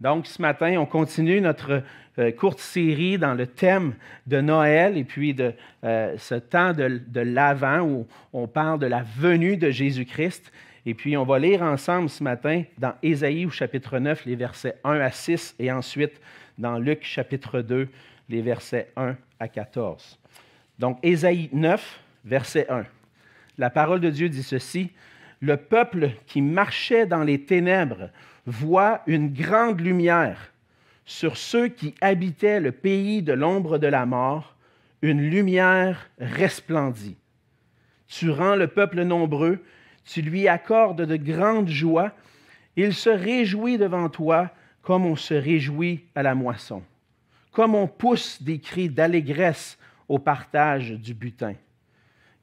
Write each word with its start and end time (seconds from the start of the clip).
Donc, 0.00 0.26
ce 0.26 0.42
matin, 0.42 0.76
on 0.78 0.84
continue 0.84 1.40
notre 1.40 1.82
euh, 2.18 2.30
courte 2.30 2.60
série 2.60 3.16
dans 3.16 3.32
le 3.32 3.46
thème 3.46 3.94
de 4.26 4.40
Noël 4.40 4.98
et 4.98 5.04
puis 5.04 5.32
de 5.32 5.54
euh, 5.84 6.14
ce 6.18 6.34
temps 6.34 6.74
de, 6.74 7.00
de 7.06 7.20
l'Avent 7.20 7.80
où 7.80 8.06
on 8.32 8.46
parle 8.46 8.78
de 8.78 8.86
la 8.86 9.02
venue 9.02 9.56
de 9.56 9.70
Jésus-Christ. 9.70 10.52
Et 10.84 10.92
puis, 10.92 11.16
on 11.16 11.24
va 11.24 11.38
lire 11.38 11.62
ensemble 11.62 12.10
ce 12.10 12.22
matin 12.22 12.62
dans 12.78 12.94
Ésaïe 13.02 13.46
au 13.46 13.50
chapitre 13.50 13.98
9, 13.98 14.26
les 14.26 14.36
versets 14.36 14.76
1 14.84 15.00
à 15.00 15.10
6 15.10 15.56
et 15.58 15.72
ensuite 15.72 16.20
dans 16.58 16.78
Luc 16.78 17.02
chapitre 17.02 17.60
2, 17.62 17.88
les 18.28 18.42
versets 18.42 18.90
1 18.96 19.16
à 19.40 19.48
14. 19.48 20.18
Donc, 20.78 20.98
Ésaïe 21.02 21.48
9, 21.52 22.00
verset 22.26 22.66
1. 22.68 22.84
La 23.56 23.70
parole 23.70 24.00
de 24.00 24.10
Dieu 24.10 24.28
dit 24.28 24.42
ceci, 24.42 24.90
Le 25.40 25.56
peuple 25.56 26.10
qui 26.26 26.42
marchait 26.42 27.06
dans 27.06 27.24
les 27.24 27.40
ténèbres 27.40 28.10
voit 28.46 29.02
une 29.06 29.32
grande 29.32 29.80
lumière. 29.80 30.52
Sur 31.04 31.36
ceux 31.36 31.68
qui 31.68 31.94
habitaient 32.00 32.60
le 32.60 32.72
pays 32.72 33.22
de 33.22 33.32
l'ombre 33.32 33.78
de 33.78 33.86
la 33.86 34.06
mort, 34.06 34.56
une 35.02 35.20
lumière 35.20 36.10
resplendit. 36.18 37.16
Tu 38.08 38.30
rends 38.30 38.56
le 38.56 38.68
peuple 38.68 39.02
nombreux, 39.02 39.62
tu 40.04 40.22
lui 40.22 40.48
accordes 40.48 41.02
de 41.02 41.16
grandes 41.16 41.68
joies, 41.68 42.12
il 42.76 42.94
se 42.94 43.10
réjouit 43.10 43.78
devant 43.78 44.08
toi 44.08 44.50
comme 44.82 45.04
on 45.04 45.16
se 45.16 45.34
réjouit 45.34 46.04
à 46.14 46.22
la 46.22 46.34
moisson, 46.34 46.82
comme 47.50 47.74
on 47.74 47.88
pousse 47.88 48.40
des 48.42 48.60
cris 48.60 48.88
d'allégresse 48.88 49.78
au 50.08 50.18
partage 50.18 50.92
du 50.92 51.12
butin. 51.12 51.54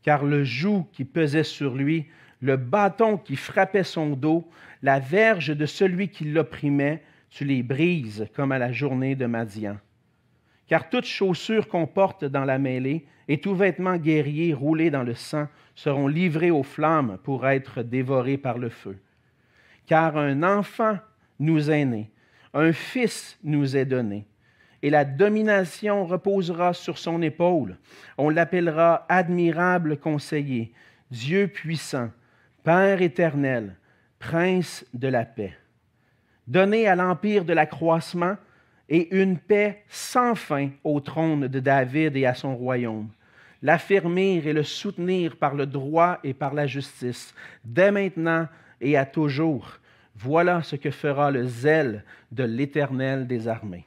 Car 0.01 0.25
le 0.25 0.43
joug 0.43 0.85
qui 0.91 1.05
pesait 1.05 1.45
sur 1.45 1.75
lui, 1.75 2.07
le 2.43 2.57
bâton 2.57 3.17
qui 3.17 3.37
frappait 3.37 3.85
son 3.85 4.09
dos, 4.09 4.45
la 4.81 4.99
verge 4.99 5.55
de 5.55 5.65
celui 5.65 6.09
qui 6.09 6.25
l'opprimait, 6.25 7.01
tu 7.29 7.45
les 7.45 7.63
brises 7.63 8.27
comme 8.35 8.51
à 8.51 8.59
la 8.59 8.73
journée 8.73 9.15
de 9.15 9.25
Madian. 9.25 9.77
Car 10.67 10.89
toute 10.89 11.05
chaussure 11.05 11.69
qu'on 11.69 11.87
porte 11.87 12.25
dans 12.25 12.43
la 12.43 12.59
mêlée 12.59 13.05
et 13.29 13.39
tout 13.39 13.55
vêtement 13.55 13.95
guerrier 13.95 14.53
roulé 14.53 14.91
dans 14.91 15.03
le 15.03 15.13
sang 15.13 15.47
seront 15.73 16.09
livrés 16.09 16.51
aux 16.51 16.63
flammes 16.63 17.17
pour 17.23 17.47
être 17.47 17.81
dévorés 17.81 18.37
par 18.37 18.57
le 18.57 18.67
feu. 18.67 18.97
Car 19.85 20.17
un 20.17 20.43
enfant 20.43 20.97
nous 21.39 21.71
est 21.71 21.85
né, 21.85 22.11
un 22.53 22.73
fils 22.73 23.39
nous 23.45 23.77
est 23.77 23.85
donné, 23.85 24.27
et 24.81 24.89
la 24.89 25.05
domination 25.05 26.05
reposera 26.05 26.73
sur 26.73 26.97
son 26.97 27.21
épaule. 27.21 27.77
On 28.17 28.29
l'appellera 28.29 29.05
admirable 29.07 29.95
conseiller, 29.95 30.73
Dieu 31.09 31.47
puissant, 31.47 32.09
Père 32.63 33.01
éternel, 33.01 33.75
Prince 34.19 34.85
de 34.93 35.09
la 35.09 35.25
paix. 35.25 35.53
Donner 36.47 36.87
à 36.87 36.95
l'empire 36.95 37.43
de 37.43 37.51
l'accroissement 37.51 38.37
et 38.87 39.13
une 39.15 39.37
paix 39.37 39.83
sans 39.89 40.33
fin 40.35 40.69
au 40.83 41.01
trône 41.01 41.47
de 41.47 41.59
David 41.59 42.15
et 42.15 42.25
à 42.25 42.33
son 42.33 42.55
royaume. 42.55 43.09
L'affermir 43.61 44.47
et 44.47 44.53
le 44.53 44.63
soutenir 44.63 45.35
par 45.35 45.55
le 45.55 45.65
droit 45.65 46.19
et 46.23 46.33
par 46.33 46.53
la 46.53 46.65
justice, 46.65 47.33
dès 47.65 47.91
maintenant 47.91 48.47
et 48.79 48.97
à 48.97 49.05
toujours. 49.05 49.79
Voilà 50.15 50.63
ce 50.63 50.77
que 50.77 50.91
fera 50.91 51.31
le 51.31 51.45
zèle 51.45 52.03
de 52.31 52.43
l'Éternel 52.43 53.27
des 53.27 53.47
armées. 53.47 53.85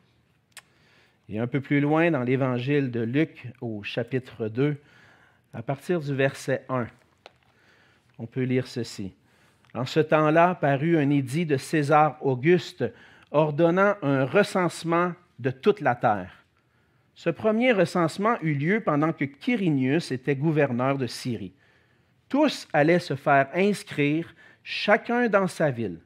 Et 1.28 1.38
un 1.38 1.46
peu 1.46 1.60
plus 1.60 1.80
loin 1.80 2.10
dans 2.10 2.22
l'évangile 2.22 2.90
de 2.90 3.00
Luc 3.00 3.48
au 3.60 3.82
chapitre 3.82 4.48
2, 4.48 4.76
à 5.54 5.62
partir 5.62 6.00
du 6.00 6.14
verset 6.14 6.64
1, 6.68 6.86
on 8.18 8.26
peut 8.26 8.42
lire 8.42 8.66
ceci. 8.66 9.14
En 9.74 9.84
ce 9.84 10.00
temps-là 10.00 10.54
parut 10.54 10.96
un 10.96 11.10
édit 11.10 11.46
de 11.46 11.56
César 11.56 12.16
Auguste 12.20 12.84
ordonnant 13.30 13.94
un 14.02 14.24
recensement 14.24 15.12
de 15.38 15.50
toute 15.50 15.80
la 15.80 15.94
terre. 15.94 16.44
Ce 17.14 17.30
premier 17.30 17.72
recensement 17.72 18.36
eut 18.42 18.54
lieu 18.54 18.80
pendant 18.80 19.12
que 19.12 19.24
Quirinius 19.24 20.12
était 20.12 20.36
gouverneur 20.36 20.98
de 20.98 21.06
Syrie. 21.06 21.52
Tous 22.28 22.68
allaient 22.72 22.98
se 22.98 23.14
faire 23.14 23.48
inscrire, 23.54 24.34
chacun 24.62 25.28
dans 25.28 25.46
sa 25.46 25.70
ville. 25.70 25.98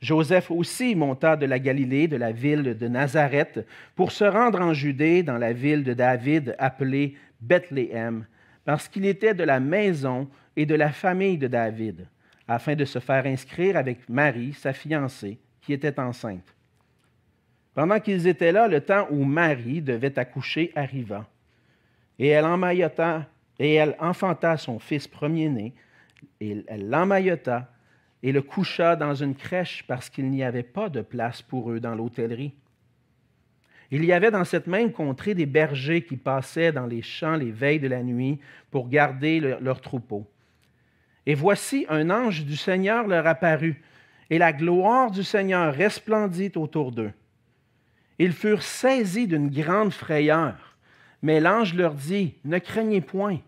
Joseph 0.00 0.50
aussi 0.50 0.94
monta 0.94 1.36
de 1.36 1.46
la 1.46 1.58
Galilée, 1.58 2.06
de 2.06 2.16
la 2.16 2.32
ville 2.32 2.78
de 2.78 2.88
Nazareth, 2.88 3.66
pour 3.96 4.12
se 4.12 4.24
rendre 4.24 4.60
en 4.60 4.72
Judée, 4.72 5.22
dans 5.22 5.38
la 5.38 5.52
ville 5.52 5.82
de 5.82 5.92
David, 5.92 6.54
appelée 6.58 7.16
Bethléem, 7.40 8.24
parce 8.68 8.86
qu'il 8.86 9.06
était 9.06 9.32
de 9.32 9.44
la 9.44 9.60
maison 9.60 10.28
et 10.54 10.66
de 10.66 10.74
la 10.74 10.92
famille 10.92 11.38
de 11.38 11.46
David, 11.46 12.06
afin 12.46 12.74
de 12.74 12.84
se 12.84 12.98
faire 12.98 13.24
inscrire 13.24 13.78
avec 13.78 14.06
Marie, 14.10 14.52
sa 14.52 14.74
fiancée, 14.74 15.38
qui 15.62 15.72
était 15.72 15.98
enceinte. 15.98 16.54
Pendant 17.72 17.98
qu'ils 17.98 18.26
étaient 18.26 18.52
là, 18.52 18.68
le 18.68 18.82
temps 18.82 19.08
où 19.10 19.24
Marie 19.24 19.80
devait 19.80 20.18
accoucher 20.18 20.70
arriva, 20.74 21.26
et 22.18 22.28
elle 22.28 22.44
emmaillota, 22.44 23.24
et 23.58 23.72
elle 23.72 23.96
enfanta 24.00 24.58
son 24.58 24.78
fils 24.78 25.08
premier-né, 25.08 25.72
et 26.38 26.62
elle 26.68 26.90
l'emmaillota 26.90 27.72
et 28.22 28.32
le 28.32 28.42
coucha 28.42 28.96
dans 28.96 29.14
une 29.14 29.34
crèche 29.34 29.82
parce 29.86 30.10
qu'il 30.10 30.28
n'y 30.28 30.44
avait 30.44 30.62
pas 30.62 30.90
de 30.90 31.00
place 31.00 31.40
pour 31.40 31.70
eux 31.70 31.80
dans 31.80 31.94
l'hôtellerie. 31.94 32.52
Il 33.90 34.04
y 34.04 34.12
avait 34.12 34.30
dans 34.30 34.44
cette 34.44 34.66
même 34.66 34.92
contrée 34.92 35.34
des 35.34 35.46
bergers 35.46 36.02
qui 36.02 36.16
passaient 36.16 36.72
dans 36.72 36.86
les 36.86 37.02
champs 37.02 37.36
les 37.36 37.50
veilles 37.50 37.80
de 37.80 37.88
la 37.88 38.02
nuit 38.02 38.38
pour 38.70 38.88
garder 38.88 39.40
leurs 39.40 39.60
leur 39.60 39.80
troupeaux. 39.80 40.26
Et 41.24 41.34
voici 41.34 41.86
un 41.88 42.10
ange 42.10 42.44
du 42.44 42.56
Seigneur 42.56 43.06
leur 43.06 43.26
apparut, 43.26 43.82
et 44.30 44.38
la 44.38 44.52
gloire 44.52 45.10
du 45.10 45.24
Seigneur 45.24 45.74
resplendit 45.74 46.52
autour 46.56 46.92
d'eux. 46.92 47.12
Ils 48.18 48.32
furent 48.32 48.62
saisis 48.62 49.26
d'une 49.26 49.48
grande 49.48 49.92
frayeur, 49.92 50.76
mais 51.22 51.40
l'ange 51.40 51.74
leur 51.74 51.94
dit, 51.94 52.34
Ne 52.44 52.58
craignez 52.58 53.00
point, 53.00 53.38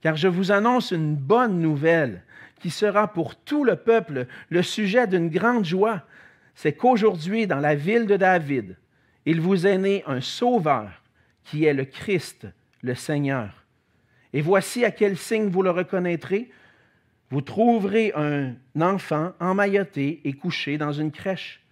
car 0.00 0.16
je 0.16 0.28
vous 0.28 0.50
annonce 0.50 0.90
une 0.90 1.14
bonne 1.14 1.60
nouvelle 1.60 2.22
qui 2.60 2.70
sera 2.70 3.08
pour 3.08 3.36
tout 3.36 3.64
le 3.64 3.76
peuple 3.76 4.26
le 4.48 4.62
sujet 4.62 5.06
d'une 5.06 5.28
grande 5.28 5.64
joie, 5.64 6.02
c'est 6.54 6.72
qu'aujourd'hui, 6.72 7.46
dans 7.46 7.60
la 7.60 7.74
ville 7.74 8.06
de 8.06 8.16
David, 8.16 8.76
il 9.28 9.42
vous 9.42 9.66
est 9.66 9.76
né 9.76 10.02
un 10.06 10.22
sauveur 10.22 10.88
qui 11.44 11.66
est 11.66 11.74
le 11.74 11.84
Christ, 11.84 12.46
le 12.80 12.94
Seigneur. 12.94 13.66
Et 14.32 14.40
voici 14.40 14.86
à 14.86 14.90
quel 14.90 15.18
signe 15.18 15.50
vous 15.50 15.60
le 15.60 15.70
reconnaîtrez. 15.70 16.50
Vous 17.28 17.42
trouverez 17.42 18.10
un 18.16 18.54
enfant 18.80 19.34
emmailloté 19.38 20.22
et 20.24 20.32
couché 20.32 20.78
dans 20.78 20.92
une 20.92 21.12
crèche. 21.12 21.62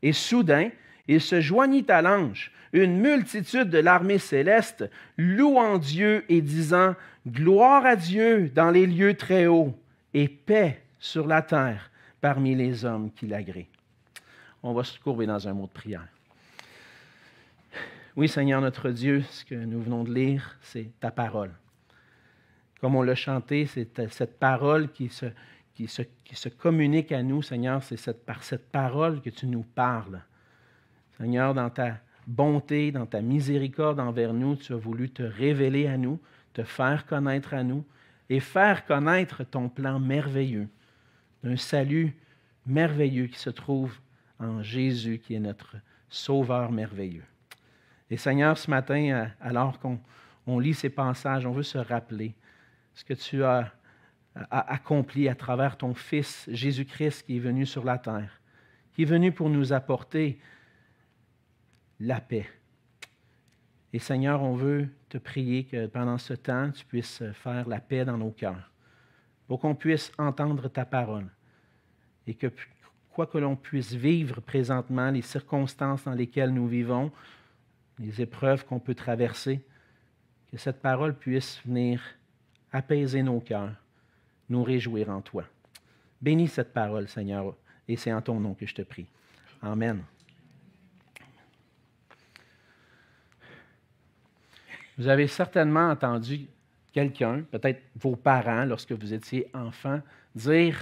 Et 0.00 0.14
soudain, 0.14 0.70
il 1.06 1.20
se 1.20 1.42
joignit 1.42 1.90
à 1.90 2.00
l'ange, 2.00 2.50
une 2.72 2.96
multitude 2.96 3.68
de 3.68 3.78
l'armée 3.78 4.18
céleste, 4.18 4.88
louant 5.18 5.76
Dieu 5.76 6.24
et 6.30 6.40
disant 6.40 6.94
Gloire 7.28 7.84
à 7.84 7.94
Dieu 7.94 8.48
dans 8.48 8.70
les 8.70 8.86
lieux 8.86 9.18
très 9.18 9.46
hauts 9.46 9.78
et 10.14 10.28
paix 10.28 10.82
sur 10.98 11.26
la 11.26 11.42
terre 11.42 11.90
parmi 12.22 12.54
les 12.54 12.86
hommes 12.86 13.10
qui 13.12 13.26
l'agréent. 13.26 13.66
On 14.62 14.72
va 14.72 14.82
se 14.82 14.98
courber 14.98 15.26
dans 15.26 15.46
un 15.46 15.52
mot 15.52 15.66
de 15.66 15.72
prière. 15.72 16.08
Oui, 18.16 18.28
Seigneur 18.28 18.60
notre 18.60 18.90
Dieu, 18.90 19.22
ce 19.22 19.44
que 19.44 19.56
nous 19.56 19.82
venons 19.82 20.04
de 20.04 20.14
lire, 20.14 20.56
c'est 20.62 20.88
ta 21.00 21.10
parole. 21.10 21.50
Comme 22.80 22.94
on 22.94 23.02
l'a 23.02 23.16
chanté, 23.16 23.66
c'est 23.66 24.08
cette 24.12 24.38
parole 24.38 24.92
qui 24.92 25.08
se, 25.08 26.48
communique 26.50 27.10
à 27.10 27.24
nous, 27.24 27.42
Seigneur, 27.42 27.82
c'est 27.82 28.24
par 28.24 28.44
cette 28.44 28.70
parole 28.70 29.20
que 29.20 29.30
tu 29.30 29.48
nous 29.48 29.64
parles. 29.64 30.20
Seigneur, 31.18 31.54
dans 31.54 31.70
ta 31.70 31.98
bonté, 32.28 32.92
dans 32.92 33.04
ta 33.04 33.20
miséricorde 33.20 33.98
envers 33.98 34.32
nous, 34.32 34.54
tu 34.54 34.72
as 34.72 34.76
voulu 34.76 35.10
te 35.10 35.24
révéler 35.24 35.88
à 35.88 35.96
nous, 35.96 36.20
te 36.52 36.62
faire 36.62 37.06
connaître 37.06 37.52
à 37.52 37.64
nous 37.64 37.84
et 38.30 38.38
faire 38.38 38.86
connaître 38.86 39.42
ton 39.42 39.68
plan 39.68 39.98
merveilleux, 39.98 40.68
d'un 41.42 41.56
salut 41.56 42.14
merveilleux 42.64 43.26
qui 43.26 43.40
se 43.40 43.50
trouve 43.50 43.98
en 44.38 44.62
Jésus, 44.62 45.18
qui 45.18 45.34
est 45.34 45.40
notre 45.40 45.74
Sauveur 46.08 46.70
merveilleux. 46.70 47.24
Et 48.14 48.16
Seigneur, 48.16 48.56
ce 48.56 48.70
matin, 48.70 49.28
alors 49.40 49.80
qu'on 49.80 50.60
lit 50.60 50.72
ces 50.72 50.88
passages, 50.88 51.46
on 51.46 51.50
veut 51.50 51.64
se 51.64 51.78
rappeler 51.78 52.32
ce 52.94 53.02
que 53.02 53.12
tu 53.12 53.42
as 53.42 53.72
accompli 54.52 55.28
à 55.28 55.34
travers 55.34 55.76
ton 55.76 55.94
Fils 55.94 56.48
Jésus-Christ 56.48 57.26
qui 57.26 57.38
est 57.38 57.40
venu 57.40 57.66
sur 57.66 57.82
la 57.82 57.98
terre, 57.98 58.40
qui 58.92 59.02
est 59.02 59.04
venu 59.04 59.32
pour 59.32 59.50
nous 59.50 59.72
apporter 59.72 60.38
la 61.98 62.20
paix, 62.20 62.46
et 63.92 63.98
Seigneur, 63.98 64.44
on 64.44 64.54
veut 64.54 64.86
te 65.08 65.18
prier 65.18 65.64
que 65.64 65.86
pendant 65.86 66.18
ce 66.18 66.34
temps, 66.34 66.70
tu 66.70 66.84
puisses 66.84 67.24
faire 67.32 67.68
la 67.68 67.80
paix 67.80 68.04
dans 68.04 68.16
nos 68.16 68.30
cœurs, 68.30 68.70
pour 69.48 69.58
qu'on 69.58 69.74
puisse 69.74 70.12
entendre 70.18 70.68
ta 70.68 70.84
parole 70.84 71.26
et 72.28 72.34
que 72.34 72.46
quoi 73.10 73.26
que 73.26 73.38
l'on 73.38 73.56
puisse 73.56 73.92
vivre 73.92 74.40
présentement, 74.40 75.10
les 75.10 75.22
circonstances 75.22 76.04
dans 76.04 76.14
lesquelles 76.14 76.54
nous 76.54 76.68
vivons, 76.68 77.10
les 77.98 78.20
épreuves 78.20 78.64
qu'on 78.64 78.80
peut 78.80 78.94
traverser, 78.94 79.60
que 80.50 80.56
cette 80.56 80.80
parole 80.80 81.14
puisse 81.14 81.60
venir 81.64 82.00
apaiser 82.72 83.22
nos 83.22 83.40
cœurs, 83.40 83.74
nous 84.48 84.62
réjouir 84.62 85.10
en 85.10 85.20
toi. 85.20 85.44
Bénis 86.20 86.48
cette 86.48 86.72
parole, 86.72 87.08
Seigneur, 87.08 87.54
et 87.86 87.96
c'est 87.96 88.12
en 88.12 88.22
ton 88.22 88.40
nom 88.40 88.54
que 88.54 88.66
je 88.66 88.74
te 88.74 88.82
prie. 88.82 89.06
Amen. 89.62 90.02
Vous 94.96 95.08
avez 95.08 95.26
certainement 95.26 95.90
entendu 95.90 96.46
quelqu'un, 96.92 97.42
peut-être 97.50 97.82
vos 97.96 98.14
parents, 98.14 98.64
lorsque 98.64 98.92
vous 98.92 99.12
étiez 99.12 99.50
enfant, 99.52 100.00
dire 100.34 100.78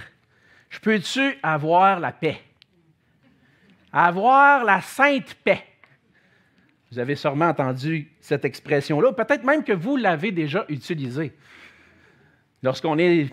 Je 0.69 0.79
peux-tu 0.79 1.37
avoir 1.41 1.99
la 1.99 2.11
paix 2.11 2.41
Avoir 3.91 4.63
la 4.63 4.81
sainte 4.81 5.33
paix. 5.35 5.63
Vous 6.93 6.99
avez 6.99 7.15
sûrement 7.15 7.47
entendu 7.47 8.11
cette 8.19 8.45
expression-là, 8.45 9.13
peut-être 9.13 9.43
même 9.43 9.63
que 9.63 9.71
vous 9.71 9.97
l'avez 9.97 10.31
déjà 10.31 10.63
utilisée. 10.69 11.33
Lorsqu'on 12.61 12.99
est 12.99 13.29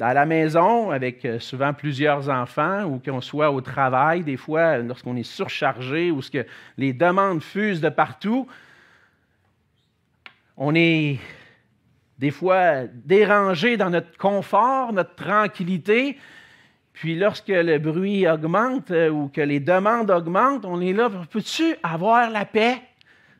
à 0.00 0.12
la 0.12 0.26
maison 0.26 0.90
avec 0.90 1.24
euh, 1.24 1.38
souvent 1.38 1.72
plusieurs 1.72 2.28
enfants 2.28 2.82
ou 2.86 2.98
qu'on 2.98 3.20
soit 3.20 3.52
au 3.52 3.60
travail, 3.60 4.24
des 4.24 4.36
fois, 4.36 4.78
lorsqu'on 4.78 5.14
est 5.14 5.22
surchargé 5.22 6.10
ou 6.10 6.20
que 6.20 6.44
les 6.78 6.92
demandes 6.92 7.44
fusent 7.44 7.80
de 7.80 7.90
partout, 7.90 8.48
on 10.56 10.74
est 10.74 11.20
des 12.18 12.32
fois 12.32 12.86
dérangé 12.92 13.76
dans 13.76 13.90
notre 13.90 14.18
confort, 14.18 14.92
notre 14.92 15.14
tranquillité. 15.14 16.18
Puis 17.00 17.16
lorsque 17.16 17.48
le 17.48 17.78
bruit 17.78 18.28
augmente 18.28 18.90
euh, 18.90 19.08
ou 19.08 19.28
que 19.28 19.40
les 19.40 19.58
demandes 19.58 20.10
augmentent, 20.10 20.66
on 20.66 20.82
est 20.82 20.92
là, 20.92 21.08
peux-tu 21.30 21.74
avoir 21.82 22.28
la 22.28 22.44
paix? 22.44 22.76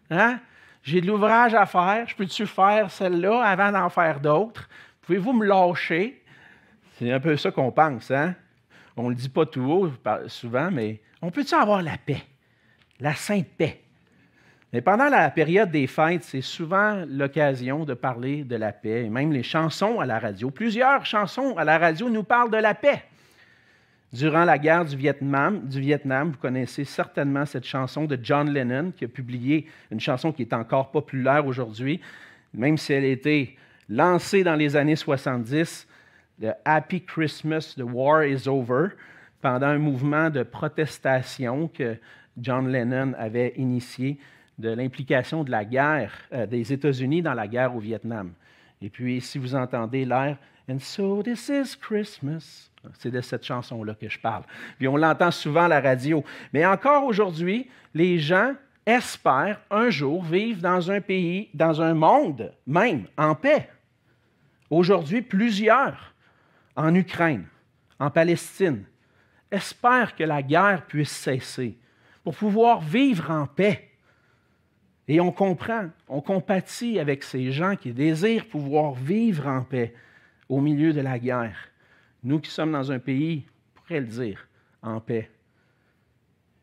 Hein? 0.08 0.40
J'ai 0.82 1.02
de 1.02 1.06
l'ouvrage 1.06 1.52
à 1.52 1.66
faire, 1.66 2.08
je 2.08 2.16
peux-tu 2.16 2.46
faire 2.46 2.90
celle-là 2.90 3.42
avant 3.42 3.70
d'en 3.70 3.90
faire 3.90 4.18
d'autres? 4.18 4.66
Pouvez-vous 5.02 5.34
me 5.34 5.44
lâcher? 5.44 6.22
C'est 6.96 7.12
un 7.12 7.20
peu 7.20 7.36
ça 7.36 7.50
qu'on 7.50 7.70
pense, 7.70 8.10
hein? 8.10 8.34
On 8.96 9.04
ne 9.04 9.08
le 9.10 9.14
dit 9.14 9.28
pas 9.28 9.44
tout 9.44 9.70
haut 9.70 9.90
souvent, 10.28 10.70
mais 10.70 10.98
on 11.20 11.30
peut-tu 11.30 11.54
avoir 11.54 11.82
la 11.82 11.98
paix? 11.98 12.22
La 12.98 13.14
sainte 13.14 13.48
paix? 13.58 13.82
Mais 14.72 14.80
pendant 14.80 15.10
la 15.10 15.28
période 15.28 15.70
des 15.70 15.86
fêtes, 15.86 16.24
c'est 16.24 16.40
souvent 16.40 17.04
l'occasion 17.06 17.84
de 17.84 17.92
parler 17.92 18.42
de 18.42 18.56
la 18.56 18.72
paix, 18.72 19.10
même 19.10 19.34
les 19.34 19.42
chansons 19.42 20.00
à 20.00 20.06
la 20.06 20.18
radio. 20.18 20.50
Plusieurs 20.50 21.04
chansons 21.04 21.58
à 21.58 21.64
la 21.64 21.76
radio 21.76 22.08
nous 22.08 22.24
parlent 22.24 22.50
de 22.50 22.56
la 22.56 22.72
paix. 22.72 23.02
Durant 24.12 24.44
la 24.44 24.58
guerre 24.58 24.84
du 24.84 24.96
Vietnam, 24.96 25.60
du 25.68 25.80
Vietnam, 25.80 26.32
vous 26.32 26.38
connaissez 26.38 26.84
certainement 26.84 27.46
cette 27.46 27.64
chanson 27.64 28.06
de 28.06 28.18
John 28.20 28.52
Lennon, 28.52 28.92
qui 28.96 29.04
a 29.04 29.08
publié 29.08 29.66
une 29.92 30.00
chanson 30.00 30.32
qui 30.32 30.42
est 30.42 30.52
encore 30.52 30.90
populaire 30.90 31.46
aujourd'hui, 31.46 32.00
même 32.52 32.76
si 32.76 32.92
elle 32.92 33.04
a 33.04 33.08
été 33.08 33.56
lancée 33.88 34.42
dans 34.42 34.56
les 34.56 34.74
années 34.74 34.96
70, 34.96 35.86
The 36.40 36.52
Happy 36.64 37.02
Christmas, 37.02 37.74
The 37.76 37.82
War 37.82 38.24
is 38.24 38.48
Over, 38.48 38.88
pendant 39.40 39.68
un 39.68 39.78
mouvement 39.78 40.28
de 40.28 40.42
protestation 40.42 41.68
que 41.68 41.96
John 42.36 42.68
Lennon 42.68 43.12
avait 43.16 43.54
initié 43.56 44.18
de 44.58 44.70
l'implication 44.70 45.44
de 45.44 45.50
la 45.50 45.64
guerre 45.64 46.12
euh, 46.32 46.46
des 46.46 46.72
États-Unis 46.72 47.22
dans 47.22 47.34
la 47.34 47.46
guerre 47.46 47.74
au 47.74 47.78
Vietnam. 47.78 48.32
Et 48.82 48.90
puis, 48.90 49.20
si 49.20 49.38
vous 49.38 49.54
entendez 49.54 50.04
l'air 50.04 50.36
And 50.68 50.80
so 50.80 51.22
this 51.22 51.48
is 51.48 51.74
Christmas, 51.74 52.69
c'est 52.98 53.10
de 53.10 53.20
cette 53.20 53.44
chanson-là 53.44 53.94
que 53.94 54.08
je 54.08 54.18
parle. 54.18 54.44
Puis 54.78 54.88
on 54.88 54.96
l'entend 54.96 55.30
souvent 55.30 55.64
à 55.64 55.68
la 55.68 55.80
radio. 55.80 56.24
Mais 56.52 56.64
encore 56.64 57.04
aujourd'hui, 57.04 57.68
les 57.94 58.18
gens 58.18 58.54
espèrent 58.86 59.60
un 59.70 59.90
jour 59.90 60.22
vivre 60.24 60.60
dans 60.60 60.90
un 60.90 61.00
pays, 61.00 61.50
dans 61.54 61.82
un 61.82 61.94
monde 61.94 62.52
même, 62.66 63.06
en 63.16 63.34
paix. 63.34 63.68
Aujourd'hui, 64.70 65.22
plusieurs 65.22 66.14
en 66.76 66.94
Ukraine, 66.94 67.46
en 67.98 68.10
Palestine, 68.10 68.84
espèrent 69.50 70.14
que 70.14 70.24
la 70.24 70.42
guerre 70.42 70.86
puisse 70.86 71.10
cesser 71.10 71.76
pour 72.22 72.36
pouvoir 72.36 72.80
vivre 72.80 73.30
en 73.30 73.46
paix. 73.46 73.88
Et 75.08 75.20
on 75.20 75.32
comprend, 75.32 75.88
on 76.08 76.20
compatit 76.20 77.00
avec 77.00 77.24
ces 77.24 77.50
gens 77.50 77.74
qui 77.74 77.92
désirent 77.92 78.46
pouvoir 78.46 78.94
vivre 78.94 79.48
en 79.48 79.62
paix 79.62 79.92
au 80.48 80.60
milieu 80.60 80.92
de 80.92 81.00
la 81.00 81.18
guerre. 81.18 81.70
Nous 82.22 82.40
qui 82.40 82.50
sommes 82.50 82.72
dans 82.72 82.92
un 82.92 82.98
pays, 82.98 83.44
on 83.46 83.80
pourrait 83.80 84.00
le 84.00 84.06
dire, 84.06 84.48
en 84.82 85.00
paix. 85.00 85.30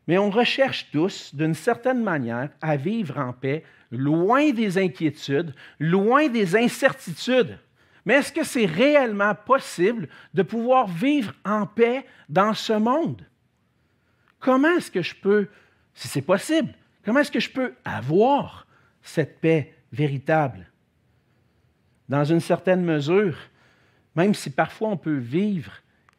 Mais 0.06 0.18
on 0.18 0.30
recherche 0.30 0.90
tous, 0.90 1.34
d'une 1.34 1.54
certaine 1.54 2.02
manière, 2.02 2.50
à 2.60 2.76
vivre 2.76 3.18
en 3.18 3.32
paix, 3.32 3.64
loin 3.90 4.50
des 4.50 4.78
inquiétudes, 4.78 5.54
loin 5.78 6.28
des 6.28 6.56
incertitudes. 6.56 7.58
Mais 8.04 8.14
est-ce 8.14 8.32
que 8.32 8.44
c'est 8.44 8.66
réellement 8.66 9.34
possible 9.34 10.08
de 10.32 10.42
pouvoir 10.42 10.86
vivre 10.86 11.34
en 11.44 11.66
paix 11.66 12.06
dans 12.28 12.54
ce 12.54 12.72
monde? 12.72 13.26
Comment 14.38 14.76
est-ce 14.76 14.90
que 14.90 15.02
je 15.02 15.14
peux, 15.14 15.48
si 15.92 16.08
c'est 16.08 16.22
possible, 16.22 16.72
Comment 17.08 17.20
est-ce 17.20 17.30
que 17.30 17.40
je 17.40 17.48
peux 17.48 17.72
avoir 17.86 18.66
cette 19.00 19.40
paix 19.40 19.74
véritable? 19.92 20.70
Dans 22.06 22.22
une 22.22 22.40
certaine 22.40 22.84
mesure, 22.84 23.34
même 24.18 24.34
si 24.34 24.50
parfois 24.50 24.88
on 24.88 24.96
peut 24.96 25.16
vivre 25.16 25.70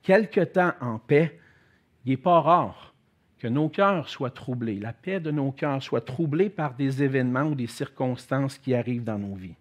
quelque 0.03 0.39
temps 0.39 0.71
en 0.79 0.99
paix, 0.99 1.37
il 2.05 2.11
n'est 2.11 2.17
pas 2.17 2.39
rare 2.39 2.93
que 3.37 3.47
nos 3.49 3.67
cœurs 3.67 4.07
soient 4.07 4.31
troublés, 4.31 4.79
la 4.79 4.93
paix 4.93 5.19
de 5.19 5.31
nos 5.31 5.51
cœurs 5.51 5.83
soit 5.83 6.05
troublée 6.05 6.49
par 6.49 6.75
des 6.75 7.03
événements 7.03 7.43
ou 7.43 7.55
des 7.55 7.67
circonstances 7.67 8.57
qui 8.57 8.73
arrivent 8.73 9.03
dans 9.03 9.19
nos 9.19 9.35
vies. 9.35 9.55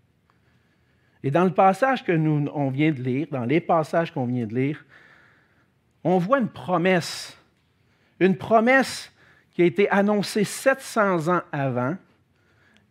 Et 1.24 1.32
dans 1.32 1.42
le 1.42 1.52
passage 1.52 2.04
que 2.04 2.12
nous 2.12 2.48
on 2.54 2.70
vient 2.70 2.92
de 2.92 3.02
lire, 3.02 3.26
dans 3.32 3.44
les 3.44 3.60
passages 3.60 4.14
qu'on 4.14 4.26
vient 4.26 4.46
de 4.46 4.54
lire, 4.54 4.84
on 6.04 6.18
voit 6.18 6.38
une 6.38 6.48
promesse, 6.48 7.36
une 8.20 8.36
promesse 8.36 9.12
qui 9.50 9.62
a 9.62 9.64
été 9.64 9.90
annoncé 9.90 10.44
700 10.44 11.26
ans 11.26 11.42
avant 11.50 11.96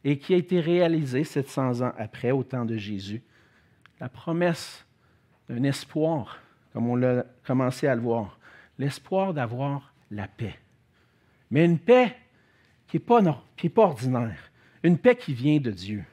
et 0.03 0.19
qui 0.19 0.33
a 0.33 0.37
été 0.37 0.59
réalisé 0.59 1.23
700 1.23 1.83
ans 1.83 1.93
après, 1.97 2.31
au 2.31 2.43
temps 2.43 2.65
de 2.65 2.75
Jésus. 2.75 3.23
La 4.01 4.09
promesse 4.09 4.86
d'un 5.49 5.63
espoir, 5.63 6.39
comme 6.73 6.89
on 6.89 6.95
l'a 6.95 7.25
commencé 7.45 7.87
à 7.87 7.95
le 7.95 8.01
voir, 8.01 8.37
l'espoir 8.77 9.33
d'avoir 9.33 9.93
la 10.11 10.27
paix. 10.27 10.55
Mais 11.51 11.65
une 11.65 11.79
paix 11.79 12.15
qui 12.87 12.97
n'est 12.97 13.01
pas, 13.01 13.21
pas 13.21 13.81
ordinaire, 13.81 14.51
une 14.83 14.97
paix 14.97 15.15
qui 15.15 15.33
vient 15.33 15.59
de 15.59 15.71
Dieu. 15.71 16.03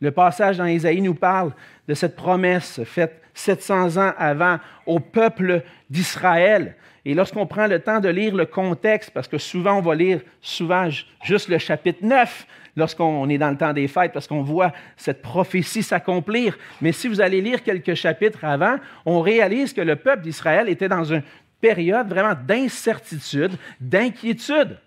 Le 0.00 0.10
passage 0.10 0.58
dans 0.58 0.66
Isaïe 0.66 1.00
nous 1.00 1.14
parle 1.14 1.52
de 1.86 1.94
cette 1.94 2.16
promesse 2.16 2.82
faite 2.84 3.22
700 3.34 3.96
ans 3.96 4.12
avant 4.18 4.58
au 4.86 5.00
peuple 5.00 5.62
d'Israël. 5.88 6.76
Et 7.04 7.14
lorsqu'on 7.14 7.46
prend 7.46 7.66
le 7.66 7.80
temps 7.80 8.00
de 8.00 8.08
lire 8.08 8.34
le 8.34 8.46
contexte, 8.46 9.10
parce 9.10 9.28
que 9.28 9.38
souvent 9.38 9.78
on 9.78 9.80
va 9.80 9.94
lire 9.94 10.20
souvent 10.40 10.88
juste 11.22 11.48
le 11.48 11.58
chapitre 11.58 12.04
9 12.04 12.46
lorsqu'on 12.76 13.28
est 13.28 13.38
dans 13.38 13.50
le 13.50 13.56
temps 13.56 13.72
des 13.72 13.88
fêtes, 13.88 14.12
parce 14.12 14.26
qu'on 14.26 14.42
voit 14.42 14.72
cette 14.96 15.22
prophétie 15.22 15.82
s'accomplir. 15.82 16.58
Mais 16.80 16.92
si 16.92 17.08
vous 17.08 17.20
allez 17.20 17.40
lire 17.40 17.62
quelques 17.62 17.94
chapitres 17.94 18.44
avant, 18.44 18.76
on 19.04 19.20
réalise 19.20 19.72
que 19.72 19.80
le 19.80 19.96
peuple 19.96 20.22
d'Israël 20.22 20.68
était 20.68 20.88
dans 20.88 21.04
une 21.04 21.22
période 21.60 22.08
vraiment 22.08 22.34
d'incertitude, 22.34 23.52
d'inquiétude, 23.80 24.78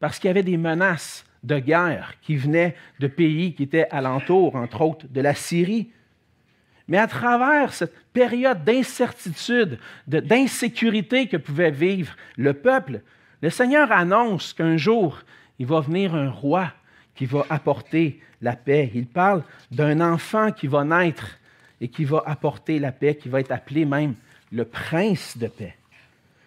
parce 0.00 0.18
qu'il 0.18 0.28
y 0.28 0.30
avait 0.30 0.42
des 0.42 0.56
menaces 0.56 1.24
de 1.42 1.58
guerre 1.58 2.14
qui 2.22 2.36
venaient 2.36 2.76
de 3.00 3.06
pays 3.06 3.54
qui 3.54 3.64
étaient 3.64 3.88
alentours, 3.90 4.56
entre 4.56 4.80
autres 4.82 5.06
de 5.08 5.20
la 5.20 5.34
Syrie. 5.34 5.90
Mais 6.88 6.98
à 6.98 7.06
travers 7.06 7.72
cette 7.72 7.96
période 8.12 8.64
d'incertitude, 8.64 9.78
d'insécurité 10.06 11.26
que 11.26 11.36
pouvait 11.36 11.70
vivre 11.70 12.14
le 12.36 12.52
peuple, 12.52 13.00
le 13.40 13.50
Seigneur 13.50 13.90
annonce 13.90 14.52
qu'un 14.52 14.76
jour, 14.76 15.20
il 15.58 15.66
va 15.66 15.80
venir 15.80 16.14
un 16.14 16.30
roi 16.30 16.72
qui 17.14 17.26
va 17.26 17.44
apporter 17.50 18.20
la 18.40 18.56
paix. 18.56 18.90
Il 18.94 19.06
parle 19.06 19.42
d'un 19.70 20.00
enfant 20.00 20.52
qui 20.52 20.66
va 20.66 20.84
naître 20.84 21.38
et 21.80 21.88
qui 21.88 22.04
va 22.04 22.22
apporter 22.26 22.78
la 22.78 22.92
paix, 22.92 23.16
qui 23.16 23.28
va 23.28 23.40
être 23.40 23.52
appelé 23.52 23.84
même 23.84 24.14
le 24.50 24.64
prince 24.64 25.36
de 25.36 25.46
paix. 25.46 25.76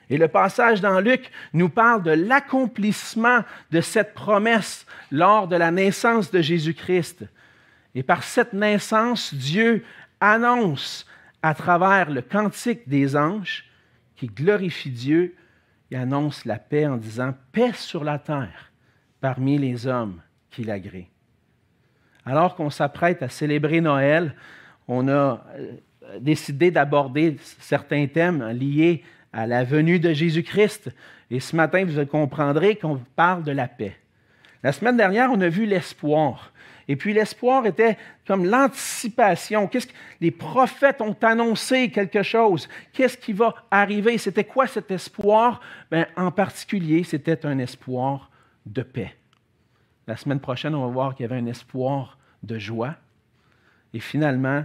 Et 0.09 0.17
le 0.17 0.27
passage 0.27 0.81
dans 0.81 0.99
Luc 0.99 1.31
nous 1.53 1.69
parle 1.69 2.03
de 2.03 2.11
l'accomplissement 2.11 3.43
de 3.71 3.81
cette 3.81 4.13
promesse 4.13 4.85
lors 5.11 5.47
de 5.47 5.55
la 5.55 5.71
naissance 5.71 6.29
de 6.29 6.41
Jésus-Christ. 6.41 7.25
Et 7.95 8.03
par 8.03 8.23
cette 8.23 8.53
naissance, 8.53 9.33
Dieu 9.33 9.83
annonce 10.19 11.07
à 11.41 11.53
travers 11.53 12.11
le 12.11 12.21
cantique 12.21 12.87
des 12.87 13.15
anges 13.15 13.65
qui 14.15 14.27
glorifie 14.27 14.91
Dieu 14.91 15.35
et 15.91 15.95
annonce 15.95 16.45
la 16.45 16.57
paix 16.57 16.85
en 16.85 16.97
disant 16.97 17.33
Paix 17.51 17.73
sur 17.73 18.03
la 18.03 18.19
terre 18.19 18.71
parmi 19.21 19.57
les 19.57 19.87
hommes 19.87 20.21
qui 20.55 20.63
l'agréent. 20.63 21.05
Alors 22.25 22.55
qu'on 22.55 22.69
s'apprête 22.69 23.21
à 23.21 23.29
célébrer 23.29 23.81
Noël, 23.81 24.33
on 24.87 25.07
a 25.07 25.43
euh, 25.57 25.73
décidé 26.19 26.71
d'aborder 26.71 27.37
certains 27.59 28.07
thèmes 28.07 28.47
liés 28.49 29.03
à 29.33 29.45
la 29.45 29.63
venue 29.63 29.99
de 29.99 30.13
Jésus-Christ. 30.13 30.89
Et 31.29 31.39
ce 31.39 31.55
matin, 31.55 31.83
vous 31.85 32.05
comprendrez 32.05 32.77
qu'on 32.77 33.01
parle 33.15 33.43
de 33.43 33.51
la 33.51 33.67
paix. 33.67 33.95
La 34.63 34.71
semaine 34.71 34.97
dernière, 34.97 35.29
on 35.31 35.41
a 35.41 35.49
vu 35.49 35.65
l'espoir. 35.65 36.51
Et 36.87 36.95
puis 36.95 37.13
l'espoir 37.13 37.65
était 37.65 37.97
comme 38.27 38.45
l'anticipation. 38.45 39.67
Qu'est-ce 39.67 39.87
que 39.87 39.93
les 40.21 40.31
prophètes 40.31 41.01
ont 41.01 41.15
annoncé 41.21 41.89
quelque 41.89 42.23
chose? 42.23 42.69
Qu'est-ce 42.93 43.17
qui 43.17 43.33
va 43.33 43.55
arriver? 43.71 44.17
C'était 44.17 44.43
quoi 44.43 44.67
cet 44.67 44.91
espoir? 44.91 45.61
Ben, 45.91 46.05
En 46.15 46.31
particulier, 46.31 47.03
c'était 47.03 47.45
un 47.45 47.57
espoir 47.57 48.29
de 48.65 48.83
paix. 48.83 49.15
La 50.07 50.15
semaine 50.15 50.39
prochaine, 50.39 50.75
on 50.75 50.85
va 50.85 50.91
voir 50.91 51.15
qu'il 51.15 51.23
y 51.23 51.31
avait 51.31 51.41
un 51.41 51.47
espoir 51.47 52.17
de 52.43 52.57
joie. 52.59 52.95
Et 53.93 53.99
finalement, 53.99 54.63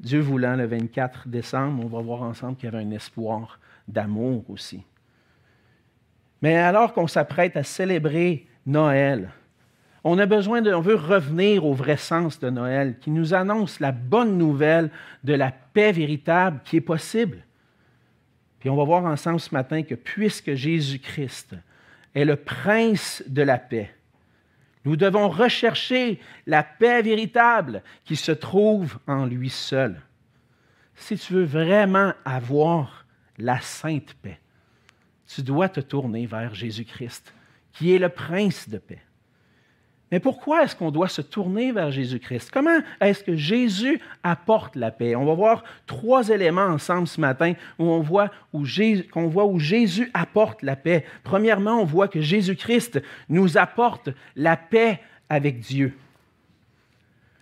Dieu 0.00 0.20
voulant, 0.20 0.56
le 0.56 0.66
24 0.66 1.28
décembre, 1.28 1.84
on 1.84 1.88
va 1.88 2.00
voir 2.00 2.22
ensemble 2.22 2.56
qu'il 2.56 2.70
y 2.70 2.74
avait 2.74 2.84
un 2.84 2.90
espoir 2.90 3.58
d'amour 3.88 4.44
aussi. 4.50 4.82
Mais 6.42 6.56
alors 6.56 6.92
qu'on 6.92 7.06
s'apprête 7.06 7.56
à 7.56 7.62
célébrer 7.62 8.46
Noël, 8.66 9.30
on 10.04 10.18
a 10.18 10.26
besoin 10.26 10.62
de, 10.62 10.72
on 10.72 10.80
veut 10.80 10.94
revenir 10.94 11.64
au 11.64 11.72
vrai 11.72 11.96
sens 11.96 12.38
de 12.38 12.50
Noël, 12.50 12.96
qui 13.00 13.10
nous 13.10 13.34
annonce 13.34 13.80
la 13.80 13.90
bonne 13.90 14.38
nouvelle 14.38 14.90
de 15.24 15.34
la 15.34 15.50
paix 15.50 15.90
véritable 15.90 16.60
qui 16.64 16.76
est 16.76 16.80
possible. 16.80 17.38
Puis 18.60 18.70
on 18.70 18.76
va 18.76 18.84
voir 18.84 19.04
ensemble 19.04 19.40
ce 19.40 19.52
matin 19.52 19.82
que 19.82 19.94
puisque 19.94 20.54
Jésus-Christ 20.54 21.56
est 22.14 22.24
le 22.24 22.36
prince 22.36 23.24
de 23.26 23.42
la 23.42 23.58
paix, 23.58 23.90
nous 24.86 24.94
devons 24.94 25.28
rechercher 25.28 26.20
la 26.46 26.62
paix 26.62 27.02
véritable 27.02 27.82
qui 28.04 28.14
se 28.14 28.30
trouve 28.30 28.98
en 29.08 29.26
lui 29.26 29.50
seul. 29.50 30.00
Si 30.94 31.18
tu 31.18 31.34
veux 31.34 31.44
vraiment 31.44 32.14
avoir 32.24 33.04
la 33.36 33.60
sainte 33.60 34.14
paix, 34.22 34.38
tu 35.26 35.42
dois 35.42 35.68
te 35.68 35.80
tourner 35.80 36.26
vers 36.26 36.54
Jésus-Christ, 36.54 37.34
qui 37.72 37.92
est 37.92 37.98
le 37.98 38.08
prince 38.08 38.68
de 38.68 38.78
paix. 38.78 39.02
Mais 40.12 40.20
pourquoi 40.20 40.62
est-ce 40.62 40.76
qu'on 40.76 40.92
doit 40.92 41.08
se 41.08 41.20
tourner 41.20 41.72
vers 41.72 41.90
Jésus-Christ? 41.90 42.50
Comment 42.52 42.78
est-ce 43.00 43.24
que 43.24 43.34
Jésus 43.34 44.00
apporte 44.22 44.76
la 44.76 44.92
paix? 44.92 45.16
On 45.16 45.24
va 45.24 45.34
voir 45.34 45.64
trois 45.86 46.28
éléments 46.28 46.66
ensemble 46.66 47.08
ce 47.08 47.20
matin 47.20 47.54
où 47.80 47.86
on 47.86 48.00
voit 48.00 48.30
où, 48.52 48.64
Jésus, 48.64 50.10
apporte 50.14 50.62
la 50.62 50.76
paix. 50.76 51.04
Premièrement, 51.24 51.80
on 51.80 51.84
voit 51.84 52.06
que 52.06 52.20
Jésus-Christ 52.20 53.02
nous 53.28 53.58
apporte 53.58 54.10
la 54.36 54.56
paix 54.56 55.00
avec 55.28 55.58
Dieu. 55.58 55.92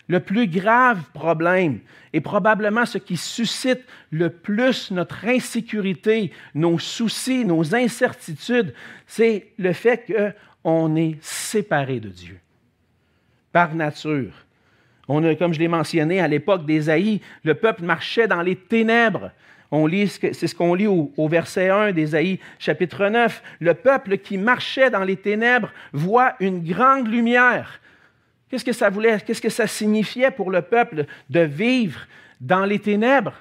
Le 0.06 0.20
plus 0.20 0.46
grave 0.48 1.02
problème 1.12 1.80
et 2.14 2.22
probablement 2.22 2.86
ce 2.86 2.98
qui 2.98 3.18
suscite 3.18 3.84
le 4.10 4.30
plus 4.30 4.90
notre 4.90 5.26
insécurité, 5.26 6.32
nos 6.54 6.78
soucis, 6.78 7.44
nos 7.44 7.74
incertitudes, 7.74 8.72
c'est 9.06 9.52
le 9.58 9.74
fait 9.74 10.06
qu'on 10.62 10.96
est 10.96 11.16
séparé 11.22 12.00
de 12.00 12.08
Dieu 12.08 12.40
par 13.54 13.72
nature. 13.76 14.32
On 15.06 15.22
a, 15.22 15.36
comme 15.36 15.54
je 15.54 15.60
l'ai 15.60 15.68
mentionné, 15.68 16.20
à 16.20 16.26
l'époque 16.26 16.66
d'Ésaïe, 16.66 17.20
le 17.44 17.54
peuple 17.54 17.84
marchait 17.84 18.26
dans 18.26 18.42
les 18.42 18.56
ténèbres. 18.56 19.30
On 19.70 19.86
lit, 19.86 20.08
c'est 20.08 20.48
ce 20.48 20.54
qu'on 20.56 20.74
lit 20.74 20.88
au, 20.88 21.28
verset 21.28 21.68
1 21.68 21.92
d'Ésaïe, 21.92 22.40
chapitre 22.58 23.06
9. 23.06 23.42
Le 23.60 23.74
peuple 23.74 24.18
qui 24.18 24.38
marchait 24.38 24.90
dans 24.90 25.04
les 25.04 25.16
ténèbres 25.16 25.70
voit 25.92 26.34
une 26.40 26.64
grande 26.64 27.06
lumière. 27.06 27.80
Qu'est-ce 28.50 28.64
que 28.64 28.72
ça 28.72 28.90
voulait, 28.90 29.20
qu'est-ce 29.20 29.42
que 29.42 29.48
ça 29.48 29.68
signifiait 29.68 30.32
pour 30.32 30.50
le 30.50 30.62
peuple 30.62 31.06
de 31.30 31.40
vivre 31.40 32.00
dans 32.40 32.64
les 32.64 32.80
ténèbres? 32.80 33.34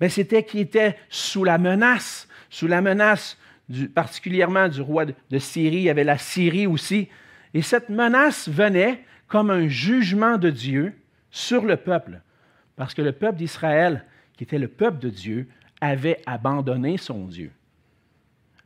Ben, 0.00 0.10
c'était 0.10 0.42
qu'il 0.42 0.60
était 0.60 0.98
sous 1.08 1.44
la 1.44 1.56
menace, 1.56 2.28
sous 2.50 2.66
la 2.66 2.82
menace 2.82 3.38
du, 3.70 3.88
particulièrement 3.88 4.68
du 4.68 4.82
roi 4.82 5.06
de 5.06 5.38
Syrie. 5.38 5.76
Il 5.76 5.82
y 5.82 5.90
avait 5.90 6.04
la 6.04 6.18
Syrie 6.18 6.66
aussi. 6.66 7.08
Et 7.54 7.62
cette 7.62 7.88
menace 7.88 8.48
venait 8.48 9.00
comme 9.28 9.50
un 9.50 9.68
jugement 9.68 10.38
de 10.38 10.50
Dieu 10.50 10.94
sur 11.30 11.64
le 11.64 11.76
peuple. 11.76 12.20
Parce 12.76 12.94
que 12.94 13.02
le 13.02 13.12
peuple 13.12 13.38
d'Israël, 13.38 14.04
qui 14.36 14.44
était 14.44 14.58
le 14.58 14.68
peuple 14.68 14.98
de 14.98 15.10
Dieu, 15.10 15.48
avait 15.80 16.20
abandonné 16.26 16.96
son 16.96 17.26
Dieu. 17.26 17.50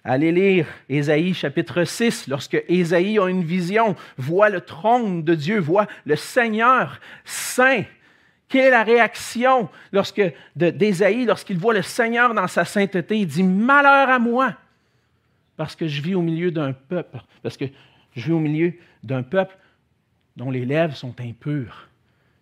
Allez 0.04 0.32
lire 0.32 0.66
Ésaïe 0.88 1.34
chapitre 1.34 1.84
6, 1.84 2.28
lorsque 2.28 2.62
Ésaïe 2.68 3.18
a 3.18 3.28
une 3.28 3.42
vision, 3.42 3.96
voit 4.16 4.48
le 4.48 4.60
trône 4.60 5.22
de 5.22 5.34
Dieu, 5.34 5.58
voit 5.58 5.86
le 6.06 6.16
Seigneur 6.16 7.00
saint. 7.24 7.82
Quelle 8.48 8.66
est 8.66 8.70
la 8.70 8.84
réaction 8.84 9.68
lorsque, 9.92 10.22
d'Ésaïe 10.56 11.26
lorsqu'il 11.26 11.58
voit 11.58 11.74
le 11.74 11.82
Seigneur 11.82 12.32
dans 12.32 12.46
sa 12.46 12.64
sainteté? 12.64 13.18
Il 13.18 13.26
dit 13.26 13.42
Malheur 13.42 14.08
à 14.08 14.18
moi, 14.18 14.54
parce 15.56 15.76
que 15.76 15.86
je 15.86 16.00
vis 16.00 16.14
au 16.14 16.22
milieu 16.22 16.50
d'un 16.50 16.72
peuple, 16.72 17.18
parce 17.42 17.58
que 17.58 17.66
je 18.16 18.24
vis 18.24 18.32
au 18.32 18.38
milieu 18.38 18.72
d'un 19.02 19.22
peuple 19.22 19.58
dont 20.38 20.50
les 20.52 20.64
lèvres 20.64 20.96
sont 20.96 21.20
impures. 21.20 21.88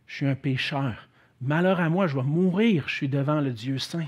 Je 0.07 0.17
suis 0.17 0.27
un 0.27 0.35
pécheur. 0.35 1.09
Malheur 1.41 1.81
à 1.81 1.89
moi, 1.89 2.07
je 2.07 2.15
vais 2.15 2.23
mourir, 2.23 2.85
je 2.87 2.95
suis 2.95 3.09
devant 3.09 3.41
le 3.41 3.51
Dieu 3.51 3.79
saint. 3.79 4.07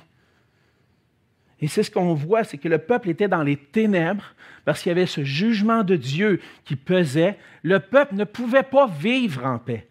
Et 1.60 1.68
c'est 1.68 1.82
ce 1.82 1.90
qu'on 1.90 2.12
voit, 2.14 2.44
c'est 2.44 2.58
que 2.58 2.68
le 2.68 2.78
peuple 2.78 3.08
était 3.08 3.28
dans 3.28 3.42
les 3.42 3.56
ténèbres 3.56 4.34
parce 4.64 4.82
qu'il 4.82 4.90
y 4.90 4.92
avait 4.92 5.06
ce 5.06 5.24
jugement 5.24 5.82
de 5.82 5.96
Dieu 5.96 6.40
qui 6.64 6.76
pesait. 6.76 7.38
Le 7.62 7.80
peuple 7.80 8.14
ne 8.14 8.24
pouvait 8.24 8.62
pas 8.62 8.86
vivre 8.86 9.44
en 9.44 9.58
paix. 9.58 9.88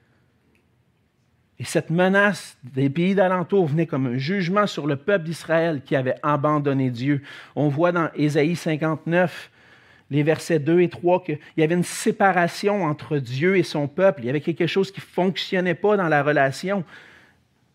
Et 1.60 1.63
cette 1.63 1.89
menace 1.89 2.56
des 2.63 2.92
pays 2.92 3.16
d'alentour 3.16 3.66
venait 3.66 3.88
comme 3.88 4.06
un 4.06 4.18
jugement 4.20 4.68
sur 4.68 4.86
le 4.86 4.96
peuple 4.96 5.25
d'Israël 5.25 5.82
qui 5.84 5.96
avait 5.96 6.18
abandonné 6.22 6.92
Dieu. 6.92 7.24
On 7.56 7.68
voit 7.68 7.92
dans 7.92 8.12
Ésaïe 8.13 8.56
59 8.56 9.50
les 10.10 10.24
versets 10.24 10.60
2 10.60 10.82
et 10.82 10.90
3, 10.90 11.24
qu'il 11.24 11.40
y 11.58 11.64
avait 11.64 11.76
une 11.76 11.84
séparation 11.84 12.84
entre 12.84 13.18
Dieu 13.18 13.58
et 13.58 13.64
son 13.64 13.88
peuple. 13.88 14.22
Il 14.22 14.28
y 14.28 14.30
avait 14.30 14.42
quelque 14.42 14.68
chose 14.68 14.92
qui 14.92 15.02
ne 15.02 15.06
fonctionnait 15.06 15.76
pas 15.76 15.98
dans 15.98 16.08
la 16.08 16.24
relation. 16.24 16.84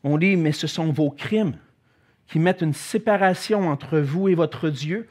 On 0.02 0.16
lit, 0.16 0.36
mais 0.36 0.52
ce 0.52 0.66
sont 0.66 0.92
vos 0.92 1.10
crimes 1.10 1.56
qui 2.26 2.38
mettent 2.38 2.62
une 2.62 2.72
séparation 2.72 3.68
entre 3.68 3.98
vous 3.98 4.28
et 4.28 4.34
votre 4.34 4.70
Dieu. 4.70 5.08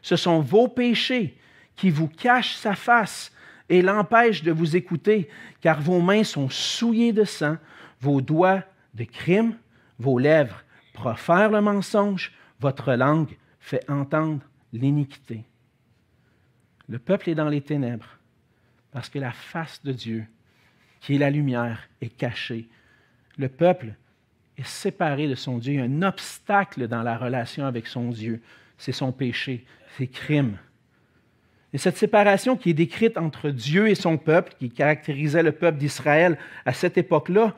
Ce 0.00 0.16
sont 0.16 0.40
vos 0.40 0.68
péchés 0.68 1.36
qui 1.76 1.90
vous 1.90 2.08
cachent 2.08 2.54
sa 2.54 2.74
face 2.74 3.32
et 3.68 3.82
l'empêchent 3.82 4.42
de 4.42 4.52
vous 4.52 4.76
écouter, 4.76 5.28
car 5.60 5.80
vos 5.80 6.00
mains 6.00 6.24
sont 6.24 6.48
souillées 6.48 7.12
de 7.12 7.24
sang, 7.24 7.56
vos 8.00 8.20
doigts 8.20 8.62
de 8.94 9.04
crime, 9.04 9.56
vos 9.98 10.18
lèvres 10.18 10.62
profèrent 10.94 11.50
le 11.50 11.60
mensonge, 11.60 12.32
votre 12.60 12.94
langue 12.94 13.36
fait 13.60 13.84
entendre 13.90 14.40
l'iniquité. 14.72 15.44
Le 16.88 16.98
peuple 16.98 17.30
est 17.30 17.34
dans 17.34 17.48
les 17.48 17.60
ténèbres 17.60 18.18
parce 18.92 19.08
que 19.08 19.18
la 19.18 19.32
face 19.32 19.82
de 19.84 19.92
Dieu, 19.92 20.24
qui 21.00 21.16
est 21.16 21.18
la 21.18 21.30
lumière, 21.30 21.88
est 22.00 22.16
cachée. 22.16 22.68
Le 23.36 23.48
peuple 23.48 23.94
est 24.56 24.66
séparé 24.66 25.28
de 25.28 25.34
son 25.34 25.58
Dieu. 25.58 25.74
Il 25.74 25.78
y 25.78 25.82
a 25.82 25.84
un 25.84 26.02
obstacle 26.02 26.88
dans 26.88 27.02
la 27.02 27.18
relation 27.18 27.66
avec 27.66 27.86
son 27.86 28.10
Dieu. 28.10 28.40
C'est 28.78 28.92
son 28.92 29.12
péché, 29.12 29.64
ses 29.98 30.06
crimes. 30.06 30.56
Et 31.72 31.78
cette 31.78 31.98
séparation 31.98 32.56
qui 32.56 32.70
est 32.70 32.74
décrite 32.74 33.18
entre 33.18 33.50
Dieu 33.50 33.88
et 33.88 33.94
son 33.94 34.16
peuple, 34.16 34.54
qui 34.58 34.70
caractérisait 34.70 35.42
le 35.42 35.52
peuple 35.52 35.76
d'Israël 35.76 36.38
à 36.64 36.72
cette 36.72 36.96
époque-là, 36.96 37.54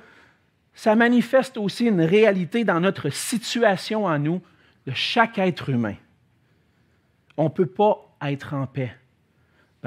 ça 0.74 0.96
manifeste 0.96 1.56
aussi 1.56 1.86
une 1.86 2.00
réalité 2.00 2.64
dans 2.64 2.80
notre 2.80 3.10
situation 3.10 4.08
à 4.08 4.18
nous, 4.18 4.42
de 4.86 4.92
chaque 4.92 5.38
être 5.38 5.68
humain. 5.68 5.94
On 7.36 7.44
ne 7.44 7.48
peut 7.48 7.66
pas 7.66 8.16
être 8.22 8.54
en 8.54 8.66
paix 8.66 8.97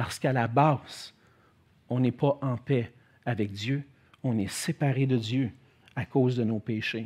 parce 0.02 0.18
qu'à 0.18 0.34
la 0.34 0.48
base, 0.48 1.14
on 1.88 2.00
n'est 2.00 2.12
pas 2.12 2.40
en 2.42 2.58
paix 2.58 2.92
avec 3.24 3.52
Dieu, 3.52 3.84
on 4.24 4.40
est 4.40 4.50
séparé 4.50 5.06
de 5.06 5.16
Dieu 5.16 5.52
à 5.96 6.06
cause 6.06 6.38
de 6.38 6.44
nos 6.44 6.58
péchés. 6.58 7.06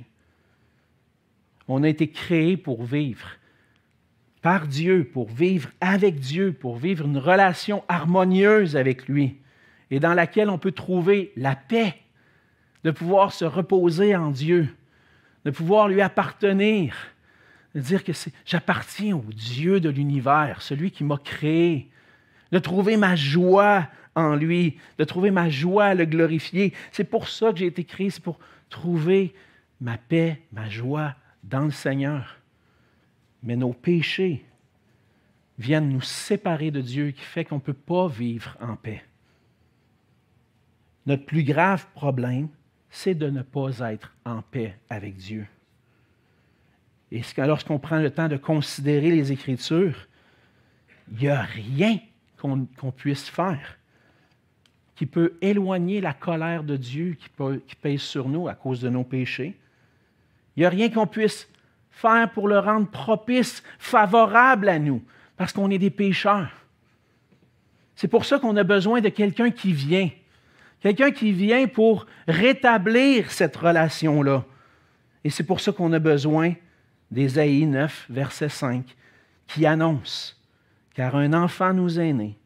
On 1.68 1.84
a 1.84 1.90
été 1.90 2.10
créé 2.10 2.56
pour 2.56 2.86
vivre 2.86 3.32
par 4.42 4.66
Dieu, 4.66 5.04
pour 5.12 5.28
vivre 5.28 5.72
avec 5.82 6.22
Dieu, 6.22 6.54
pour 6.54 6.78
vivre 6.78 7.06
une 7.06 7.18
relation 7.18 7.84
harmonieuse 7.90 8.78
avec 8.78 9.10
lui 9.10 9.42
et 9.92 10.00
dans 10.00 10.14
laquelle 10.14 10.50
on 10.50 10.58
peut 10.58 10.72
trouver 10.72 11.34
la 11.36 11.58
paix, 11.58 11.96
de 12.86 12.92
pouvoir 12.92 13.34
se 13.34 13.44
reposer 13.44 14.16
en 14.16 14.32
Dieu, 14.32 14.74
de 15.44 15.52
pouvoir 15.52 15.90
lui 15.90 16.00
appartenir, 16.00 16.96
de 17.76 17.82
dire 17.82 18.06
que 18.06 18.14
j'appartiens 18.46 19.18
au 19.18 19.34
Dieu 19.34 19.82
de 19.82 19.90
l'univers, 19.90 20.62
celui 20.62 20.92
qui 20.92 21.04
m'a 21.04 21.18
créé, 21.18 21.90
de 22.56 22.60
trouver 22.60 22.96
ma 22.96 23.18
joie 23.18 23.90
en 24.16 24.34
lui, 24.34 24.78
de 24.98 25.04
trouver 25.04 25.30
ma 25.30 25.50
joie 25.50 25.88
à 25.88 25.94
le 25.94 26.06
glorifier. 26.06 26.72
C'est 26.94 27.04
pour 27.04 27.28
ça 27.28 27.52
que 27.52 27.58
j'ai 27.58 27.66
été 27.66 27.84
créé, 27.84 28.10
c'est 28.10 28.24
pour 28.24 28.40
trouver 28.70 29.36
ma 29.82 29.98
paix, 29.98 30.42
ma 30.54 30.70
joie 30.70 31.16
dans 31.44 31.66
le 31.66 31.72
Seigneur. 31.72 32.38
Mais 33.44 33.58
nos 33.58 33.74
péchés 33.74 34.46
viennent 35.60 35.90
nous 35.90 36.00
séparer 36.00 36.72
de 36.72 36.80
Dieu, 36.80 37.12
qui 37.12 37.24
fait 37.24 37.44
qu'on 37.44 37.56
ne 37.56 37.60
peut 37.60 37.74
pas 37.74 38.08
vivre 38.08 38.56
en 38.62 38.78
paix. 38.78 39.04
Notre 41.08 41.26
plus 41.26 41.44
grave 41.44 41.86
problème, 41.94 42.48
c'est 42.90 43.16
de 43.16 43.30
ne 43.30 43.42
pas 43.42 43.80
être 43.80 44.16
en 44.24 44.42
paix 44.42 44.78
avec 44.90 45.18
Dieu. 45.18 45.46
Et 47.12 47.22
lorsqu'on 47.36 47.80
prend 47.80 48.00
le 48.00 48.12
temps 48.12 48.30
de 48.30 48.38
considérer 48.38 49.12
les 49.12 49.34
Écritures, 49.34 50.08
il 51.12 51.18
n'y 51.18 51.28
a 51.28 51.42
rien 51.42 52.00
qu'on 52.40 52.92
puisse 52.92 53.30
faire 53.30 53.78
qui 54.96 55.06
peut 55.06 55.34
éloigner 55.42 56.02
la 56.02 56.14
colère 56.14 56.64
de 56.64 56.78
Dieu 56.78 57.18
qui, 57.20 57.30
qui 57.68 57.76
pèse 57.76 58.02
sur 58.02 58.30
nous 58.30 58.48
à 58.48 58.54
cause 58.54 58.80
de 58.80 58.90
nos 58.90 59.04
péchés. 59.04 59.58
Il 60.56 60.62
n'y 60.62 60.66
a 60.66 60.70
rien 60.70 60.90
qu'on 60.90 61.08
puisse 61.08 61.50
faire 61.92 62.32
pour 62.32 62.48
le 62.48 62.60
rendre 62.60 62.88
propice, 62.88 63.62
favorable 63.78 64.70
à 64.70 64.80
nous, 64.80 65.04
parce 65.38 65.52
qu'on 65.52 65.70
est 65.70 65.78
des 65.78 65.90
pécheurs. 65.90 66.52
C'est 67.96 68.08
pour 68.08 68.26
ça 68.26 68.40
qu'on 68.40 68.56
a 68.56 68.64
besoin 68.64 69.02
de 69.02 69.10
quelqu'un 69.10 69.52
qui 69.52 69.74
vient, 69.74 70.10
quelqu'un 70.82 71.12
qui 71.12 71.32
vient 71.32 71.68
pour 71.68 72.06
rétablir 72.28 73.32
cette 73.32 73.56
relation-là. 73.56 74.46
Et 75.24 75.30
c'est 75.30 75.44
pour 75.46 75.60
ça 75.60 75.72
qu'on 75.72 75.92
a 75.94 76.00
besoin 76.00 76.54
d'Ésaïe 77.12 77.66
9, 77.66 78.08
verset 78.10 78.50
5, 78.50 78.86
qui 79.48 79.66
annonce, 79.66 80.42
car 80.96 81.16
un 81.16 81.34
enfant 81.34 81.74
nous 81.74 82.00
est 82.00 82.14
né, 82.14 82.38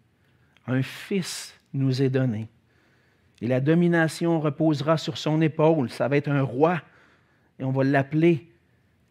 un 0.68 0.82
fils 0.82 1.56
nous 1.74 2.02
est 2.02 2.10
donné, 2.10 2.50
et 3.42 3.48
la 3.48 3.62
domination 3.62 4.40
reposera 4.42 4.98
sur 4.98 5.18
son 5.18 5.42
épaule, 5.42 5.90
ça 5.90 6.08
va 6.08 6.18
être 6.18 6.30
un 6.30 6.42
roi, 6.42 6.82
et 7.60 7.64
on 7.64 7.72
va 7.72 7.84
l'appeler 7.84 8.50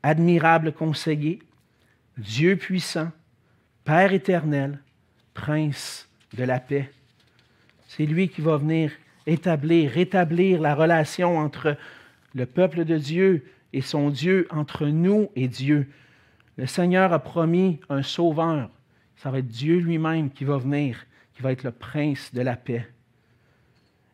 admirable 0.03 0.73
conseiller, 0.73 1.41
Dieu 2.19 2.57
puissant, 2.57 3.11
Père 3.85 4.13
éternel, 4.13 4.81
Prince 5.33 6.09
de 6.37 6.45
la 6.45 6.61
paix. 6.61 6.91
C'est 7.87 8.05
lui 8.05 8.29
qui 8.29 8.43
va 8.43 8.57
venir 8.59 8.91
établir, 9.27 9.91
rétablir 9.91 10.61
la 10.61 10.75
relation 10.75 11.39
entre 11.39 11.77
le 12.35 12.45
peuple 12.45 12.85
de 12.85 12.99
Dieu 12.99 13.47
et 13.73 13.81
son 13.81 14.11
Dieu, 14.11 14.47
entre 14.51 14.87
nous 14.87 15.31
et 15.37 15.49
Dieu. 15.49 15.89
Le 16.57 16.67
Seigneur 16.67 17.13
a 17.13 17.19
promis 17.19 17.81
un 17.89 18.03
sauveur. 18.03 18.71
Ça 19.19 19.31
va 19.31 19.39
être 19.39 19.49
Dieu 19.49 19.79
lui-même 19.79 20.31
qui 20.31 20.45
va 20.45 20.59
venir, 20.59 21.05
qui 21.35 21.43
va 21.43 21.53
être 21.53 21.65
le 21.65 21.73
prince 21.73 22.33
de 22.33 22.41
la 22.41 22.57
paix. 22.57 22.89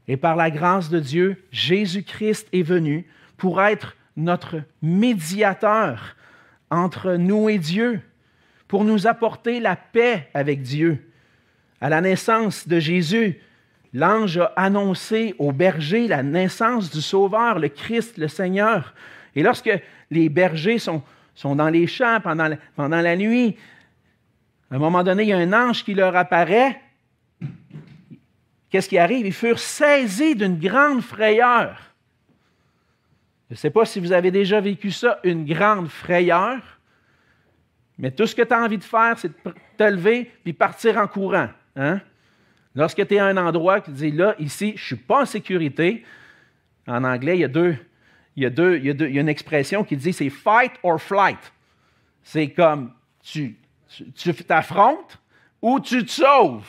Et 0.08 0.16
par 0.16 0.36
la 0.36 0.50
grâce 0.50 0.88
de 0.90 0.98
Dieu, 0.98 1.42
Jésus-Christ 1.50 2.48
est 2.52 2.62
venu 2.62 3.06
pour 3.36 3.62
être 3.62 3.96
notre 4.16 4.62
médiateur 4.82 6.16
entre 6.70 7.14
nous 7.14 7.48
et 7.48 7.58
Dieu, 7.58 8.00
pour 8.66 8.84
nous 8.84 9.06
apporter 9.06 9.60
la 9.60 9.76
paix 9.76 10.28
avec 10.34 10.62
Dieu. 10.62 11.10
À 11.80 11.88
la 11.90 12.00
naissance 12.00 12.66
de 12.66 12.80
Jésus, 12.80 13.38
l'ange 13.92 14.38
a 14.38 14.52
annoncé 14.56 15.34
aux 15.38 15.52
bergers 15.52 16.08
la 16.08 16.22
naissance 16.22 16.90
du 16.90 17.02
Sauveur, 17.02 17.58
le 17.58 17.68
Christ, 17.68 18.16
le 18.16 18.28
Seigneur. 18.28 18.94
Et 19.36 19.42
lorsque 19.42 19.70
les 20.10 20.28
bergers 20.28 20.78
sont, 20.78 21.02
dans 21.42 21.68
les 21.68 21.86
champs 21.86 22.20
pendant 22.20 23.00
la 23.02 23.16
nuit, 23.16 23.56
à 24.70 24.76
un 24.76 24.78
moment 24.78 25.02
donné, 25.02 25.24
il 25.24 25.28
y 25.28 25.32
a 25.32 25.38
un 25.38 25.52
ange 25.52 25.84
qui 25.84 25.94
leur 25.94 26.16
apparaît. 26.16 26.80
Qu'est-ce 28.70 28.88
qui 28.88 28.98
arrive? 28.98 29.26
Ils 29.26 29.32
furent 29.32 29.58
saisis 29.58 30.34
d'une 30.34 30.58
grande 30.58 31.00
frayeur. 31.00 31.78
Je 33.48 33.54
ne 33.54 33.58
sais 33.58 33.70
pas 33.70 33.84
si 33.84 34.00
vous 34.00 34.12
avez 34.12 34.30
déjà 34.30 34.60
vécu 34.60 34.90
ça, 34.90 35.20
une 35.22 35.44
grande 35.44 35.88
frayeur, 35.88 36.60
mais 37.98 38.10
tout 38.10 38.26
ce 38.26 38.34
que 38.34 38.42
tu 38.42 38.52
as 38.52 38.60
envie 38.60 38.78
de 38.78 38.84
faire, 38.84 39.18
c'est 39.18 39.28
de 39.28 39.54
te 39.76 39.84
lever 39.84 40.30
et 40.44 40.52
partir 40.52 40.96
en 40.98 41.06
courant. 41.06 41.48
Hein? 41.76 42.00
Lorsque 42.74 43.06
tu 43.06 43.14
es 43.14 43.18
à 43.18 43.26
un 43.26 43.36
endroit 43.36 43.80
qui 43.80 43.92
dit 43.92 44.10
là, 44.10 44.34
ici, 44.38 44.72
je 44.76 44.82
ne 44.82 44.86
suis 44.86 44.96
pas 44.96 45.22
en 45.22 45.26
sécurité, 45.26 46.04
en 46.86 47.04
anglais, 47.04 47.36
il 47.36 47.40
y 47.40 47.44
a 47.44 47.76
il 48.36 48.42
y 48.42 49.18
a, 49.18 49.20
une 49.20 49.28
expression 49.28 49.84
qui 49.84 49.96
dit 49.96 50.12
c'est 50.12 50.30
fight 50.30 50.72
or 50.82 51.00
flight. 51.00 51.38
C'est 52.24 52.48
comme 52.50 52.92
tu, 53.22 53.56
tu, 54.14 54.34
t'affrontes 54.34 55.18
ou 55.60 55.80
tu 55.80 56.04
te 56.04 56.10
sauves. 56.10 56.66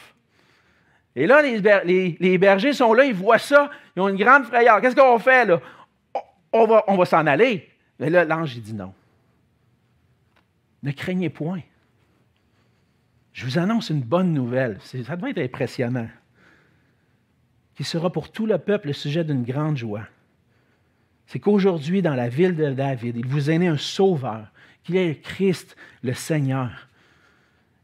Et 1.15 1.27
là, 1.27 1.41
les, 1.41 2.37
bergers 2.37 2.73
sont 2.73 2.93
là, 2.93 3.05
ils 3.05 3.13
voient 3.13 3.37
ça, 3.37 3.69
ils 3.95 4.01
ont 4.01 4.09
une 4.09 4.17
grande 4.17 4.45
frayeur. 4.45 4.81
Qu'est-ce 4.81 4.95
qu'on 4.95 5.19
fait 5.19 5.45
là? 5.45 5.61
On 6.51 6.65
va, 6.65 7.05
s'en 7.05 7.25
aller. 7.25 7.69
Mais 7.99 8.09
là, 8.09 8.25
l'ange, 8.25 8.55
dit 8.57 8.73
non. 8.73 8.93
Ne 10.83 10.91
craignez 10.91 11.29
point. 11.29 11.61
Je 13.33 13.45
vous 13.45 13.57
annonce 13.57 13.89
une 13.89 14.01
bonne 14.01 14.33
nouvelle. 14.33 14.79
Ça 14.81 15.15
doit 15.15 15.29
être 15.29 15.39
impressionnant. 15.39 16.07
Qui 17.75 17.83
sera 17.83 18.09
pour 18.09 18.31
tout 18.31 18.45
le 18.45 18.57
peuple 18.57 18.87
le 18.87 18.93
sujet 18.93 19.23
d'une 19.23 19.43
grande 19.43 19.75
joie 19.75 20.07
c'est 21.27 21.39
qu'aujourd'hui, 21.39 22.01
dans 22.01 22.15
la 22.15 22.29
ville 22.29 22.55
de 22.55 22.71
David, 22.71 23.17
il 23.17 23.25
vous 23.25 23.49
est 23.49 23.57
né 23.57 23.67
un 23.67 23.77
sauveur, 23.77 24.47
qui 24.83 24.97
est 24.97 25.21
Christ, 25.21 25.75
le 26.03 26.13
Seigneur. 26.13 26.84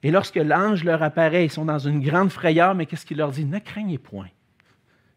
Et 0.04 0.12
lorsque 0.12 0.36
l'ange 0.36 0.84
leur 0.84 1.04
apparaît, 1.04 1.46
ils 1.46 1.52
sont 1.52 1.66
dans 1.66 1.80
une 1.80 2.02
grande 2.02 2.32
frayeur, 2.32 2.74
mais 2.74 2.86
qu'est-ce 2.86 3.06
qu'il 3.06 3.18
leur 3.18 3.32
dit? 3.32 3.46
Ne 3.46 3.60
craignez 3.60 3.98
point. 3.98 4.30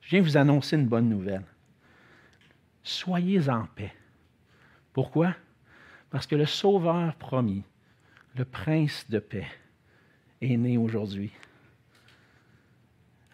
Je 0.02 0.10
viens 0.10 0.22
vous 0.22 0.36
annoncer 0.36 0.76
une 0.76 0.86
bonne 0.86 1.08
nouvelle. 1.08 1.44
Soyez 2.82 3.48
en 3.48 3.66
paix. 3.74 3.94
Pourquoi? 4.92 5.34
Parce 6.10 6.26
que 6.26 6.36
le 6.36 6.46
Sauveur 6.46 7.14
promis, 7.14 7.64
le 8.36 8.44
Prince 8.44 9.06
de 9.08 9.18
paix, 9.18 9.46
est 10.42 10.56
né 10.56 10.76
aujourd'hui. 10.76 11.32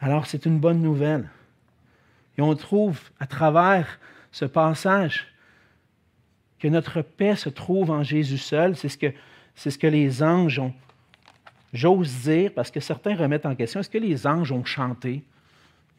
Alors 0.00 0.26
c'est 0.26 0.46
une 0.46 0.60
bonne 0.60 0.80
nouvelle. 0.80 1.28
Et 2.38 2.42
on 2.42 2.54
trouve 2.54 3.00
à 3.18 3.26
travers 3.26 3.98
ce 4.30 4.44
passage, 4.44 5.26
que 6.60 6.68
notre 6.68 7.02
paix 7.02 7.36
se 7.36 7.48
trouve 7.48 7.90
en 7.90 8.02
Jésus 8.02 8.38
seul. 8.38 8.76
C'est 8.76 8.88
ce 8.88 8.98
que, 8.98 9.12
c'est 9.54 9.70
ce 9.70 9.78
que 9.78 9.86
les 9.86 10.22
anges 10.22 10.58
ont. 10.58 10.74
J'ose 11.72 12.22
dire, 12.22 12.52
parce 12.54 12.70
que 12.70 12.80
certains 12.80 13.14
remettent 13.14 13.46
en 13.46 13.54
question, 13.54 13.80
est-ce 13.80 13.90
que 13.90 13.98
les 13.98 14.26
anges 14.26 14.52
ont 14.52 14.64
chanté? 14.64 15.22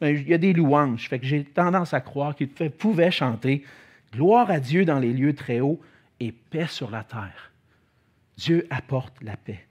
Ben, 0.00 0.16
il 0.16 0.28
y 0.28 0.34
a 0.34 0.38
des 0.38 0.52
louanges, 0.52 1.08
fait 1.08 1.18
que 1.18 1.26
j'ai 1.26 1.44
tendance 1.44 1.94
à 1.94 2.00
croire 2.00 2.34
qu'ils 2.34 2.48
pouvaient 2.48 3.10
chanter 3.10 3.64
Gloire 4.12 4.50
à 4.50 4.60
Dieu 4.60 4.84
dans 4.84 4.98
les 4.98 5.12
lieux 5.12 5.34
très 5.34 5.60
hauts 5.60 5.80
et 6.20 6.32
paix 6.32 6.66
sur 6.66 6.90
la 6.90 7.02
terre. 7.02 7.50
Dieu 8.36 8.66
apporte 8.70 9.14
la 9.22 9.36
paix. 9.36 9.66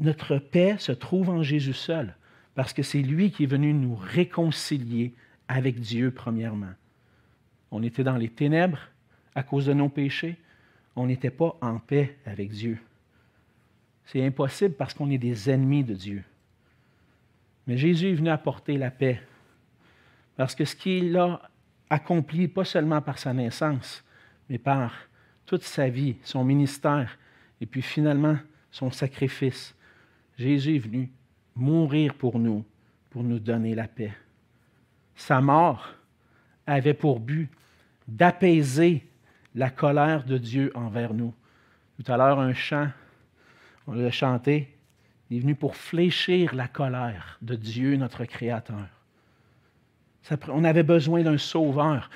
Notre 0.00 0.38
paix 0.38 0.76
se 0.78 0.92
trouve 0.92 1.28
en 1.28 1.42
Jésus 1.42 1.74
seul, 1.74 2.16
parce 2.54 2.72
que 2.72 2.82
c'est 2.82 3.02
lui 3.02 3.30
qui 3.30 3.44
est 3.44 3.46
venu 3.46 3.74
nous 3.74 3.94
réconcilier 3.94 5.12
avec 5.48 5.80
Dieu 5.80 6.10
premièrement. 6.10 6.72
On 7.70 7.82
était 7.82 8.04
dans 8.04 8.16
les 8.16 8.28
ténèbres 8.28 8.88
à 9.34 9.42
cause 9.42 9.66
de 9.66 9.74
nos 9.74 9.88
péchés. 9.88 10.36
On 10.96 11.06
n'était 11.06 11.30
pas 11.30 11.56
en 11.60 11.78
paix 11.78 12.16
avec 12.24 12.50
Dieu. 12.50 12.78
C'est 14.06 14.24
impossible 14.24 14.74
parce 14.74 14.94
qu'on 14.94 15.10
est 15.10 15.18
des 15.18 15.50
ennemis 15.50 15.84
de 15.84 15.94
Dieu. 15.94 16.24
Mais 17.66 17.76
Jésus 17.76 18.10
est 18.10 18.14
venu 18.14 18.30
apporter 18.30 18.76
la 18.76 18.90
paix. 18.90 19.20
Parce 20.36 20.54
que 20.54 20.64
ce 20.64 20.74
qu'il 20.74 21.16
a 21.16 21.40
accompli, 21.88 22.48
pas 22.48 22.64
seulement 22.64 23.00
par 23.00 23.18
sa 23.18 23.32
naissance, 23.32 24.04
mais 24.48 24.58
par 24.58 24.92
toute 25.46 25.62
sa 25.62 25.88
vie, 25.88 26.16
son 26.22 26.44
ministère, 26.44 27.18
et 27.60 27.66
puis 27.66 27.82
finalement 27.82 28.36
son 28.70 28.90
sacrifice, 28.90 29.74
Jésus 30.38 30.76
est 30.76 30.80
venu 30.80 31.10
mourir 31.54 32.14
pour 32.14 32.38
nous, 32.38 32.64
pour 33.10 33.22
nous 33.22 33.38
donner 33.38 33.74
la 33.74 33.86
paix. 33.86 34.12
Sa 35.14 35.40
mort 35.40 35.92
avait 36.66 36.94
pour 36.94 37.20
but 37.20 37.50
d'apaiser 38.08 39.06
la 39.54 39.70
colère 39.70 40.24
de 40.24 40.38
Dieu 40.38 40.72
envers 40.74 41.12
nous. 41.12 41.34
Tout 42.02 42.10
à 42.10 42.16
l'heure, 42.16 42.40
un 42.40 42.54
chant, 42.54 42.88
on 43.86 43.94
l'a 43.94 44.10
chanté, 44.10 44.68
il 45.30 45.38
est 45.38 45.40
venu 45.40 45.54
pour 45.54 45.76
fléchir 45.76 46.54
la 46.54 46.68
colère 46.68 47.38
de 47.42 47.54
Dieu, 47.54 47.96
notre 47.96 48.24
Créateur. 48.24 48.86
on 50.48 50.64
avait 50.64 50.82
besoin 50.82 51.22
d'un 51.22 51.38
sauveur 51.38 52.10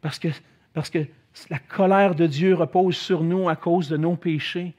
parce 0.00 0.18
que, 0.18 0.28
parce 0.72 0.90
que 0.90 1.06
la 1.48 1.58
colère 1.58 2.14
de 2.14 2.26
Dieu 2.26 2.54
repose 2.54 2.96
sur 2.96 3.22
nous 3.22 3.48
à 3.48 3.56
cause 3.56 3.88
de 3.88 3.96
nos 3.96 4.16
péchés. 4.16 4.74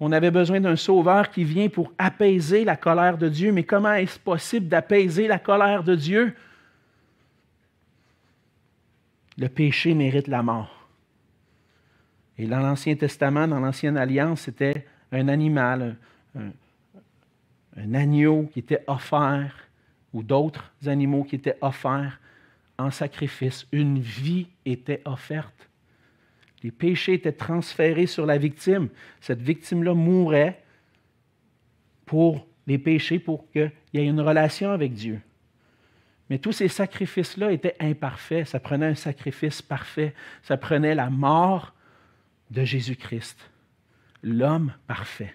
On 0.00 0.12
avait 0.12 0.30
besoin 0.30 0.60
d'un 0.60 0.76
sauveur 0.76 1.30
qui 1.30 1.44
vient 1.44 1.68
pour 1.68 1.92
apaiser 1.98 2.64
la 2.64 2.76
colère 2.76 3.16
de 3.16 3.28
Dieu. 3.28 3.52
Mais 3.52 3.62
comment 3.62 3.94
est-ce 3.94 4.18
possible 4.18 4.68
d'apaiser 4.68 5.28
la 5.28 5.38
colère 5.38 5.82
de 5.82 5.94
Dieu? 5.94 6.34
le 9.36 9.48
péché 9.48 9.94
mérite 9.94 10.28
la 10.28 10.42
mort. 10.42 10.88
Et 12.38 12.46
dans 12.46 12.60
l'Ancien 12.60 12.96
Testament, 12.96 13.46
dans 13.46 13.60
l'Ancienne 13.60 13.96
Alliance, 13.96 14.42
c'était 14.42 14.86
un 15.14 15.28
animal, 15.28 15.96
un, 16.36 17.94
agneau 17.94 18.48
qui 18.52 18.60
était 18.60 18.84
offert, 18.86 19.68
ou 20.12 20.22
d'autres 20.22 20.72
animaux 20.86 21.24
qui 21.24 21.36
étaient 21.36 21.58
offerts 21.60 22.20
en 22.78 22.90
sacrifice. 22.90 23.66
Une 23.72 23.98
vie 23.98 24.46
était 24.64 25.02
offerte. 25.04 25.68
Les 26.62 26.70
péchés 26.70 27.14
étaient 27.14 27.32
transférés 27.32 28.06
sur 28.06 28.24
la 28.26 28.38
victime. 28.38 28.88
Cette 29.20 29.42
victime-là 29.42 29.94
mourait 29.94 30.62
pour 32.06 32.46
les 32.66 32.78
péchés, 32.78 33.18
pour 33.18 33.50
qu'il 33.50 33.72
y 33.92 33.98
ait 33.98 34.06
une 34.06 34.20
relation 34.20 34.70
avec 34.70 34.94
Dieu. 34.94 35.20
Mais 36.30 36.38
tous 36.38 36.52
ces 36.52 36.68
sacrifices-là 36.68 37.52
étaient 37.52 37.76
imparfaits. 37.80 38.46
Ça 38.46 38.60
prenait 38.60 38.86
un 38.86 38.94
sacrifice 38.94 39.60
parfait. 39.60 40.14
Ça 40.42 40.56
prenait 40.56 40.94
la 40.94 41.10
mort 41.10 41.74
de 42.50 42.64
Jésus-Christ, 42.64 43.50
l'homme 44.24 44.72
parfait. 44.88 45.32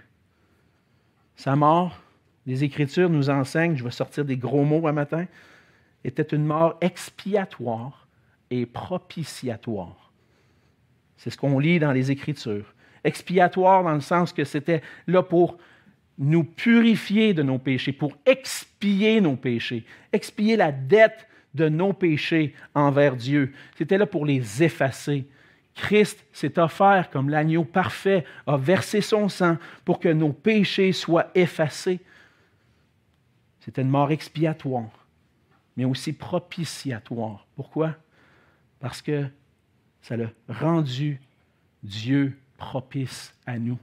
Sa 1.35 1.55
mort 1.55 2.01
les 2.45 2.63
Écritures 2.63 3.11
nous 3.11 3.29
enseignent, 3.29 3.77
je 3.77 3.83
vais 3.83 3.91
sortir 3.91 4.25
des 4.25 4.35
gros 4.35 4.63
mots 4.63 4.87
un 4.87 4.91
matin, 4.91 5.27
était 6.03 6.23
une 6.23 6.45
mort 6.45 6.77
expiatoire 6.81 8.07
et 8.49 8.65
propitiatoire. 8.65 10.11
C'est 11.15 11.29
ce 11.29 11.37
qu'on 11.37 11.59
lit 11.59 11.79
dans 11.79 11.91
les 11.91 12.09
Écritures. 12.09 12.73
Expiatoire 13.03 13.83
dans 13.83 13.93
le 13.93 14.01
sens 14.01 14.33
que 14.33 14.45
c'était 14.45 14.81
là 15.05 15.21
pour 15.21 15.57
nous 16.17 16.43
purifier 16.43 17.33
de 17.35 17.43
nos 17.43 17.59
péchés, 17.59 17.93
pour 17.93 18.17
expier 18.25 19.21
nos 19.21 19.35
péchés, 19.35 19.85
expier 20.11 20.57
la 20.57 20.71
dette 20.71 21.27
de 21.53 21.69
nos 21.69 21.93
péchés 21.93 22.55
envers 22.73 23.15
Dieu. 23.15 23.53
C'était 23.77 23.97
là 23.97 24.07
pour 24.07 24.25
les 24.25 24.63
effacer. 24.63 25.27
Christ 25.79 26.25
s'est 26.33 26.59
offert 26.59 27.09
comme 27.09 27.29
l'agneau 27.29 27.63
parfait, 27.63 28.25
a 28.45 28.57
versé 28.57 29.01
son 29.01 29.29
sang 29.29 29.57
pour 29.85 29.99
que 29.99 30.09
nos 30.09 30.33
péchés 30.33 30.91
soient 30.91 31.31
effacés. 31.35 31.99
C'était 33.59 33.81
une 33.81 33.89
mort 33.89 34.11
expiatoire, 34.11 35.07
mais 35.77 35.85
aussi 35.85 36.13
propitiatoire. 36.13 37.47
Pourquoi? 37.55 37.95
Parce 38.79 39.01
que 39.01 39.25
ça 40.01 40.15
l'a 40.15 40.29
rendu 40.47 41.19
Dieu 41.83 42.37
propice 42.57 43.33
à 43.45 43.57
nous 43.57 43.79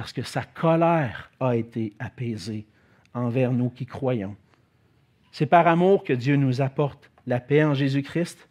parce 0.00 0.14
que 0.14 0.22
sa 0.22 0.42
colère 0.42 1.30
a 1.40 1.56
été 1.56 1.92
apaisée 1.98 2.64
envers 3.12 3.52
nous 3.52 3.68
qui 3.68 3.84
croyons. 3.84 4.34
C'est 5.30 5.44
par 5.44 5.66
amour 5.66 6.04
que 6.04 6.14
Dieu 6.14 6.36
nous 6.36 6.62
apporte 6.62 7.10
la 7.26 7.38
paix 7.38 7.62
en 7.64 7.74
Jésus-Christ. 7.74 8.48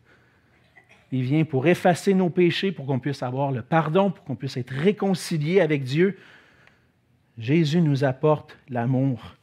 Il 1.12 1.24
vient 1.24 1.44
pour 1.44 1.68
effacer 1.68 2.14
nos 2.14 2.30
péchés, 2.30 2.72
pour 2.72 2.86
qu'on 2.86 3.00
puisse 3.00 3.24
avoir 3.24 3.52
le 3.52 3.62
pardon, 3.62 4.12
pour 4.12 4.24
qu'on 4.24 4.36
puisse 4.36 4.58
être 4.58 4.74
réconcilié 4.74 5.60
avec 5.60 5.84
Dieu. 5.84 6.18
Jésus 7.38 7.82
nous 7.82 8.04
apporte 8.04 8.58
l'amour. 8.70 9.36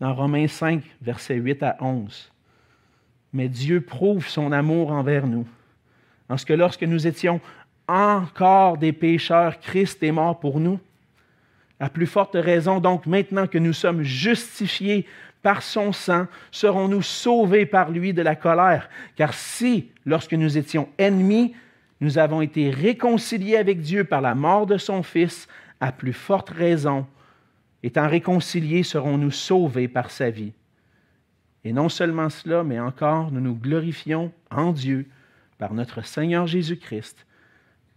Dans 0.00 0.14
Romains 0.14 0.48
5, 0.48 0.82
versets 1.02 1.36
8 1.36 1.62
à 1.62 1.76
11. 1.80 2.32
Mais 3.32 3.48
Dieu 3.48 3.80
prouve 3.80 4.26
son 4.26 4.52
amour 4.52 4.92
envers 4.92 5.26
nous, 5.26 5.46
en 6.28 6.36
ce 6.36 6.46
que 6.46 6.52
lorsque 6.52 6.84
nous 6.84 7.06
étions 7.06 7.40
encore 7.86 8.78
des 8.78 8.92
pécheurs, 8.92 9.58
Christ 9.60 10.02
est 10.02 10.12
mort 10.12 10.38
pour 10.38 10.60
nous. 10.60 10.80
À 11.80 11.90
plus 11.90 12.06
forte 12.06 12.34
raison, 12.34 12.80
donc, 12.80 13.06
maintenant 13.06 13.46
que 13.46 13.58
nous 13.58 13.72
sommes 13.72 14.02
justifiés 14.02 15.06
par 15.44 15.62
son 15.62 15.92
sang, 15.92 16.26
serons-nous 16.50 17.02
sauvés 17.02 17.66
par 17.66 17.90
lui 17.90 18.14
de 18.14 18.22
la 18.22 18.34
colère? 18.34 18.88
Car 19.14 19.34
si, 19.34 19.90
lorsque 20.06 20.32
nous 20.32 20.56
étions 20.56 20.88
ennemis, 20.96 21.54
nous 22.00 22.16
avons 22.16 22.40
été 22.40 22.70
réconciliés 22.70 23.58
avec 23.58 23.82
Dieu 23.82 24.04
par 24.04 24.22
la 24.22 24.34
mort 24.34 24.64
de 24.66 24.78
son 24.78 25.02
Fils, 25.02 25.46
à 25.80 25.92
plus 25.92 26.14
forte 26.14 26.48
raison, 26.48 27.06
étant 27.82 28.08
réconciliés, 28.08 28.82
serons-nous 28.84 29.30
sauvés 29.30 29.86
par 29.86 30.10
sa 30.10 30.30
vie. 30.30 30.54
Et 31.62 31.74
non 31.74 31.90
seulement 31.90 32.30
cela, 32.30 32.64
mais 32.64 32.80
encore, 32.80 33.30
nous 33.30 33.40
nous 33.42 33.54
glorifions 33.54 34.32
en 34.50 34.72
Dieu 34.72 35.06
par 35.58 35.74
notre 35.74 36.06
Seigneur 36.06 36.46
Jésus-Christ, 36.46 37.26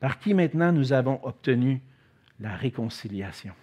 par 0.02 0.20
qui 0.20 0.34
maintenant 0.34 0.74
nous 0.74 0.92
avons 0.92 1.22
obtenu 1.24 1.82
la 2.42 2.58
réconciliation. 2.58 3.54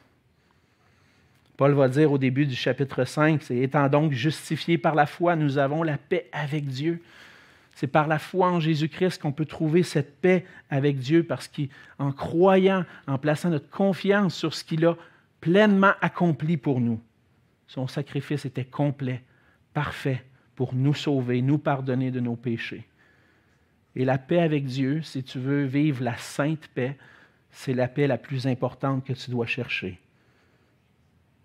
Paul 1.57 1.73
va 1.73 1.89
dire 1.89 2.11
au 2.11 2.19
début 2.19 2.47
du 2.47 2.57
chapitre 2.57 3.05
5, 3.05 3.43
c'est 3.43 3.59
étant 3.59 3.89
donc 3.89 4.13
justifiés 4.13 4.79
par 4.79 4.95
la 4.95 5.07
foi, 5.07 5.37
nous 5.37 5.59
avons 5.59 5.83
la 5.83 5.99
paix 5.99 6.29
avec 6.33 6.67
Dieu. 6.67 7.01
C'est 7.75 7.87
par 7.89 8.07
la 8.07 8.19
foi 8.19 8.51
en 8.51 8.61
Jésus-Christ 8.61 9.21
qu'on 9.21 9.33
peut 9.33 9.45
trouver 9.45 9.83
cette 9.83 10.21
paix 10.21 10.45
avec 10.71 10.99
Dieu 10.99 11.25
parce 11.25 11.49
qu'en 11.49 12.13
croyant, 12.13 12.85
en 13.07 13.19
plaçant 13.19 13.51
notre 13.51 13.71
confiance 13.71 14.35
sur 14.35 14.55
ce 14.55 14.65
qu'il 14.65 14.85
a 14.87 14.97
pleinement 15.41 15.93
accompli 16.01 16.57
pour 16.57 16.81
nous, 16.81 17.01
son 17.67 17.87
sacrifice 17.87 18.45
était 18.45 18.65
complet, 18.65 19.23
parfait 19.73 20.25
pour 20.55 20.75
nous 20.75 20.95
sauver, 20.95 21.43
nous 21.43 21.59
pardonner 21.59 22.11
de 22.11 22.21
nos 22.21 22.37
péchés. 22.37 22.87
Et 23.97 24.05
la 24.05 24.19
paix 24.19 24.41
avec 24.41 24.65
Dieu, 24.65 25.03
si 25.03 25.23
tu 25.23 25.39
veux 25.39 25.65
vivre 25.65 26.03
la 26.03 26.17
sainte 26.17 26.69
paix, 26.75 26.97
c'est 27.51 27.75
la 27.75 27.87
paix 27.87 28.07
la 28.07 28.19
plus 28.19 28.47
importante 28.47 29.05
que 29.05 29.13
tu 29.13 29.31
dois 29.31 29.47
chercher. 29.47 30.01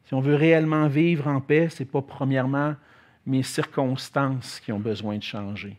Si 0.09 0.15
on 0.15 0.21
veut 0.21 0.33
réellement 0.33 0.87
vivre 0.87 1.27
en 1.27 1.39
paix, 1.39 1.69
ce 1.69 1.83
n'est 1.83 1.87
pas 1.87 2.01
premièrement 2.01 2.75
mes 3.27 3.43
circonstances 3.43 4.59
qui 4.59 4.71
ont 4.71 4.79
besoin 4.79 5.17
de 5.17 5.23
changer. 5.23 5.77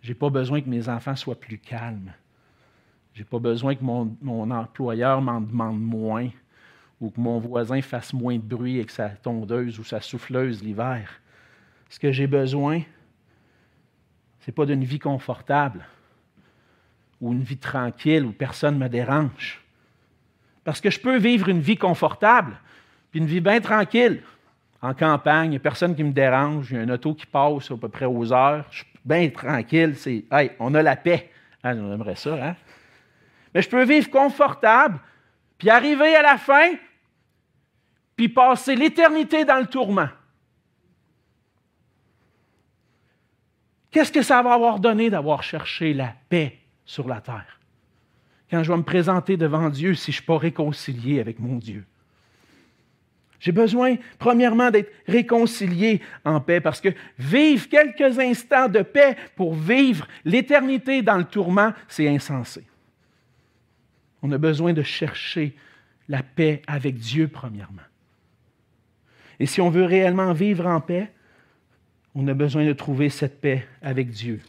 Je 0.00 0.10
n'ai 0.10 0.14
pas 0.14 0.30
besoin 0.30 0.60
que 0.60 0.68
mes 0.68 0.88
enfants 0.88 1.16
soient 1.16 1.40
plus 1.40 1.58
calmes. 1.58 2.12
Je 3.14 3.22
n'ai 3.22 3.24
pas 3.24 3.40
besoin 3.40 3.74
que 3.74 3.82
mon, 3.82 4.16
mon 4.22 4.48
employeur 4.52 5.20
m'en 5.20 5.40
demande 5.40 5.80
moins 5.80 6.28
ou 7.00 7.10
que 7.10 7.20
mon 7.20 7.40
voisin 7.40 7.82
fasse 7.82 8.12
moins 8.12 8.36
de 8.36 8.42
bruit 8.42 8.76
avec 8.76 8.92
sa 8.92 9.08
tondeuse 9.08 9.80
ou 9.80 9.82
sa 9.82 10.00
souffleuse 10.00 10.62
l'hiver. 10.62 11.10
Ce 11.88 11.98
que 11.98 12.12
j'ai 12.12 12.28
besoin, 12.28 12.78
ce 14.38 14.46
n'est 14.46 14.54
pas 14.54 14.66
d'une 14.66 14.84
vie 14.84 15.00
confortable 15.00 15.84
ou 17.20 17.32
une 17.32 17.42
vie 17.42 17.58
tranquille 17.58 18.24
où 18.24 18.30
personne 18.30 18.78
ne 18.78 18.84
me 18.84 18.88
dérange. 18.88 19.64
Parce 20.62 20.80
que 20.80 20.90
je 20.90 21.00
peux 21.00 21.18
vivre 21.18 21.48
une 21.48 21.60
vie 21.60 21.76
confortable, 21.76 22.60
une 23.16 23.26
vie 23.26 23.40
bien 23.40 23.60
tranquille. 23.60 24.22
En 24.82 24.94
campagne, 24.94 25.46
il 25.46 25.50
n'y 25.50 25.56
a 25.56 25.60
personne 25.60 25.96
qui 25.96 26.04
me 26.04 26.12
dérange, 26.12 26.70
il 26.70 26.76
y 26.76 26.80
a 26.80 26.82
un 26.82 26.88
auto 26.90 27.14
qui 27.14 27.26
passe 27.26 27.70
à 27.70 27.76
peu 27.76 27.88
près 27.88 28.04
aux 28.04 28.32
heures, 28.32 28.66
je 28.70 28.78
suis 28.78 28.86
bien 29.04 29.28
tranquille, 29.30 29.96
c'est 29.96 30.24
on 30.58 30.74
a 30.74 30.82
la 30.82 30.96
paix. 30.96 31.30
Ah, 31.62 31.72
on 31.74 31.92
aimerait 31.92 32.16
ça, 32.16 32.34
hein? 32.34 32.56
Mais 33.54 33.62
je 33.62 33.68
peux 33.68 33.84
vivre 33.84 34.10
confortable, 34.10 35.00
puis 35.58 35.70
arriver 35.70 36.14
à 36.14 36.22
la 36.22 36.36
fin, 36.36 36.74
puis 38.14 38.28
passer 38.28 38.76
l'éternité 38.76 39.44
dans 39.44 39.58
le 39.58 39.66
tourment. 39.66 40.08
Qu'est-ce 43.90 44.12
que 44.12 44.22
ça 44.22 44.42
va 44.42 44.52
avoir 44.52 44.78
donné 44.78 45.08
d'avoir 45.08 45.42
cherché 45.42 45.94
la 45.94 46.12
paix 46.28 46.58
sur 46.84 47.08
la 47.08 47.22
terre? 47.22 47.58
Quand 48.50 48.62
je 48.62 48.70
vais 48.70 48.76
me 48.76 48.84
présenter 48.84 49.38
devant 49.38 49.70
Dieu 49.70 49.94
si 49.94 50.12
je 50.12 50.18
ne 50.18 50.20
suis 50.20 50.26
pas 50.26 50.38
réconcilié 50.38 51.18
avec 51.18 51.38
mon 51.40 51.56
Dieu. 51.56 51.84
J'ai 53.40 53.52
besoin, 53.52 53.96
premièrement, 54.18 54.70
d'être 54.70 54.92
réconcilié 55.06 56.00
en 56.24 56.40
paix, 56.40 56.60
parce 56.60 56.80
que 56.80 56.88
vivre 57.18 57.68
quelques 57.68 58.18
instants 58.18 58.68
de 58.68 58.82
paix 58.82 59.16
pour 59.36 59.54
vivre 59.54 60.08
l'éternité 60.24 61.02
dans 61.02 61.18
le 61.18 61.24
tourment, 61.24 61.72
c'est 61.88 62.08
insensé. 62.08 62.64
On 64.22 64.32
a 64.32 64.38
besoin 64.38 64.72
de 64.72 64.82
chercher 64.82 65.54
la 66.08 66.22
paix 66.22 66.62
avec 66.66 66.96
Dieu, 66.96 67.28
premièrement. 67.28 67.82
Et 69.38 69.46
si 69.46 69.60
on 69.60 69.70
veut 69.70 69.84
réellement 69.84 70.32
vivre 70.32 70.66
en 70.66 70.80
paix, 70.80 71.10
on 72.14 72.26
a 72.28 72.34
besoin 72.34 72.64
de 72.64 72.72
trouver 72.72 73.10
cette 73.10 73.40
paix 73.40 73.66
avec 73.82 74.08
Dieu, 74.08 74.40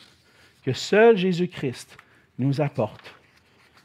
que 0.64 0.72
seul 0.72 1.18
Jésus-Christ 1.18 1.98
nous 2.40 2.62
apporte 2.62 3.14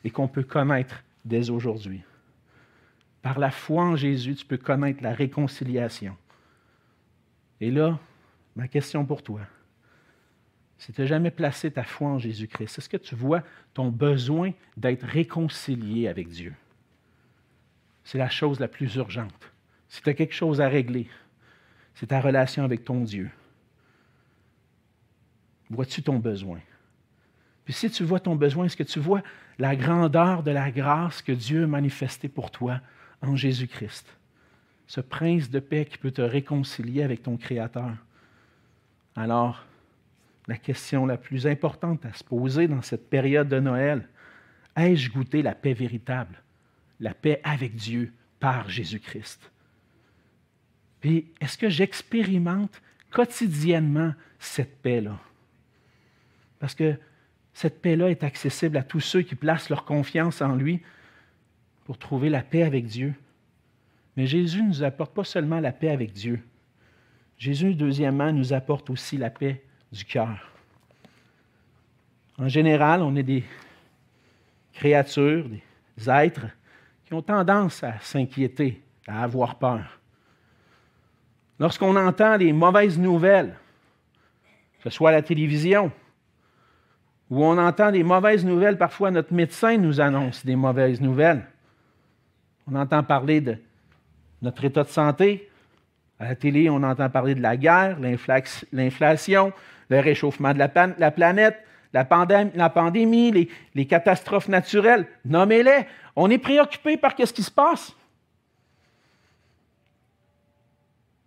et 0.05 0.11
qu'on 0.11 0.29
peut 0.29 0.45
connaître 0.45 1.03
dès 1.25 1.51
aujourd'hui. 1.51 2.03
Par 3.23 3.39
la 3.39 3.51
foi 3.51 3.85
en 3.85 3.97
Jésus, 3.97 4.35
tu 4.35 4.45
peux 4.45 4.59
connaître 4.59 5.03
la 5.03 5.15
réconciliation. 5.15 6.17
Et 7.61 7.71
là, 7.71 7.99
ma 8.57 8.67
question 8.67 9.05
pour 9.05 9.23
toi, 9.23 9.41
si 10.77 10.93
tu 10.93 11.01
n'as 11.01 11.07
jamais 11.07 11.31
placé 11.31 11.71
ta 11.71 11.85
foi 11.85 12.09
en 12.09 12.19
Jésus-Christ, 12.19 12.79
est-ce 12.79 12.89
que 12.89 12.97
tu 12.97 13.15
vois 13.15 13.45
ton 13.73 13.89
besoin 13.89 14.51
d'être 14.77 15.07
réconcilié 15.07 16.09
avec 16.09 16.29
Dieu? 16.29 16.53
C'est 18.03 18.19
la 18.19 18.29
chose 18.29 18.59
la 18.59 18.67
plus 18.67 18.97
urgente. 18.97 19.53
Si 19.89 20.03
tu 20.03 20.11
as 20.11 20.15
quelque 20.15 20.35
chose 20.35 20.61
à 20.61 20.69
régler, 20.69 21.09
c'est 21.95 22.09
ta 22.09 22.21
relation 22.21 22.65
avec 22.65 22.85
ton 22.85 23.05
Dieu. 23.05 23.31
Vois-tu 25.71 26.03
ton 26.03 26.19
besoin? 26.19 26.59
Puis 27.65 27.75
si 27.75 27.89
tu 27.89 28.03
vois 28.03 28.19
ton 28.19 28.35
besoin, 28.35 28.65
est-ce 28.65 28.77
que 28.77 28.83
tu 28.83 28.99
vois 28.99 29.23
la 29.59 29.77
grandeur 29.77 30.43
de 30.43 30.51
la 30.51 30.73
grâce 30.73 31.23
que 31.23 31.31
Dieu 31.31 31.63
a 31.63 31.67
manifestée 31.69 32.29
pour 32.29 32.51
toi 32.51 32.81
en 33.23 33.37
Jésus-Christ? 33.37 34.07
Ce 34.87 35.01
prince 35.01 35.49
de 35.49 35.61
paix 35.61 35.85
qui 35.85 35.99
peut 35.99 36.11
te 36.11 36.23
réconcilier 36.23 37.03
avec 37.03 37.23
ton 37.23 37.37
Créateur. 37.37 37.93
Alors, 39.17 39.65
la 40.49 40.57
question 40.57 41.07
la 41.07 41.17
plus 41.17 41.47
importante 41.47 42.05
à 42.05 42.13
se 42.13 42.25
poser 42.25 42.69
dans 42.69 42.83
cette 42.83 43.09
période 43.09 43.49
de 43.49 43.61
Noël, 43.61 44.09
ai-je 44.77 45.11
goûté 45.11 45.43
la 45.43 45.55
paix 45.55 45.73
véritable, 45.73 46.43
la 47.01 47.15
paix 47.15 47.41
avec 47.45 47.75
Dieu 47.75 48.13
par 48.41 48.69
Jésus-Christ? 48.69 49.51
Puis, 51.01 51.33
est-ce 51.41 51.59
que 51.59 51.69
j'expérimente 51.69 52.81
quotidiennement 53.11 54.15
cette 54.39 54.81
paix-là? 54.83 55.19
Parce 56.59 56.75
que 56.75 56.97
cette 57.55 57.83
paix-là 57.83 58.11
est 58.11 58.25
accessible 58.25 58.77
à 58.77 58.83
tous 58.83 59.01
ceux 59.01 59.23
qui 59.23 59.35
placent 59.35 59.69
leur 59.69 59.85
confiance 59.85 60.41
en 60.41 60.55
lui 60.55 60.83
pour 61.85 61.99
trouver 61.99 62.29
la 62.29 62.43
paix 62.43 62.63
avec 62.63 62.87
Dieu. 62.87 63.15
Mais 64.17 64.27
Jésus 64.27 64.63
ne 64.63 64.69
nous 64.69 64.83
apporte 64.83 65.15
pas 65.15 65.25
seulement 65.25 65.61
la 65.61 65.73
paix 65.73 65.91
avec 65.91 66.13
Dieu. 66.13 66.41
Jésus, 67.39 67.75
deuxièmement, 67.75 68.33
nous 68.33 68.53
apporte 68.53 68.91
aussi 68.91 69.17
la 69.17 69.31
paix 69.31 69.65
du 69.91 70.05
cœur. 70.05 70.53
En 72.39 72.49
général, 72.49 73.03
on 73.03 73.15
est 73.17 73.23
des 73.23 73.45
créatures, 74.73 75.49
des 75.49 76.11
êtres 76.11 76.47
qui 77.05 77.15
ont 77.15 77.23
tendance 77.23 77.83
à 77.83 77.99
s'inquiéter, 78.01 78.83
à 79.07 79.23
avoir 79.23 79.57
peur. 79.59 79.99
lorsqu'on 81.59 81.95
entend 81.97 82.39
des 82.39 82.53
mauvaises 82.53 82.99
nouvelles, 82.99 83.55
que 84.79 84.91
ce 84.91 84.91
soit 84.91 85.11
à 85.11 85.13
la 85.13 85.23
télévision, 85.23 85.93
où 87.31 87.45
on 87.45 87.57
entend 87.57 87.93
des 87.93 88.03
mauvaises 88.03 88.45
nouvelles, 88.45 88.77
parfois 88.77 89.11
notre 89.11 89.33
médecin 89.33 89.77
nous 89.79 90.01
annonce 90.01 90.45
des 90.45 90.57
mauvaises 90.57 91.01
nouvelles. 91.01 91.47
On 92.67 92.75
entend 92.75 93.03
parler 93.03 93.41
de 93.41 93.57
notre 94.41 94.65
état 94.65 94.85
de 94.85 94.89
santé. 94.89 95.49
À 96.19 96.27
la 96.27 96.37
télé, 96.37 96.71
on 96.71 96.83
entend 96.83 97.09
parler 97.11 97.35
de 97.35 97.43
la 97.43 97.57
guerre, 97.57 97.99
l'inflation, 98.01 99.53
le 99.89 100.01
réchauffement 100.01 100.53
de 100.55 100.59
la, 100.59 100.69
planète, 101.11 101.59
la, 101.93 102.05
pandémie, 102.05 103.49
les, 103.75 103.87
catastrophes 103.87 104.49
naturelles. 104.49 105.07
Nommez-les. 105.25 105.87
On 106.15 106.31
est 106.31 106.39
préoccupé 106.39 106.97
par 106.97 107.15
ce 107.19 107.33
qui 107.33 107.43
se 107.43 107.51
passe. 107.51 107.95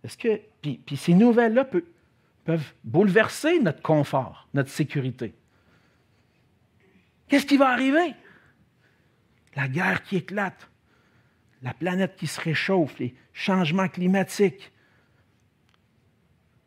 Est-ce 0.04 0.16
que, 0.16 0.40
puis, 0.62 0.96
ces 0.96 1.14
nouvelles-là 1.14 1.66
peuvent 2.46 2.72
bouleverser 2.84 3.58
notre 3.58 3.82
confort, 3.82 4.48
notre 4.54 4.70
sécurité. 4.70 5.34
Qu'est-ce 7.28 7.44
qui 7.44 7.56
va 7.56 7.70
arriver? 7.70 8.14
La 9.56 9.68
guerre 9.68 10.02
qui 10.04 10.16
éclate, 10.16 10.68
la 11.62 11.74
planète 11.74 12.16
qui 12.16 12.26
se 12.26 12.40
réchauffe, 12.40 12.98
les 12.98 13.14
changements 13.32 13.88
climatiques. 13.88 14.72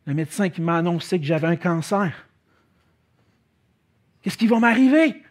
Le 0.06 0.14
médecin 0.14 0.50
qui 0.50 0.62
m'a 0.62 0.78
annoncé 0.78 1.20
que 1.20 1.26
j'avais 1.26 1.48
un 1.48 1.56
cancer. 1.56 2.28
Qu'est-ce 4.22 4.38
qui 4.38 4.48
va 4.48 4.60
m'arriver? 4.60 5.22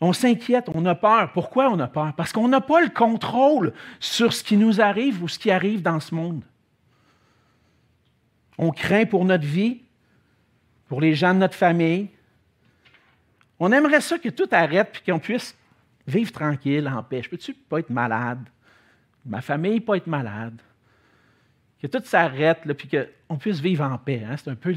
On 0.00 0.12
s'inquiète, 0.12 0.68
on 0.74 0.84
a 0.86 0.94
peur. 0.94 1.32
Pourquoi 1.32 1.70
on 1.70 1.78
a 1.78 1.86
peur? 1.86 2.14
Parce 2.14 2.32
qu'on 2.32 2.48
n'a 2.48 2.60
pas 2.60 2.80
le 2.80 2.88
contrôle 2.88 3.74
sur 4.00 4.32
ce 4.32 4.42
qui 4.42 4.56
nous 4.56 4.80
arrive 4.80 5.22
ou 5.22 5.28
ce 5.28 5.38
qui 5.38 5.50
arrive 5.50 5.82
dans 5.82 6.00
ce 6.00 6.14
monde. 6.14 6.42
On 8.58 8.70
craint 8.70 9.06
pour 9.06 9.24
notre 9.24 9.46
vie, 9.46 9.82
pour 10.88 11.00
les 11.00 11.14
gens 11.14 11.34
de 11.34 11.38
notre 11.38 11.54
famille. 11.54 12.08
On 13.58 13.72
aimerait 13.72 14.00
ça 14.00 14.18
que 14.18 14.30
tout 14.30 14.48
arrête 14.50 15.00
et 15.06 15.10
qu'on 15.10 15.18
puisse 15.18 15.56
vivre 16.10 16.32
tranquille, 16.32 16.88
en 16.88 17.02
paix. 17.02 17.22
Je 17.22 17.30
peux-tu 17.30 17.54
pas 17.54 17.80
être 17.80 17.90
malade? 17.90 18.46
Ma 19.24 19.40
famille 19.40 19.80
pas 19.80 19.96
être 19.96 20.06
malade? 20.06 20.60
Que 21.80 21.86
tout 21.86 22.02
s'arrête, 22.04 22.60
puis 22.76 22.88
qu'on 22.88 23.36
puisse 23.36 23.60
vivre 23.60 23.84
en 23.84 23.96
paix. 23.96 24.22
Hein? 24.28 24.36
C'est 24.36 24.50
un 24.50 24.54
peu 24.54 24.74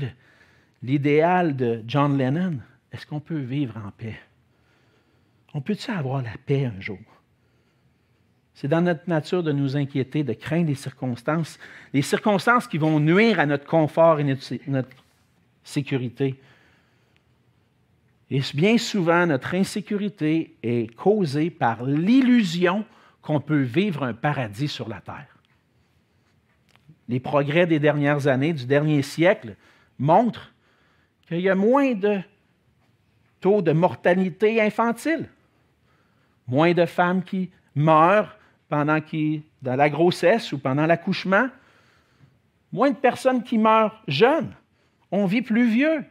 l'idéal 0.81 1.55
de 1.55 1.83
John 1.85 2.17
Lennon. 2.17 2.59
Est-ce 2.91 3.05
qu'on 3.05 3.19
peut 3.19 3.39
vivre 3.39 3.75
en 3.77 3.91
paix? 3.91 4.17
On 5.53 5.61
peut-tu 5.61 5.91
avoir 5.91 6.21
la 6.21 6.35
paix 6.45 6.65
un 6.65 6.79
jour? 6.79 6.99
C'est 8.53 8.67
dans 8.67 8.81
notre 8.81 9.09
nature 9.09 9.43
de 9.43 9.51
nous 9.51 9.75
inquiéter, 9.75 10.23
de 10.23 10.33
craindre 10.33 10.67
les 10.67 10.75
circonstances, 10.75 11.57
les 11.91 12.01
circonstances 12.01 12.67
qui 12.67 12.77
vont 12.77 12.99
nuire 12.99 13.39
à 13.39 13.45
notre 13.45 13.65
confort 13.65 14.19
et 14.19 14.23
notre, 14.23 14.89
sécurité. 15.63 16.35
Et 18.33 18.41
bien 18.53 18.77
souvent, 18.77 19.25
notre 19.25 19.55
insécurité 19.55 20.57
est 20.61 20.93
causée 20.95 21.49
par 21.49 21.83
l'illusion 21.83 22.83
qu'on 23.21 23.39
peut 23.39 23.61
vivre 23.61 24.03
un 24.03 24.13
paradis 24.13 24.67
sur 24.67 24.89
la 24.89 24.99
terre. 24.99 25.37
Les 27.07 27.21
progrès 27.21 27.65
des 27.65 27.79
dernières 27.79 28.27
années, 28.27 28.51
du 28.51 28.65
dernier 28.65 29.03
siècle, 29.03 29.55
montrent 29.97 30.51
qu'il 31.27 31.39
y 31.39 31.49
a 31.49 31.55
moins 31.55 31.93
de 31.93 32.19
taux 33.39 33.61
de 33.61 33.71
mortalité 33.71 34.61
infantile 34.61 35.29
moins 36.47 36.73
de 36.73 36.85
femmes 36.85 37.23
qui 37.23 37.49
meurent 37.75 38.37
pendant 38.69 38.99
dans 39.61 39.75
la 39.75 39.89
grossesse 39.89 40.51
ou 40.51 40.57
pendant 40.57 40.85
l'accouchement, 40.85 41.47
moins 42.71 42.91
de 42.91 42.95
personnes 42.95 43.43
qui 43.43 43.57
meurent 43.57 44.01
jeunes. 44.07 44.53
On 45.11 45.25
vit 45.25 45.41
plus 45.41 45.67
vieux. 45.67 46.03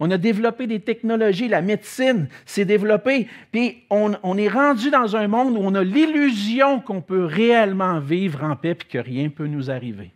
On 0.00 0.10
a 0.10 0.18
développé 0.18 0.66
des 0.66 0.80
technologies, 0.80 1.48
la 1.48 1.62
médecine 1.62 2.28
s'est 2.46 2.64
développée, 2.64 3.26
puis 3.50 3.82
on, 3.90 4.38
est 4.38 4.48
rendu 4.48 4.90
dans 4.90 5.16
un 5.16 5.26
monde 5.26 5.56
où 5.56 5.60
on 5.60 5.74
a 5.74 5.82
l'illusion 5.82 6.80
qu'on 6.80 7.00
peut 7.00 7.24
réellement 7.24 7.98
vivre 7.98 8.44
en 8.44 8.54
paix 8.54 8.76
et 8.80 8.84
que 8.84 8.98
rien 8.98 9.24
ne 9.24 9.28
peut 9.28 9.48
nous 9.48 9.70
arriver. 9.70 10.12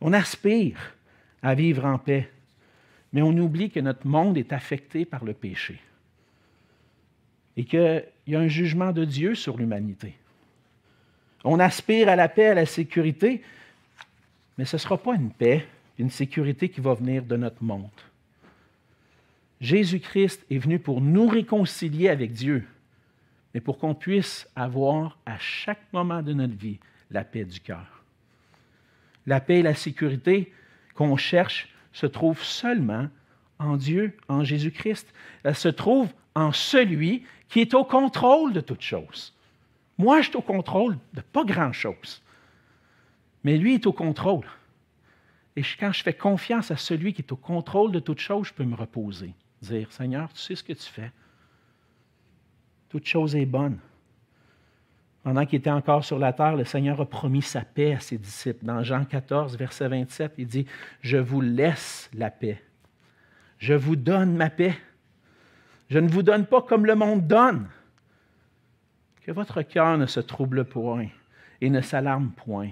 On 0.00 0.12
aspire 0.12 0.96
à 1.42 1.54
vivre 1.54 1.84
en 1.84 1.98
paix, 1.98 2.28
mais 3.12 3.22
on 3.22 3.36
oublie 3.36 3.70
que 3.70 3.80
notre 3.80 4.06
monde 4.06 4.36
est 4.36 4.52
affecté 4.52 5.04
par 5.04 5.24
le 5.24 5.32
péché 5.32 5.80
et 7.56 7.64
qu'il 7.64 8.04
y 8.26 8.34
a 8.34 8.40
un 8.40 8.48
jugement 8.48 8.90
de 8.90 9.04
Dieu 9.04 9.34
sur 9.34 9.56
l'humanité. 9.56 10.14
On 11.44 11.60
aspire 11.60 12.08
à 12.08 12.16
la 12.16 12.28
paix, 12.28 12.48
à 12.48 12.54
la 12.54 12.66
sécurité, 12.66 13.42
mais 14.58 14.64
ce 14.64 14.76
ne 14.76 14.80
sera 14.80 14.98
pas 14.98 15.14
une 15.14 15.30
paix, 15.30 15.66
une 16.00 16.10
sécurité 16.10 16.70
qui 16.70 16.80
va 16.80 16.94
venir 16.94 17.24
de 17.24 17.36
notre 17.36 17.62
monde. 17.62 17.88
Jésus-Christ 19.60 20.44
est 20.50 20.58
venu 20.58 20.78
pour 20.78 21.02
nous 21.02 21.28
réconcilier 21.28 22.08
avec 22.08 22.32
Dieu, 22.32 22.66
mais 23.52 23.60
pour 23.60 23.78
qu'on 23.78 23.94
puisse 23.94 24.48
avoir 24.56 25.18
à 25.26 25.38
chaque 25.38 25.92
moment 25.92 26.22
de 26.22 26.32
notre 26.32 26.56
vie 26.56 26.78
la 27.10 27.22
paix 27.22 27.44
du 27.44 27.60
cœur. 27.60 28.02
La 29.26 29.40
paix 29.40 29.58
et 29.58 29.62
la 29.62 29.74
sécurité 29.74 30.50
qu'on 30.94 31.18
cherche 31.18 31.68
se 31.92 32.06
trouvent 32.06 32.42
seulement 32.42 33.08
en 33.58 33.76
Dieu, 33.76 34.16
en 34.28 34.42
Jésus-Christ. 34.42 35.12
Elle 35.42 35.54
se 35.54 35.68
trouve 35.68 36.08
en 36.34 36.52
celui 36.52 37.24
qui 37.50 37.60
est 37.60 37.74
au 37.74 37.84
contrôle 37.84 38.54
de 38.54 38.60
toutes 38.60 38.80
choses. 38.80 39.34
Moi, 39.98 40.22
je 40.22 40.28
suis 40.28 40.36
au 40.36 40.42
contrôle 40.42 40.96
de 41.12 41.20
pas 41.20 41.44
grand-chose. 41.44 42.22
Mais 43.44 43.58
lui 43.58 43.74
est 43.74 43.86
au 43.86 43.92
contrôle. 43.92 44.46
Et 45.56 45.62
quand 45.78 45.92
je 45.92 46.02
fais 46.02 46.14
confiance 46.14 46.70
à 46.70 46.76
celui 46.76 47.12
qui 47.12 47.22
est 47.22 47.32
au 47.32 47.36
contrôle 47.36 47.92
de 47.92 48.00
toutes 48.00 48.20
choses, 48.20 48.48
je 48.48 48.54
peux 48.54 48.64
me 48.64 48.76
reposer. 48.76 49.34
Dire, 49.62 49.90
Seigneur, 49.92 50.32
tu 50.32 50.40
sais 50.40 50.54
ce 50.54 50.64
que 50.64 50.72
tu 50.72 50.88
fais. 50.88 51.12
Toute 52.88 53.06
chose 53.06 53.36
est 53.36 53.46
bonne. 53.46 53.78
Pendant 55.22 55.44
qu'il 55.44 55.58
était 55.58 55.70
encore 55.70 56.04
sur 56.04 56.18
la 56.18 56.32
terre, 56.32 56.56
le 56.56 56.64
Seigneur 56.64 57.00
a 57.00 57.04
promis 57.04 57.42
sa 57.42 57.60
paix 57.60 57.94
à 57.94 58.00
ses 58.00 58.16
disciples. 58.16 58.64
Dans 58.64 58.82
Jean 58.82 59.04
14, 59.04 59.56
verset 59.56 59.88
27, 59.88 60.34
il 60.38 60.46
dit, 60.46 60.66
Je 61.02 61.18
vous 61.18 61.40
laisse 61.40 62.10
la 62.14 62.30
paix. 62.30 62.62
Je 63.58 63.74
vous 63.74 63.96
donne 63.96 64.34
ma 64.34 64.48
paix. 64.48 64.76
Je 65.90 65.98
ne 65.98 66.08
vous 66.08 66.22
donne 66.22 66.46
pas 66.46 66.62
comme 66.62 66.86
le 66.86 66.94
monde 66.94 67.26
donne. 67.26 67.68
Que 69.22 69.32
votre 69.32 69.60
cœur 69.62 69.98
ne 69.98 70.06
se 70.06 70.20
trouble 70.20 70.64
point 70.64 71.08
et 71.60 71.68
ne 71.68 71.82
s'alarme 71.82 72.30
point. 72.30 72.70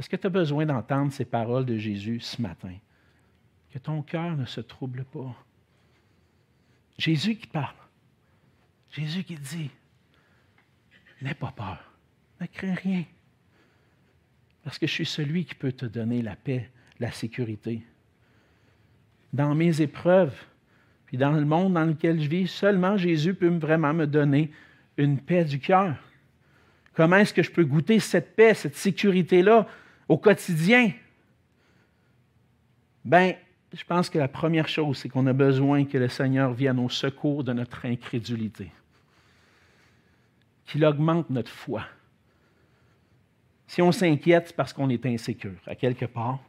Est-ce 0.00 0.08
que 0.08 0.16
tu 0.16 0.28
as 0.28 0.30
besoin 0.30 0.64
d'entendre 0.64 1.12
ces 1.12 1.26
paroles 1.26 1.66
de 1.66 1.76
Jésus 1.76 2.20
ce 2.20 2.40
matin? 2.40 2.72
Que 3.70 3.78
ton 3.78 4.00
cœur 4.00 4.34
ne 4.34 4.46
se 4.46 4.62
trouble 4.62 5.04
pas. 5.04 5.36
Jésus 6.96 7.36
qui 7.36 7.46
parle. 7.46 7.76
Jésus 8.92 9.24
qui 9.24 9.34
dit, 9.34 9.70
n'aie 11.20 11.34
pas 11.34 11.52
peur, 11.54 11.78
ne 12.40 12.46
crains 12.46 12.76
rien. 12.76 13.04
Parce 14.64 14.78
que 14.78 14.86
je 14.86 14.92
suis 14.94 15.04
celui 15.04 15.44
qui 15.44 15.54
peut 15.54 15.72
te 15.72 15.84
donner 15.84 16.22
la 16.22 16.34
paix, 16.34 16.70
la 16.98 17.12
sécurité. 17.12 17.82
Dans 19.34 19.54
mes 19.54 19.82
épreuves, 19.82 20.34
puis 21.04 21.18
dans 21.18 21.32
le 21.32 21.44
monde 21.44 21.74
dans 21.74 21.84
lequel 21.84 22.22
je 22.22 22.28
vis, 22.30 22.46
seulement 22.46 22.96
Jésus 22.96 23.34
peut 23.34 23.48
vraiment 23.48 23.92
me 23.92 24.06
donner 24.06 24.50
une 24.96 25.18
paix 25.18 25.44
du 25.44 25.60
cœur. 25.60 25.94
Comment 26.94 27.16
est-ce 27.16 27.34
que 27.34 27.42
je 27.42 27.50
peux 27.50 27.66
goûter 27.66 28.00
cette 28.00 28.34
paix, 28.34 28.54
cette 28.54 28.76
sécurité-là? 28.76 29.68
Au 30.10 30.18
quotidien? 30.18 30.90
Bien, 33.04 33.34
je 33.72 33.84
pense 33.84 34.10
que 34.10 34.18
la 34.18 34.26
première 34.26 34.66
chose, 34.66 34.98
c'est 34.98 35.08
qu'on 35.08 35.28
a 35.28 35.32
besoin 35.32 35.84
que 35.84 35.96
le 35.98 36.08
Seigneur 36.08 36.52
vienne 36.52 36.80
au 36.80 36.88
secours 36.88 37.44
de 37.44 37.52
notre 37.52 37.86
incrédulité, 37.86 38.72
qu'il 40.66 40.84
augmente 40.84 41.30
notre 41.30 41.52
foi. 41.52 41.84
Si 43.68 43.80
on 43.80 43.92
s'inquiète, 43.92 44.48
c'est 44.48 44.56
parce 44.56 44.72
qu'on 44.72 44.90
est 44.90 45.06
insécure. 45.06 45.60
À 45.64 45.76
quelque 45.76 46.06
part, 46.06 46.40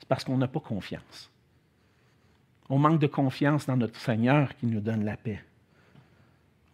c'est 0.00 0.08
parce 0.08 0.24
qu'on 0.24 0.36
n'a 0.36 0.48
pas 0.48 0.58
confiance. 0.58 1.30
On 2.68 2.78
manque 2.80 2.98
de 2.98 3.06
confiance 3.06 3.66
dans 3.66 3.76
notre 3.76 4.00
Seigneur 4.00 4.56
qui 4.56 4.66
nous 4.66 4.80
donne 4.80 5.04
la 5.04 5.16
paix. 5.16 5.40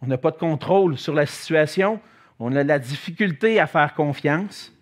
On 0.01 0.07
n'a 0.07 0.17
pas 0.17 0.31
de 0.31 0.37
contrôle 0.37 0.97
sur 0.97 1.13
la 1.13 1.27
situation. 1.27 2.01
On 2.39 2.55
a 2.55 2.63
la 2.63 2.79
difficulté 2.79 3.59
à 3.59 3.67
faire 3.67 3.93
confiance. 3.93 4.73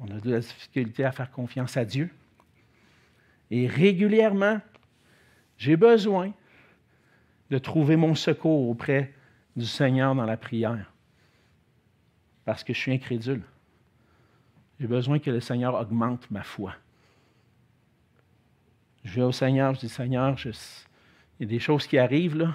On 0.00 0.08
a 0.10 0.20
de 0.20 0.30
la 0.30 0.40
difficulté 0.40 1.04
à 1.04 1.12
faire 1.12 1.30
confiance 1.30 1.76
à 1.76 1.84
Dieu. 1.84 2.10
Et 3.50 3.66
régulièrement, 3.66 4.60
j'ai 5.56 5.76
besoin 5.76 6.32
de 7.50 7.58
trouver 7.58 7.96
mon 7.96 8.14
secours 8.14 8.68
auprès 8.68 9.12
du 9.54 9.66
Seigneur 9.66 10.14
dans 10.14 10.24
la 10.24 10.36
prière. 10.36 10.90
Parce 12.44 12.64
que 12.64 12.72
je 12.72 12.78
suis 12.78 12.92
incrédule. 12.92 13.42
J'ai 14.80 14.86
besoin 14.86 15.18
que 15.18 15.30
le 15.30 15.40
Seigneur 15.40 15.74
augmente 15.74 16.30
ma 16.30 16.42
foi. 16.42 16.74
Je 19.04 19.14
vais 19.14 19.22
au 19.22 19.32
Seigneur, 19.32 19.74
je 19.74 19.80
dis 19.80 19.88
Seigneur, 19.88 20.36
il 20.44 20.52
y 21.40 21.44
a 21.44 21.46
des 21.46 21.58
choses 21.58 21.86
qui 21.86 21.98
arrivent 21.98 22.36
là. 22.36 22.54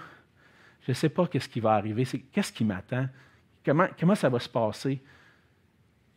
Je 0.82 0.92
ne 0.92 0.96
sais 0.96 1.10
pas 1.10 1.28
qu'est-ce 1.28 1.48
qui 1.48 1.60
va 1.60 1.74
arriver, 1.74 2.06
qu'est-ce 2.32 2.52
qui 2.52 2.66
m'attend, 2.66 3.08
comment, 3.64 3.88
comment 4.00 4.16
ça 4.16 4.30
va 4.30 4.40
se 4.40 4.50
passer? 4.50 5.02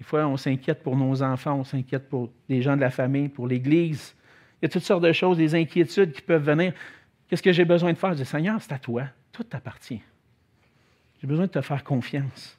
Des 0.02 0.08
fois, 0.08 0.26
on 0.26 0.36
s'inquiète 0.36 0.82
pour 0.82 0.96
nos 0.96 1.22
enfants, 1.22 1.60
on 1.60 1.62
s'inquiète 1.62 2.08
pour 2.08 2.28
les 2.48 2.60
gens 2.60 2.74
de 2.74 2.80
la 2.80 2.90
famille, 2.90 3.28
pour 3.28 3.46
l'Église. 3.46 4.16
Il 4.60 4.64
y 4.64 4.66
a 4.66 4.68
toutes 4.68 4.82
sortes 4.82 5.04
de 5.04 5.12
choses, 5.12 5.36
des 5.36 5.54
inquiétudes 5.54 6.10
qui 6.10 6.22
peuvent 6.22 6.42
venir. 6.42 6.72
Qu'est-ce 7.28 7.40
que 7.40 7.52
j'ai 7.52 7.64
besoin 7.64 7.92
de 7.92 7.98
faire? 7.98 8.10
Je 8.10 8.16
dis, 8.16 8.24
Seigneur, 8.24 8.60
c'est 8.60 8.72
à 8.72 8.80
toi. 8.80 9.04
Tout 9.30 9.44
t'appartient. 9.44 10.02
J'ai 11.20 11.28
besoin 11.28 11.46
de 11.46 11.52
te 11.52 11.60
faire 11.60 11.84
confiance. 11.84 12.58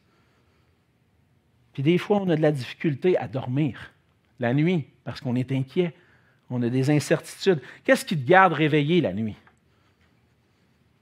Puis 1.74 1.84
des 1.84 1.98
fois, 1.98 2.22
on 2.22 2.30
a 2.30 2.38
de 2.38 2.42
la 2.42 2.54
difficulté 2.54 3.18
à 3.18 3.28
dormir 3.28 3.92
la 4.40 4.54
nuit 4.54 4.86
parce 5.04 5.20
qu'on 5.20 5.36
est 5.36 5.52
inquiet. 5.52 5.94
On 6.50 6.62
a 6.62 6.70
des 6.70 6.92
incertitudes. 6.92 7.62
Qu'est-ce 7.84 8.06
qui 8.06 8.18
te 8.18 8.26
garde 8.26 8.54
réveillé 8.54 9.02
la 9.02 9.12
nuit? 9.12 9.36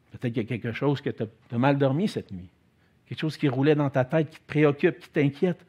Peut-être 0.09 0.33
qu'il 0.33 0.41
y 0.41 0.45
a 0.47 0.49
quelque 0.49 0.71
chose 0.71 1.01
que 1.01 1.11
tu 1.11 1.21
as 1.51 1.57
mal 1.59 1.77
dormi 1.77 2.07
cette 2.07 2.31
nuit. 2.31 2.49
Quelque 3.05 3.19
chose 3.19 3.37
qui 3.37 3.47
roulait 3.47 3.75
dans 3.75 3.91
ta 3.91 4.05
tête, 4.05 4.31
qui 4.31 4.39
te 4.39 4.47
préoccupe, 4.47 4.97
qui 4.97 5.09
t'inquiète. 5.09 5.63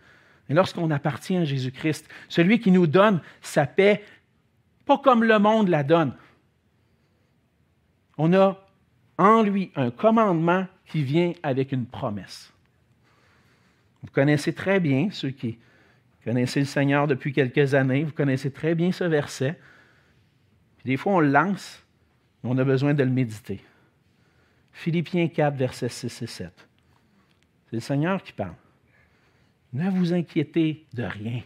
Et 0.49 0.55
lorsqu'on 0.55 0.91
appartient 0.91 1.37
à 1.37 1.45
Jésus-Christ, 1.45 2.09
celui 2.29 2.61
qui 2.61 2.71
nous 2.71 2.87
donne 2.87 3.21
sa 3.41 3.67
paix, 3.67 4.05
pas 4.85 4.99
comme 4.99 5.25
le 5.25 5.39
monde 5.39 5.69
la 5.69 5.83
donne. 5.83 6.15
On 8.19 8.33
a 8.35 8.59
en 9.19 9.43
lui 9.43 9.71
un 9.77 9.91
commandement 9.91 10.67
qui 10.87 11.03
vient 11.03 11.33
avec 11.43 11.73
une 11.73 11.87
promesse. 11.87 12.53
Vous 14.03 14.11
connaissez 14.11 14.53
très 14.53 14.81
bien, 14.81 15.09
ceux 15.11 15.31
qui 15.31 15.59
connaissez 16.25 16.61
le 16.61 16.67
Seigneur 16.67 17.07
depuis 17.07 17.33
quelques 17.33 17.75
années, 17.75 18.05
vous 18.05 18.13
connaissez 18.13 18.51
très 18.51 18.75
bien 18.75 18.93
ce 18.93 19.05
verset. 19.05 19.59
des 20.85 20.97
fois, 20.97 21.15
on 21.15 21.21
le 21.21 21.31
lance, 21.31 21.83
mais 22.43 22.51
on 22.51 22.59
a 22.59 22.65
besoin 22.65 22.95
de 22.95 23.03
le 23.03 23.11
méditer. 23.11 23.61
Philippiens 24.73 25.29
4, 25.29 25.55
versets 25.55 25.89
6 25.89 26.23
et 26.23 26.27
7. 26.27 26.69
C'est 27.67 27.77
le 27.77 27.81
Seigneur 27.81 28.23
qui 28.23 28.33
parle. 28.33 28.55
Ne 29.73 29.89
vous 29.91 30.13
inquiétez 30.13 30.87
de 30.93 31.05
rien. 31.05 31.43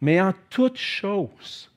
Mais 0.00 0.20
en 0.20 0.34
toute 0.50 0.78
chose, 0.78 1.72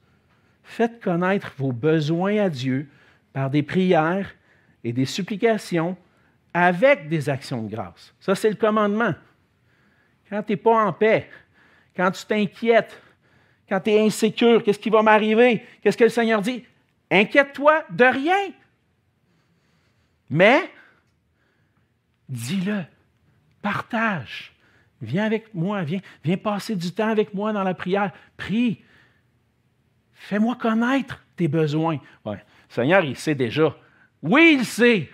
faites 0.64 1.02
connaître 1.02 1.54
vos 1.58 1.72
besoins 1.72 2.38
à 2.38 2.50
Dieu 2.50 2.88
par 3.32 3.50
des 3.50 3.64
prières 3.64 4.34
et 4.84 4.92
des 4.92 5.06
supplications 5.06 5.98
avec 6.54 7.08
des 7.08 7.30
actions 7.30 7.64
de 7.64 7.70
grâce. 7.70 8.14
Ça, 8.20 8.36
c'est 8.36 8.50
le 8.50 8.56
commandement. 8.56 9.14
Quand 10.30 10.44
tu 10.44 10.54
n'es 10.54 10.58
pas 10.58 10.86
en 10.86 10.94
paix, 10.94 11.30
quand 11.96 12.12
tu 12.12 12.26
t'inquiètes, 12.26 13.02
quand 13.68 13.80
tu 13.80 13.92
es 13.92 14.06
insécure, 14.06 14.64
qu'est-ce 14.64 14.80
qui 14.80 14.90
va 14.90 15.02
m'arriver? 15.02 15.66
Qu'est-ce 15.82 15.98
que 15.98 16.04
le 16.04 16.10
Seigneur 16.10 16.42
dit? 16.42 16.66
Inquiète-toi 17.10 17.86
de 17.90 18.04
rien. 18.04 18.52
Mais, 20.30 20.70
dis-le, 22.28 22.84
partage. 23.62 24.54
Viens 25.02 25.26
avec 25.26 25.54
moi, 25.54 25.84
viens, 25.84 26.02
viens 26.24 26.38
passer 26.38 26.76
du 26.76 26.92
temps 26.92 27.08
avec 27.08 27.34
moi 27.34 27.54
dans 27.54 27.64
la 27.64 27.74
prière. 27.74 28.12
Prie. 28.38 28.84
Fais-moi 30.14 30.56
connaître 30.56 31.24
tes 31.36 31.48
besoins. 31.48 32.00
Ouais. 32.26 32.36
Le 32.70 32.74
Seigneur, 32.74 33.04
il 33.04 33.16
sait 33.16 33.36
déjà. 33.36 33.76
Oui, 34.22 34.58
il 34.60 34.66
sait. 34.66 35.10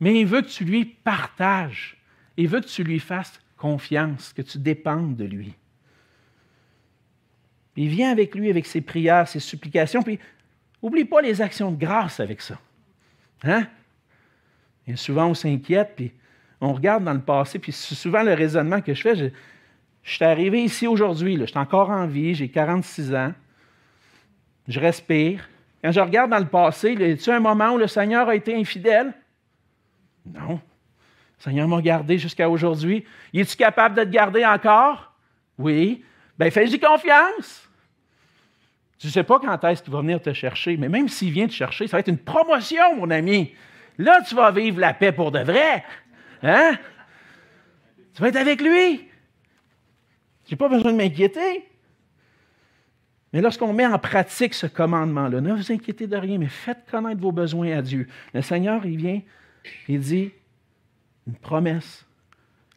Mais 0.00 0.20
il 0.20 0.26
veut 0.26 0.42
que 0.42 0.48
tu 0.48 0.64
lui 0.64 0.84
partages. 0.84 1.96
Il 2.36 2.48
veut 2.48 2.60
que 2.60 2.66
tu 2.66 2.82
lui 2.82 2.98
fasses 2.98 3.40
confiance, 3.56 4.32
que 4.32 4.42
tu 4.42 4.58
dépendes 4.58 5.16
de 5.16 5.24
lui. 5.24 5.54
Il 7.76 7.88
vient 7.88 8.10
avec 8.10 8.34
lui 8.34 8.50
avec 8.50 8.66
ses 8.66 8.80
prières, 8.80 9.28
ses 9.28 9.40
supplications, 9.40 10.02
puis 10.02 10.18
oublie 10.80 11.04
pas 11.04 11.20
les 11.20 11.42
actions 11.42 11.70
de 11.70 11.76
grâce 11.76 12.20
avec 12.20 12.40
ça. 12.40 12.58
Hein? 13.44 13.66
Et 14.86 14.96
souvent, 14.96 15.26
on 15.26 15.34
s'inquiète, 15.34 15.92
puis 15.96 16.12
on 16.60 16.72
regarde 16.72 17.04
dans 17.04 17.12
le 17.12 17.20
passé, 17.20 17.58
puis 17.58 17.72
c'est 17.72 17.94
souvent 17.94 18.22
le 18.22 18.32
raisonnement 18.32 18.80
que 18.80 18.94
je 18.94 19.02
fais. 19.02 19.16
Je, 19.16 19.30
suis 20.02 20.24
arrivé 20.24 20.62
ici 20.62 20.86
aujourd'hui, 20.86 21.36
je 21.38 21.46
suis 21.46 21.58
encore 21.58 21.90
en 21.90 22.06
vie, 22.06 22.34
j'ai 22.34 22.48
46 22.48 23.14
ans, 23.14 23.32
je 24.68 24.80
respire. 24.80 25.48
Quand 25.82 25.92
je 25.92 26.00
regarde 26.00 26.30
dans 26.30 26.38
le 26.38 26.46
passé, 26.46 26.94
y 26.94 27.30
a 27.30 27.34
un 27.34 27.40
moment 27.40 27.72
où 27.72 27.78
le 27.78 27.86
Seigneur 27.86 28.28
a 28.28 28.34
été 28.34 28.56
infidèle? 28.56 29.12
Non. 30.24 30.60
Le 31.38 31.44
Seigneur 31.44 31.68
m'a 31.68 31.80
gardé 31.80 32.18
jusqu'à 32.18 32.48
aujourd'hui. 32.48 33.04
Es-tu 33.34 33.56
capable 33.56 33.94
de 33.96 34.04
te 34.04 34.08
garder 34.08 34.44
encore? 34.44 35.12
Oui. 35.58 36.02
Bien, 36.38 36.50
fais-y 36.50 36.78
confiance. 36.80 37.68
Tu 38.98 39.08
ne 39.08 39.12
sais 39.12 39.22
pas 39.22 39.38
quand 39.38 39.62
est-ce 39.64 39.82
qu'il 39.82 39.92
va 39.92 40.00
venir 40.00 40.20
te 40.20 40.32
chercher, 40.32 40.76
mais 40.76 40.88
même 40.88 41.08
s'il 41.08 41.30
vient 41.30 41.46
te 41.46 41.52
chercher, 41.52 41.86
ça 41.86 41.96
va 41.96 42.00
être 42.00 42.08
une 42.08 42.18
promotion, 42.18 42.96
mon 42.96 43.10
ami. 43.10 43.52
Là, 43.98 44.20
tu 44.26 44.34
vas 44.34 44.50
vivre 44.50 44.80
la 44.80 44.94
paix 44.94 45.12
pour 45.12 45.30
de 45.32 45.40
vrai. 45.40 45.84
Hein? 46.42 46.78
Tu 48.14 48.22
vas 48.22 48.28
être 48.28 48.36
avec 48.36 48.60
lui? 48.60 49.08
Je 50.46 50.52
n'ai 50.52 50.56
pas 50.56 50.68
besoin 50.68 50.92
de 50.92 50.96
m'inquiéter. 50.96 51.68
Mais 53.32 53.40
lorsqu'on 53.40 53.72
met 53.72 53.86
en 53.86 53.98
pratique 53.98 54.54
ce 54.54 54.66
commandement-là, 54.66 55.40
ne 55.40 55.52
vous 55.52 55.72
inquiétez 55.72 56.06
de 56.06 56.16
rien, 56.16 56.38
mais 56.38 56.48
faites 56.48 56.88
connaître 56.90 57.20
vos 57.20 57.32
besoins 57.32 57.76
à 57.76 57.82
Dieu. 57.82 58.08
Le 58.32 58.40
Seigneur, 58.40 58.86
il 58.86 58.96
vient, 58.96 59.20
il 59.88 60.00
dit 60.00 60.32
une 61.26 61.34
promesse, 61.34 62.06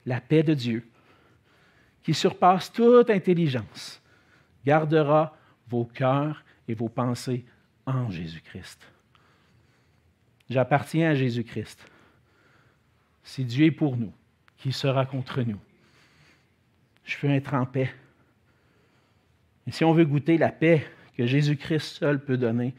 la 0.06 0.20
paix 0.20 0.44
de 0.44 0.54
Dieu, 0.54 0.86
qui 2.04 2.14
surpasse 2.14 2.72
toute 2.72 3.10
intelligence, 3.10 4.02
gardera 4.66 5.38
vos 5.68 5.86
cœurs 5.86 6.44
et 6.68 6.74
vos 6.74 6.90
pensées 6.90 7.46
en 7.86 8.10
Jésus-Christ. 8.10 8.82
J'appartiens 10.50 11.12
à 11.12 11.16
Jésus-Christ. 11.16 11.86
Si 13.30 13.46
Dieu 13.46 13.68
est 13.68 13.72
pour 13.72 13.96
nous, 13.96 14.12
qui 14.58 14.72
sera 14.72 15.06
contre 15.06 15.44
nous? 15.44 15.60
Je 17.06 17.16
peux 17.20 17.30
être 17.30 17.54
en 17.54 17.68
paix. 17.68 17.94
Et 19.68 19.72
si 19.72 19.84
on 19.84 19.94
veut 19.94 20.04
goûter 20.04 20.40
la 20.40 20.50
paix 20.50 20.84
que 21.16 21.28
Jésus-Christ 21.28 21.98
seul 22.00 22.20
peut 22.20 22.38
donner, 22.38 22.74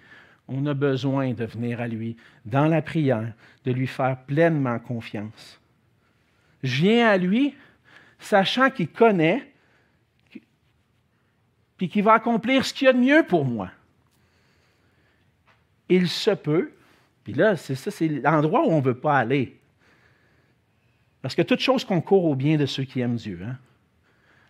on 0.49 0.67
a 0.67 0.75
besoin 0.75 1.35
de 1.35 1.45
venir 1.45 1.81
à 1.81 1.87
lui 1.87 2.17
dans 2.47 2.67
la 2.67 2.83
prière, 2.83 3.33
de 3.65 3.71
lui 3.71 3.87
faire 3.87 4.25
pleinement 4.25 4.81
confiance. 4.81 5.61
Je 6.65 6.83
viens 6.83 7.09
à 7.09 7.17
lui 7.17 7.55
sachant 8.19 8.71
qu'il 8.71 8.89
connaît, 8.89 9.49
puis 11.77 11.89
qu'il 11.89 12.03
va 12.03 12.15
accomplir 12.15 12.65
ce 12.65 12.75
qu'il 12.75 12.87
y 12.87 12.89
a 12.89 12.93
de 12.93 12.99
mieux 12.99 13.25
pour 13.25 13.45
moi. 13.45 13.71
Il 15.89 16.09
se 16.09 16.33
peut 16.33 16.73
puis 17.23 17.35
là, 17.35 17.57
c'est 17.57 17.77
ça, 17.77 17.93
c'est 17.93 18.09
l'endroit 18.09 18.67
où 18.67 18.71
on 18.71 18.79
ne 18.79 18.85
veut 18.85 18.99
pas 18.99 19.17
aller. 19.17 19.60
Parce 21.23 21.35
que 21.35 21.43
toute 21.43 21.61
chose 21.61 21.85
concourt 21.85 22.25
au 22.25 22.35
bien 22.35 22.57
de 22.57 22.67
ceux 22.67 22.85
qui 22.85 23.01
aiment 23.01 23.17
Dieu. 23.17 23.41
Hein. 23.45 23.59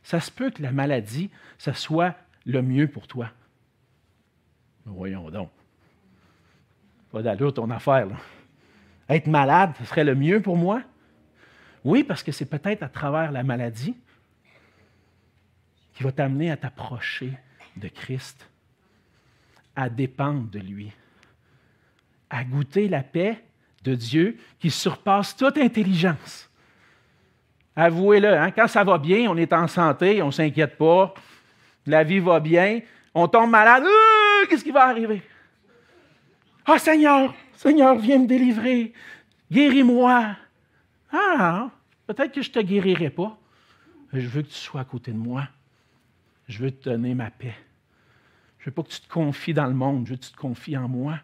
Ça 0.03 0.21
se 0.21 0.31
peut 0.31 0.51
que 0.51 0.63
la 0.63 0.73
maladie, 0.73 1.31
ça 1.59 1.75
soit 1.75 2.15
le 2.47 2.63
mieux 2.63 2.89
pour 2.89 3.07
toi. 3.07 3.31
voyons 4.85 5.31
donc. 5.31 5.51
Pas 7.11 7.23
d'allure 7.23 7.53
ton 7.53 7.69
affaire. 7.71 8.07
Là. 8.07 8.17
Être 9.09 9.27
malade, 9.27 9.73
ce 9.79 9.85
serait 9.85 10.05
le 10.05 10.15
mieux 10.15 10.41
pour 10.41 10.57
moi? 10.57 10.83
Oui, 11.83 12.05
parce 12.05 12.23
que 12.23 12.31
c'est 12.31 12.47
peut-être 12.47 12.83
à 12.83 12.89
travers 12.89 13.33
la 13.33 13.43
maladie 13.43 13.97
qui 15.95 16.03
va 16.03 16.13
t'amener 16.13 16.51
à 16.51 16.57
t'approcher 16.57 17.33
de 17.77 17.89
Christ, 17.89 18.49
à 19.75 19.89
dépendre 19.89 20.49
de 20.49 20.59
lui 20.59 20.93
à 22.31 22.45
goûter 22.45 22.89
la 22.89 23.03
paix 23.03 23.45
de 23.83 23.95
Dieu 23.95 24.39
qui 24.61 24.71
surpasse 24.71 25.37
toute 25.37 25.59
intelligence. 25.59 26.50
Avouez-le, 27.81 28.37
hein, 28.37 28.51
quand 28.51 28.69
ça 28.69 28.85
va 28.85 28.99
bien, 28.99 29.31
on 29.31 29.39
est 29.39 29.55
en 29.55 29.67
santé, 29.67 30.21
on 30.21 30.27
ne 30.27 30.33
s'inquiète 30.33 30.77
pas, 30.77 31.15
la 31.87 32.05
vie 32.05 32.19
va 32.19 32.39
bien, 32.39 32.81
on 33.15 33.27
tombe 33.27 33.49
malade, 33.49 33.85
euh, 33.85 34.47
qu'est-ce 34.47 34.63
qui 34.63 34.71
va 34.71 34.87
arriver? 34.87 35.23
Ah 36.67 36.79
Seigneur, 36.79 37.35
Seigneur, 37.55 37.97
viens 37.97 38.19
me 38.19 38.27
délivrer, 38.27 38.93
guéris-moi. 39.51 40.37
Ah, 41.11 41.71
peut-être 42.07 42.33
que 42.33 42.43
je 42.43 42.51
ne 42.51 42.53
te 42.53 42.59
guérirai 42.61 43.09
pas, 43.09 43.39
mais 44.13 44.21
je 44.21 44.29
veux 44.29 44.43
que 44.43 44.49
tu 44.49 44.55
sois 44.59 44.83
à 44.83 44.85
côté 44.85 45.13
de 45.13 45.17
moi. 45.17 45.49
Je 46.49 46.59
veux 46.59 46.71
te 46.71 46.91
donner 46.91 47.15
ma 47.15 47.31
paix. 47.31 47.57
Je 48.59 48.65
ne 48.65 48.67
veux 48.67 48.73
pas 48.73 48.83
que 48.83 48.91
tu 48.91 49.01
te 49.01 49.09
confies 49.09 49.55
dans 49.55 49.67
le 49.67 49.73
monde, 49.73 50.05
je 50.05 50.11
veux 50.11 50.17
que 50.19 50.25
tu 50.25 50.33
te 50.33 50.37
confies 50.37 50.77
en 50.77 50.87
moi 50.87 51.15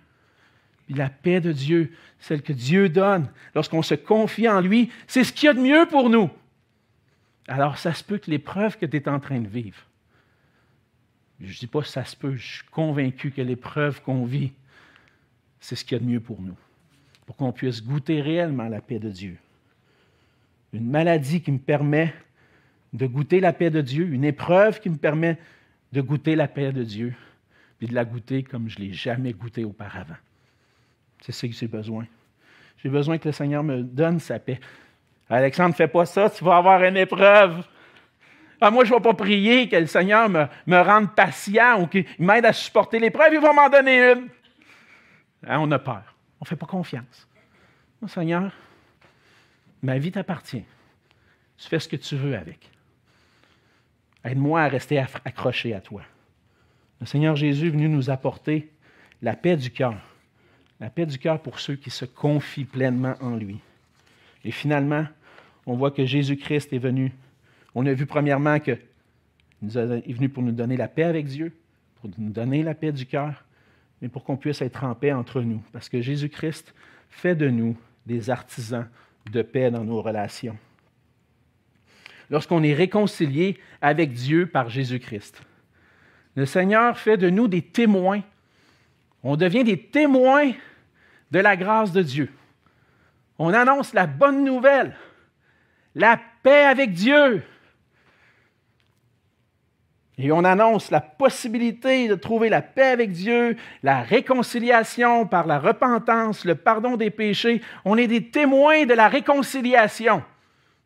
la 0.88 1.10
paix 1.10 1.40
de 1.40 1.52
Dieu, 1.52 1.92
celle 2.18 2.40
que 2.40 2.52
Dieu 2.52 2.88
donne, 2.88 3.28
lorsqu'on 3.54 3.82
se 3.82 3.94
confie 3.94 4.48
en 4.48 4.60
lui, 4.60 4.90
c'est 5.06 5.24
ce 5.24 5.32
qu'il 5.32 5.46
y 5.46 5.50
a 5.50 5.52
de 5.52 5.60
mieux 5.60 5.86
pour 5.86 6.08
nous. 6.08 6.30
Alors, 7.48 7.78
ça 7.78 7.94
se 7.94 8.02
peut 8.02 8.18
que 8.18 8.30
l'épreuve 8.30 8.76
que 8.76 8.86
tu 8.86 8.96
es 8.96 9.08
en 9.08 9.20
train 9.20 9.40
de 9.40 9.48
vivre, 9.48 9.78
je 11.40 11.46
ne 11.46 11.58
dis 11.58 11.66
pas 11.66 11.82
ça 11.84 12.04
se 12.04 12.16
peut, 12.16 12.34
je 12.34 12.56
suis 12.56 12.66
convaincu 12.70 13.30
que 13.30 13.42
l'épreuve 13.42 14.02
qu'on 14.02 14.24
vit, 14.24 14.52
c'est 15.60 15.76
ce 15.76 15.84
qu'il 15.84 15.96
y 15.96 16.00
a 16.00 16.04
de 16.04 16.08
mieux 16.08 16.20
pour 16.20 16.40
nous, 16.40 16.56
pour 17.26 17.36
qu'on 17.36 17.52
puisse 17.52 17.84
goûter 17.84 18.20
réellement 18.20 18.68
la 18.68 18.80
paix 18.80 18.98
de 18.98 19.10
Dieu. 19.10 19.36
Une 20.72 20.90
maladie 20.90 21.40
qui 21.40 21.52
me 21.52 21.58
permet 21.58 22.14
de 22.92 23.06
goûter 23.06 23.40
la 23.40 23.52
paix 23.52 23.70
de 23.70 23.80
Dieu, 23.80 24.06
une 24.08 24.24
épreuve 24.24 24.80
qui 24.80 24.88
me 24.88 24.96
permet 24.96 25.38
de 25.92 26.00
goûter 26.00 26.36
la 26.36 26.48
paix 26.48 26.72
de 26.72 26.82
Dieu, 26.82 27.14
puis 27.78 27.86
de 27.86 27.94
la 27.94 28.04
goûter 28.04 28.42
comme 28.42 28.68
je 28.68 28.78
ne 28.78 28.86
l'ai 28.86 28.92
jamais 28.92 29.32
goûté 29.32 29.64
auparavant. 29.64 30.16
C'est 31.20 31.32
ce 31.32 31.46
que 31.46 31.52
j'ai 31.52 31.68
besoin. 31.68 32.06
J'ai 32.82 32.88
besoin 32.88 33.18
que 33.18 33.28
le 33.28 33.32
Seigneur 33.32 33.62
me 33.62 33.82
donne 33.82 34.20
sa 34.20 34.38
paix. 34.38 34.60
Alexandre, 35.28 35.74
fais 35.74 35.88
pas 35.88 36.06
ça, 36.06 36.30
tu 36.30 36.44
vas 36.44 36.56
avoir 36.56 36.82
une 36.84 36.96
épreuve. 36.96 37.64
Ah, 38.60 38.70
moi, 38.70 38.84
je 38.84 38.92
ne 38.92 38.96
vais 38.96 39.02
pas 39.02 39.14
prier 39.14 39.68
que 39.68 39.76
le 39.76 39.86
Seigneur 39.86 40.28
me, 40.28 40.82
rende 40.82 41.14
patient 41.14 41.82
ou 41.82 41.86
qu'il 41.86 42.06
m'aide 42.18 42.46
à 42.46 42.52
supporter 42.52 42.98
l'épreuve, 42.98 43.34
il 43.34 43.40
va 43.40 43.52
m'en 43.52 43.68
donner 43.68 44.12
une. 44.12 44.28
Hein, 45.46 45.58
on 45.60 45.70
a 45.72 45.78
peur. 45.78 46.14
On 46.40 46.44
ne 46.44 46.48
fait 46.48 46.56
pas 46.56 46.66
confiance. 46.66 47.28
Seigneur, 48.06 48.52
ma 49.82 49.98
vie 49.98 50.12
t'appartient. 50.12 50.64
Tu 51.58 51.68
fais 51.68 51.80
ce 51.80 51.88
que 51.88 51.96
tu 51.96 52.14
veux 52.16 52.36
avec. 52.36 52.70
Aide-moi 54.24 54.62
à 54.62 54.68
rester 54.68 54.98
accroché 55.24 55.74
à 55.74 55.80
toi. 55.80 56.02
Le 57.00 57.06
Seigneur 57.06 57.36
Jésus 57.36 57.66
est 57.66 57.70
venu 57.70 57.88
nous 57.88 58.10
apporter 58.10 58.70
la 59.22 59.34
paix 59.34 59.56
du 59.56 59.70
cœur. 59.70 59.96
La 60.80 60.90
paix 60.90 61.06
du 61.06 61.18
cœur 61.18 61.40
pour 61.40 61.58
ceux 61.58 61.76
qui 61.76 61.90
se 61.90 62.04
confient 62.04 62.64
pleinement 62.64 63.14
en 63.20 63.36
lui. 63.36 63.60
Et 64.46 64.52
finalement, 64.52 65.04
on 65.66 65.74
voit 65.74 65.90
que 65.90 66.06
Jésus-Christ 66.06 66.72
est 66.72 66.78
venu. 66.78 67.12
On 67.74 67.84
a 67.84 67.92
vu 67.92 68.06
premièrement 68.06 68.60
qu'il 68.60 68.78
est 69.64 70.12
venu 70.12 70.28
pour 70.28 70.44
nous 70.44 70.52
donner 70.52 70.76
la 70.76 70.86
paix 70.86 71.02
avec 71.02 71.26
Dieu, 71.26 71.52
pour 71.96 72.08
nous 72.16 72.30
donner 72.30 72.62
la 72.62 72.76
paix 72.76 72.92
du 72.92 73.06
cœur, 73.06 73.44
mais 74.00 74.08
pour 74.08 74.22
qu'on 74.22 74.36
puisse 74.36 74.62
être 74.62 74.84
en 74.84 74.94
paix 74.94 75.12
entre 75.12 75.40
nous. 75.40 75.60
Parce 75.72 75.88
que 75.88 76.00
Jésus-Christ 76.00 76.74
fait 77.10 77.34
de 77.34 77.50
nous 77.50 77.76
des 78.06 78.30
artisans 78.30 78.86
de 79.32 79.42
paix 79.42 79.72
dans 79.72 79.82
nos 79.82 80.00
relations. 80.00 80.56
Lorsqu'on 82.30 82.62
est 82.62 82.74
réconcilié 82.74 83.58
avec 83.80 84.12
Dieu 84.12 84.46
par 84.46 84.70
Jésus-Christ, 84.70 85.42
le 86.36 86.46
Seigneur 86.46 86.96
fait 87.00 87.16
de 87.16 87.30
nous 87.30 87.48
des 87.48 87.62
témoins. 87.62 88.22
On 89.24 89.34
devient 89.34 89.64
des 89.64 89.80
témoins 89.80 90.52
de 91.32 91.40
la 91.40 91.56
grâce 91.56 91.90
de 91.90 92.02
Dieu. 92.02 92.30
On 93.38 93.52
annonce 93.52 93.92
la 93.92 94.06
bonne 94.06 94.44
nouvelle, 94.44 94.94
la 95.94 96.18
paix 96.42 96.64
avec 96.64 96.92
Dieu. 96.92 97.42
Et 100.18 100.32
on 100.32 100.44
annonce 100.44 100.90
la 100.90 101.02
possibilité 101.02 102.08
de 102.08 102.14
trouver 102.14 102.48
la 102.48 102.62
paix 102.62 102.86
avec 102.86 103.12
Dieu, 103.12 103.56
la 103.82 104.00
réconciliation 104.00 105.26
par 105.26 105.46
la 105.46 105.58
repentance, 105.58 106.46
le 106.46 106.54
pardon 106.54 106.96
des 106.96 107.10
péchés. 107.10 107.60
On 107.84 107.98
est 107.98 108.06
des 108.06 108.30
témoins 108.30 108.86
de 108.86 108.94
la 108.94 109.08
réconciliation. 109.08 110.22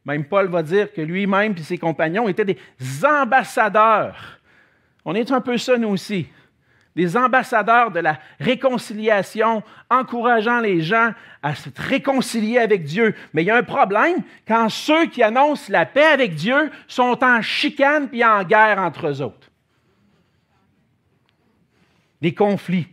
Même 0.05 0.25
Paul 0.25 0.49
va 0.49 0.65
dire 0.65 0.93
que 0.93 1.01
lui-même 1.01 1.55
et 1.57 1.63
ses 1.63 1.79
compagnons 1.79 2.29
étaient 2.29 2.45
des 2.45 2.59
ambassadeurs. 3.05 4.41
On 5.05 5.15
est 5.15 5.31
un 5.31 5.41
peu 5.41 5.57
ça, 5.59 5.77
nous 5.77 5.91
aussi 5.91 6.27
des 6.97 7.17
ambassadeurs 7.17 7.91
de 7.91 8.01
la 8.01 8.19
réconciliation, 8.41 9.63
encourageant 9.89 10.61
les 10.61 10.81
gens 10.81 11.13
à 11.43 11.55
se 11.55 11.71
réconcilier 11.77 12.59
avec 12.59 12.85
Dieu. 12.85 13.15
Mais 13.33 13.43
il 13.43 13.47
y 13.47 13.51
a 13.51 13.57
un 13.57 13.63
problème 13.63 14.23
quand 14.47 14.69
ceux 14.69 15.07
qui 15.07 15.23
annoncent 15.23 15.71
la 15.73 15.87
paix 15.87 16.07
avec 16.07 16.35
Dieu 16.35 16.71
sont 16.89 17.23
en 17.23 17.43
chicane 17.43 18.09
puis 18.09 18.25
en 18.25 18.43
guerre 18.43 18.79
entre 18.79 19.09
eux 19.09 19.23
autres. 19.23 19.51
Des 22.21 22.35
conflits. 22.35 22.89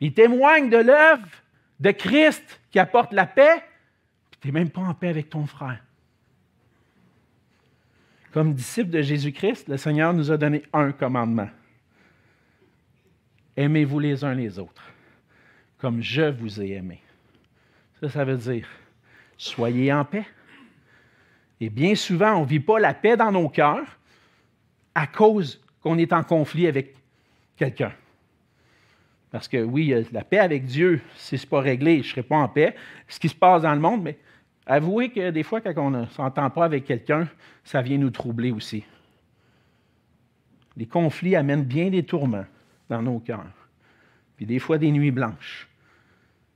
Ils 0.00 0.12
témoignent 0.12 0.70
de 0.70 0.76
l'œuvre 0.76 1.26
de 1.80 1.90
Christ 1.90 2.60
qui 2.70 2.78
apporte 2.78 3.12
la 3.12 3.26
paix, 3.26 3.64
puis 4.30 4.40
tu 4.40 4.48
n'es 4.48 4.52
même 4.52 4.70
pas 4.70 4.82
en 4.82 4.94
paix 4.94 5.08
avec 5.08 5.30
ton 5.30 5.46
frère. 5.46 5.80
Comme 8.32 8.52
disciples 8.52 8.90
de 8.90 9.00
Jésus-Christ, 9.00 9.68
le 9.68 9.78
Seigneur 9.78 10.12
nous 10.12 10.30
a 10.30 10.36
donné 10.36 10.62
un 10.74 10.92
commandement. 10.92 11.48
Aimez-vous 13.56 13.98
les 13.98 14.22
uns 14.22 14.34
les 14.34 14.58
autres, 14.58 14.82
comme 15.78 16.02
je 16.02 16.30
vous 16.30 16.60
ai 16.60 16.72
aimé. 16.72 17.00
Ça, 18.00 18.10
ça 18.10 18.24
veut 18.24 18.36
dire, 18.36 18.68
soyez 19.38 19.92
en 19.92 20.04
paix. 20.04 20.26
Et 21.60 21.70
bien 21.70 21.94
souvent, 21.94 22.34
on 22.34 22.42
ne 22.42 22.46
vit 22.46 22.60
pas 22.60 22.78
la 22.78 22.92
paix 22.92 23.16
dans 23.16 23.32
nos 23.32 23.48
cœurs 23.48 23.98
à 24.94 25.06
cause 25.06 25.62
qu'on 25.80 25.96
est 25.96 26.12
en 26.12 26.22
conflit 26.22 26.66
avec 26.66 26.94
quelqu'un. 27.56 27.92
Parce 29.30 29.48
que 29.48 29.62
oui, 29.62 29.94
la 30.12 30.24
paix 30.24 30.38
avec 30.38 30.66
Dieu, 30.66 31.00
si 31.16 31.38
ce 31.38 31.44
n'est 31.44 31.50
pas 31.50 31.60
réglé, 31.60 32.02
je 32.02 32.08
ne 32.08 32.10
serai 32.10 32.22
pas 32.22 32.36
en 32.36 32.48
paix. 32.48 32.74
Ce 33.08 33.18
qui 33.18 33.28
se 33.28 33.34
passe 33.34 33.62
dans 33.62 33.74
le 33.74 33.80
monde, 33.80 34.02
mais 34.02 34.18
avouez 34.66 35.10
que 35.10 35.30
des 35.30 35.42
fois, 35.42 35.62
quand 35.62 35.74
on 35.78 35.90
ne 35.90 36.06
s'entend 36.06 36.50
pas 36.50 36.66
avec 36.66 36.84
quelqu'un, 36.84 37.28
ça 37.64 37.80
vient 37.80 37.98
nous 37.98 38.10
troubler 38.10 38.50
aussi. 38.50 38.84
Les 40.76 40.86
conflits 40.86 41.36
amènent 41.36 41.64
bien 41.64 41.88
des 41.88 42.02
tourments 42.02 42.44
dans 42.88 43.02
nos 43.02 43.18
cœurs. 43.18 43.44
Puis 44.36 44.46
des 44.46 44.58
fois 44.58 44.78
des 44.78 44.90
nuits 44.90 45.10
blanches. 45.10 45.68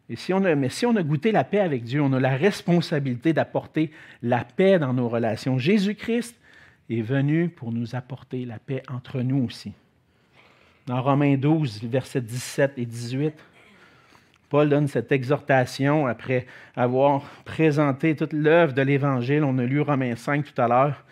Et 0.08 0.16
si 0.16 0.32
on 0.32 0.44
a, 0.44 0.54
mais 0.54 0.68
si 0.68 0.86
on 0.86 0.96
a 0.96 1.02
goûté 1.02 1.30
la 1.30 1.44
paix 1.44 1.60
avec 1.60 1.84
Dieu, 1.84 2.02
on 2.02 2.12
a 2.12 2.20
la 2.20 2.36
responsabilité 2.36 3.32
d'apporter 3.32 3.92
la 4.22 4.44
paix 4.44 4.78
dans 4.78 4.92
nos 4.92 5.08
relations. 5.08 5.56
Jésus-Christ 5.56 6.36
est 6.90 7.02
venu 7.02 7.48
pour 7.48 7.70
nous 7.70 7.94
apporter 7.94 8.44
la 8.44 8.58
paix 8.58 8.82
entre 8.88 9.20
nous 9.20 9.44
aussi. 9.44 9.72
Dans 10.86 11.00
Romains 11.00 11.36
12, 11.36 11.84
versets 11.84 12.20
17 12.20 12.72
et 12.78 12.86
18, 12.86 13.34
Paul 14.48 14.68
donne 14.68 14.88
cette 14.88 15.12
exhortation 15.12 16.08
après 16.08 16.44
avoir 16.74 17.22
présenté 17.44 18.16
toute 18.16 18.32
l'œuvre 18.32 18.72
de 18.72 18.82
l'Évangile. 18.82 19.44
On 19.44 19.56
a 19.58 19.64
lu 19.64 19.80
Romains 19.80 20.16
5 20.16 20.44
tout 20.44 20.60
à 20.60 20.66
l'heure. 20.66 21.04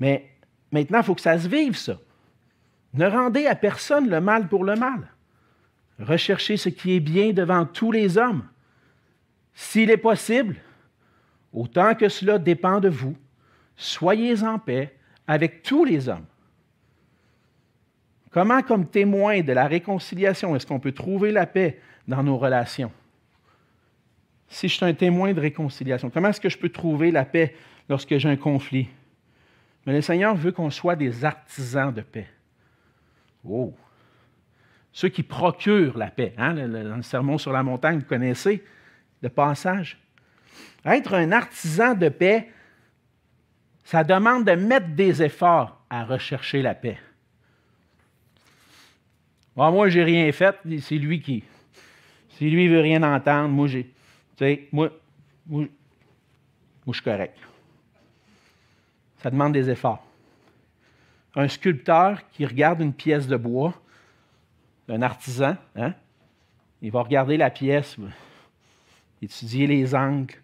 Mais 0.00 0.30
maintenant, 0.72 1.00
il 1.00 1.04
faut 1.04 1.14
que 1.14 1.20
ça 1.20 1.38
se 1.38 1.46
vive, 1.46 1.76
ça. 1.76 1.98
Ne 2.94 3.06
rendez 3.06 3.46
à 3.46 3.56
personne 3.56 4.08
le 4.08 4.20
mal 4.20 4.48
pour 4.48 4.64
le 4.64 4.76
mal. 4.76 5.08
Recherchez 5.98 6.56
ce 6.56 6.68
qui 6.68 6.94
est 6.94 7.00
bien 7.00 7.32
devant 7.32 7.66
tous 7.66 7.92
les 7.92 8.18
hommes. 8.18 8.44
S'il 9.52 9.90
est 9.90 9.96
possible, 9.96 10.56
autant 11.52 11.94
que 11.94 12.08
cela 12.08 12.38
dépend 12.38 12.80
de 12.80 12.88
vous, 12.88 13.16
soyez 13.76 14.42
en 14.42 14.58
paix 14.58 14.96
avec 15.26 15.62
tous 15.62 15.84
les 15.84 16.08
hommes. 16.08 16.26
Comment, 18.30 18.62
comme 18.62 18.86
témoin 18.86 19.42
de 19.42 19.52
la 19.52 19.66
réconciliation, 19.66 20.56
est-ce 20.56 20.66
qu'on 20.66 20.80
peut 20.80 20.92
trouver 20.92 21.30
la 21.30 21.46
paix 21.46 21.80
dans 22.08 22.22
nos 22.22 22.36
relations? 22.36 22.90
Si 24.48 24.68
je 24.68 24.74
suis 24.74 24.84
un 24.84 24.94
témoin 24.94 25.32
de 25.32 25.40
réconciliation, 25.40 26.10
comment 26.10 26.28
est-ce 26.28 26.40
que 26.40 26.48
je 26.48 26.58
peux 26.58 26.68
trouver 26.68 27.10
la 27.10 27.24
paix 27.24 27.54
lorsque 27.88 28.16
j'ai 28.18 28.28
un 28.28 28.36
conflit? 28.36 28.88
Mais 29.86 29.92
le 29.92 30.00
Seigneur 30.00 30.34
veut 30.34 30.52
qu'on 30.52 30.70
soit 30.70 30.96
des 30.96 31.24
artisans 31.24 31.92
de 31.92 32.00
paix. 32.00 32.26
Oh! 33.48 33.74
Ceux 34.92 35.08
qui 35.08 35.22
procurent 35.22 35.98
la 35.98 36.10
paix. 36.10 36.34
Hein? 36.38 36.54
Le 36.54 37.02
sermon 37.02 37.36
sur 37.36 37.52
la 37.52 37.62
montagne, 37.62 37.98
vous 37.98 38.04
connaissez 38.04 38.62
le 39.22 39.28
passage. 39.28 39.98
Être 40.84 41.14
un 41.14 41.32
artisan 41.32 41.94
de 41.94 42.08
paix, 42.08 42.50
ça 43.82 44.04
demande 44.04 44.44
de 44.44 44.52
mettre 44.52 44.88
des 44.88 45.22
efforts 45.22 45.84
à 45.90 46.04
rechercher 46.04 46.62
la 46.62 46.74
paix. 46.74 46.98
Moi, 49.56 49.70
moi, 49.70 49.88
j'ai 49.88 50.04
rien 50.04 50.30
fait, 50.32 50.56
c'est 50.80 50.96
lui 50.96 51.20
qui. 51.20 51.42
Si 52.30 52.50
lui 52.50 52.68
ne 52.68 52.74
veut 52.74 52.80
rien 52.80 53.02
entendre, 53.02 53.48
moi, 53.48 53.68
j'ai. 53.68 53.92
Moi, 54.72 54.90
moi, 55.46 55.64
moi, 55.66 55.68
je 56.88 56.92
suis 56.92 57.02
correct. 57.02 57.38
Ça 59.18 59.30
demande 59.30 59.52
des 59.52 59.70
efforts 59.70 60.03
un 61.36 61.48
sculpteur 61.48 62.28
qui 62.30 62.46
regarde 62.46 62.80
une 62.80 62.92
pièce 62.92 63.26
de 63.26 63.36
bois, 63.36 63.74
un 64.88 65.02
artisan, 65.02 65.56
hein? 65.76 65.94
il 66.82 66.90
va 66.90 67.02
regarder 67.02 67.36
la 67.36 67.50
pièce, 67.50 67.96
étudier 69.20 69.66
les 69.66 69.94
angles. 69.94 70.34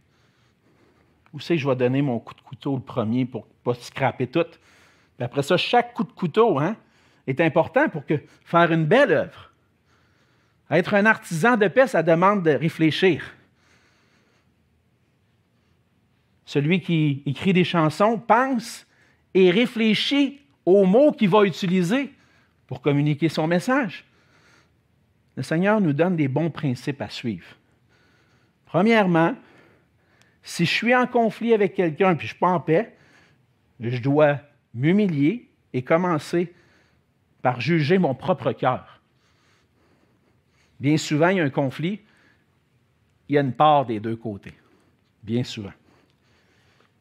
Où 1.32 1.38
c'est 1.38 1.54
que 1.54 1.60
je 1.60 1.68
vais 1.68 1.76
donner 1.76 2.02
mon 2.02 2.18
coup 2.18 2.34
de 2.34 2.40
couteau 2.40 2.74
le 2.74 2.82
premier 2.82 3.24
pour 3.24 3.46
ne 3.46 3.72
pas 3.72 3.78
scraper 3.80 4.26
tout? 4.26 4.46
après 5.20 5.42
ça, 5.42 5.56
chaque 5.58 5.92
coup 5.92 6.04
de 6.04 6.12
couteau 6.12 6.58
hein, 6.58 6.76
est 7.26 7.40
important 7.40 7.88
pour 7.90 8.02
faire 8.44 8.72
une 8.72 8.86
belle 8.86 9.12
œuvre. 9.12 9.50
Être 10.70 10.94
un 10.94 11.04
artisan 11.04 11.56
de 11.56 11.68
paix, 11.68 11.86
ça 11.86 12.02
demande 12.02 12.42
de 12.42 12.52
réfléchir. 12.52 13.34
Celui 16.46 16.80
qui 16.80 17.22
écrit 17.26 17.52
des 17.52 17.64
chansons 17.64 18.18
pense 18.18 18.86
et 19.34 19.50
réfléchit 19.50 20.40
aux 20.70 20.86
mots 20.86 21.12
qu'il 21.12 21.28
va 21.28 21.44
utiliser 21.44 22.12
pour 22.66 22.80
communiquer 22.80 23.28
son 23.28 23.46
message. 23.46 24.04
Le 25.36 25.42
Seigneur 25.42 25.80
nous 25.80 25.92
donne 25.92 26.16
des 26.16 26.28
bons 26.28 26.50
principes 26.50 27.02
à 27.02 27.08
suivre. 27.08 27.46
Premièrement, 28.66 29.34
si 30.42 30.64
je 30.64 30.70
suis 30.70 30.94
en 30.94 31.06
conflit 31.06 31.54
avec 31.54 31.74
quelqu'un 31.74 32.12
et 32.12 32.18
je 32.18 32.22
ne 32.22 32.28
suis 32.28 32.38
pas 32.38 32.48
en 32.48 32.60
paix, 32.60 32.94
je 33.80 33.98
dois 34.00 34.38
m'humilier 34.74 35.48
et 35.72 35.82
commencer 35.82 36.52
par 37.42 37.60
juger 37.60 37.98
mon 37.98 38.14
propre 38.14 38.52
cœur. 38.52 39.00
Bien 40.78 40.96
souvent, 40.96 41.28
il 41.28 41.38
y 41.38 41.40
a 41.40 41.44
un 41.44 41.50
conflit, 41.50 42.00
il 43.28 43.34
y 43.34 43.38
a 43.38 43.42
une 43.42 43.52
part 43.52 43.86
des 43.86 44.00
deux 44.00 44.16
côtés. 44.16 44.54
Bien 45.22 45.44
souvent. 45.44 45.72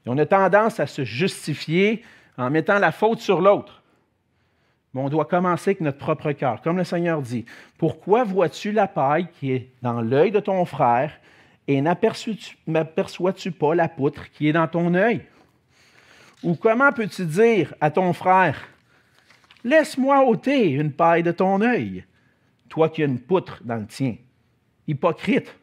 on 0.06 0.18
a 0.18 0.26
tendance 0.26 0.80
à 0.80 0.88
se 0.88 1.04
justifier 1.04 2.04
en 2.40 2.50
mettant 2.50 2.80
la 2.80 2.92
faute 2.92 3.20
sur 3.20 3.42
l'autre. 3.42 3.84
Mais 4.94 5.02
on 5.02 5.10
doit 5.10 5.26
commencer 5.26 5.72
avec 5.72 5.82
notre 5.82 6.00
propre 6.00 6.32
cœur. 6.32 6.62
Comme 6.62 6.78
le 6.78 6.84
Seigneur 6.84 7.22
dit, 7.22 7.46
pourquoi 7.78 8.24
vois-tu 8.24 8.72
la 8.72 8.88
paille 8.88 9.28
qui 9.40 9.52
est 9.52 9.70
dans 9.82 10.02
l'œil 10.02 10.32
de 10.32 10.40
ton 10.40 10.66
frère 10.66 11.12
et 11.68 11.82
n'aperçois-tu 11.82 13.52
pas 13.52 13.76
la 13.76 13.88
poutre 13.88 14.32
qui 14.32 14.48
est 14.48 14.54
dans 14.54 14.68
ton 14.68 14.96
œil? 14.96 15.26
Ou 16.44 16.56
comment 16.56 16.92
peux-tu 16.92 17.26
dire 17.26 17.76
à 17.82 17.92
ton 17.92 18.14
frère, 18.14 18.58
Laisse-moi 19.64 20.24
ôter 20.24 20.70
une 20.70 20.94
paille 20.94 21.24
de 21.24 21.34
ton 21.34 21.62
œil, 21.62 22.06
toi 22.70 22.88
qui 22.88 23.04
as 23.04 23.08
une 23.08 23.20
poutre 23.20 23.62
dans 23.66 23.76
le 23.76 23.88
tien? 23.88 24.16
Hypocrite. 24.88 25.54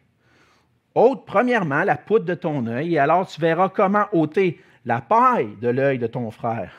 Ôte 0.95 1.25
premièrement 1.27 1.83
la 1.83 1.97
poutre 1.97 2.27
de 2.27 2.35
ton 2.35 2.67
œil, 2.67 2.95
et 2.95 2.99
alors 2.99 3.27
tu 3.27 3.41
verras 3.41 3.71
comment 3.71 4.07
ôter 4.13 4.61
la 4.87 5.01
paille 5.01 5.57
de 5.61 5.69
l'œil 5.69 5.99
de 5.99 6.07
ton 6.07 6.31
frère. 6.31 6.73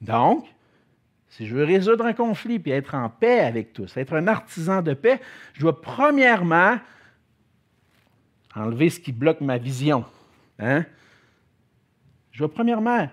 Donc, 0.00 0.46
si 1.28 1.46
je 1.46 1.54
veux 1.54 1.64
résoudre 1.64 2.06
un 2.06 2.14
conflit 2.14 2.58
puis 2.58 2.72
être 2.72 2.94
en 2.94 3.10
paix 3.10 3.40
avec 3.40 3.74
tous, 3.74 3.94
être 3.98 4.14
un 4.14 4.26
artisan 4.26 4.80
de 4.80 4.94
paix, 4.94 5.20
je 5.52 5.60
dois 5.60 5.80
premièrement 5.80 6.78
enlever 8.54 8.88
ce 8.88 8.98
qui 8.98 9.12
bloque 9.12 9.42
ma 9.42 9.58
vision. 9.58 10.06
Hein? 10.58 10.86
Je 12.32 12.38
dois 12.38 12.52
premièrement 12.52 13.10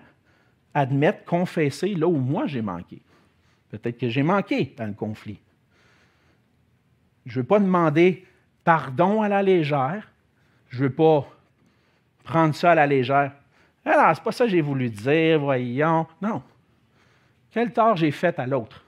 admettre, 0.72 1.24
confesser 1.24 1.94
là 1.94 2.08
où 2.08 2.16
moi 2.16 2.46
j'ai 2.46 2.62
manqué. 2.62 3.02
Peut-être 3.68 3.98
que 3.98 4.08
j'ai 4.08 4.22
manqué 4.22 4.74
dans 4.78 4.86
le 4.86 4.94
conflit. 4.94 5.40
Je 7.26 7.38
ne 7.38 7.42
veux 7.42 7.46
pas 7.46 7.58
demander 7.58 8.26
pardon 8.64 9.20
à 9.20 9.28
la 9.28 9.42
légère. 9.42 10.10
Je 10.70 10.78
ne 10.78 10.88
veux 10.88 10.94
pas 10.94 11.28
prendre 12.22 12.54
ça 12.54 12.72
à 12.72 12.74
la 12.74 12.86
légère. 12.86 13.32
Ah, 13.84 14.12
c'est 14.14 14.24
pas 14.24 14.32
ça 14.32 14.44
que 14.44 14.50
j'ai 14.50 14.60
voulu 14.60 14.88
dire, 14.88 15.40
voyons. 15.40 16.06
Non. 16.22 16.42
Quel 17.50 17.72
tort 17.72 17.96
j'ai 17.96 18.10
fait 18.10 18.38
à 18.38 18.46
l'autre? 18.46 18.84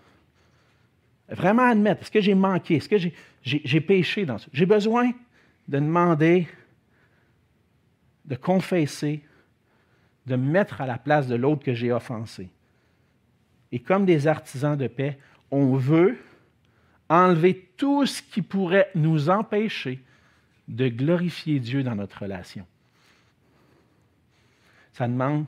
Vraiment 1.29 1.69
admettre, 1.69 2.03
est-ce 2.03 2.11
que 2.11 2.21
j'ai 2.21 2.35
manqué? 2.35 2.77
Est-ce 2.77 2.89
que 2.89 2.97
j'ai 3.43 3.81
péché 3.81 4.25
dans 4.25 4.39
ça? 4.39 4.47
J'ai 4.53 4.67
besoin 4.67 5.11
de 5.69 5.79
demander, 5.79 6.49
de 8.25 8.37
confesser, 8.37 9.23
de 10.27 10.37
me 10.37 10.51
mettre 10.51 10.81
à 10.81 10.87
la 10.87 10.99
place 10.99 11.27
de 11.27 11.35
l'autre 11.35 11.65
que 11.65 11.75
j'ai 11.75 11.93
offensé. 11.93 12.49
Et 13.73 13.81
comme 13.81 14.07
des 14.07 14.27
artisans 14.27 14.77
de 14.77 14.87
paix, 14.87 15.19
on 15.51 15.75
veut 15.75 16.17
enlever 17.09 17.71
tout 17.77 18.07
ce 18.07 18.23
qui 18.23 18.43
pourrait 18.43 18.91
nous 18.95 19.31
empêcher 19.31 20.03
de 20.67 20.89
glorifier 20.89 21.61
Dieu 21.61 21.83
dans 21.83 21.95
notre 21.95 22.23
relation. 22.23 22.67
Ça 24.97 25.07
demande 25.07 25.45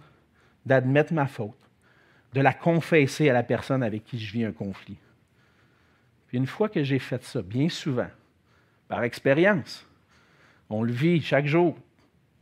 d'admettre 0.66 1.14
ma 1.14 1.26
faute, 1.26 1.56
de 2.34 2.42
la 2.42 2.52
confesser 2.52 3.30
à 3.30 3.32
la 3.32 3.42
personne 3.42 3.82
avec 3.82 4.04
qui 4.04 4.18
je 4.18 4.30
vis 4.30 4.44
un 4.44 4.52
conflit. 4.52 4.98
Puis 6.26 6.36
une 6.36 6.46
fois 6.46 6.68
que 6.68 6.82
j'ai 6.82 6.98
fait 6.98 7.24
ça, 7.24 7.40
bien 7.40 7.70
souvent, 7.70 8.10
par 8.88 9.04
expérience, 9.04 9.86
on 10.68 10.82
le 10.82 10.92
vit 10.92 11.22
chaque 11.22 11.46
jour. 11.46 11.78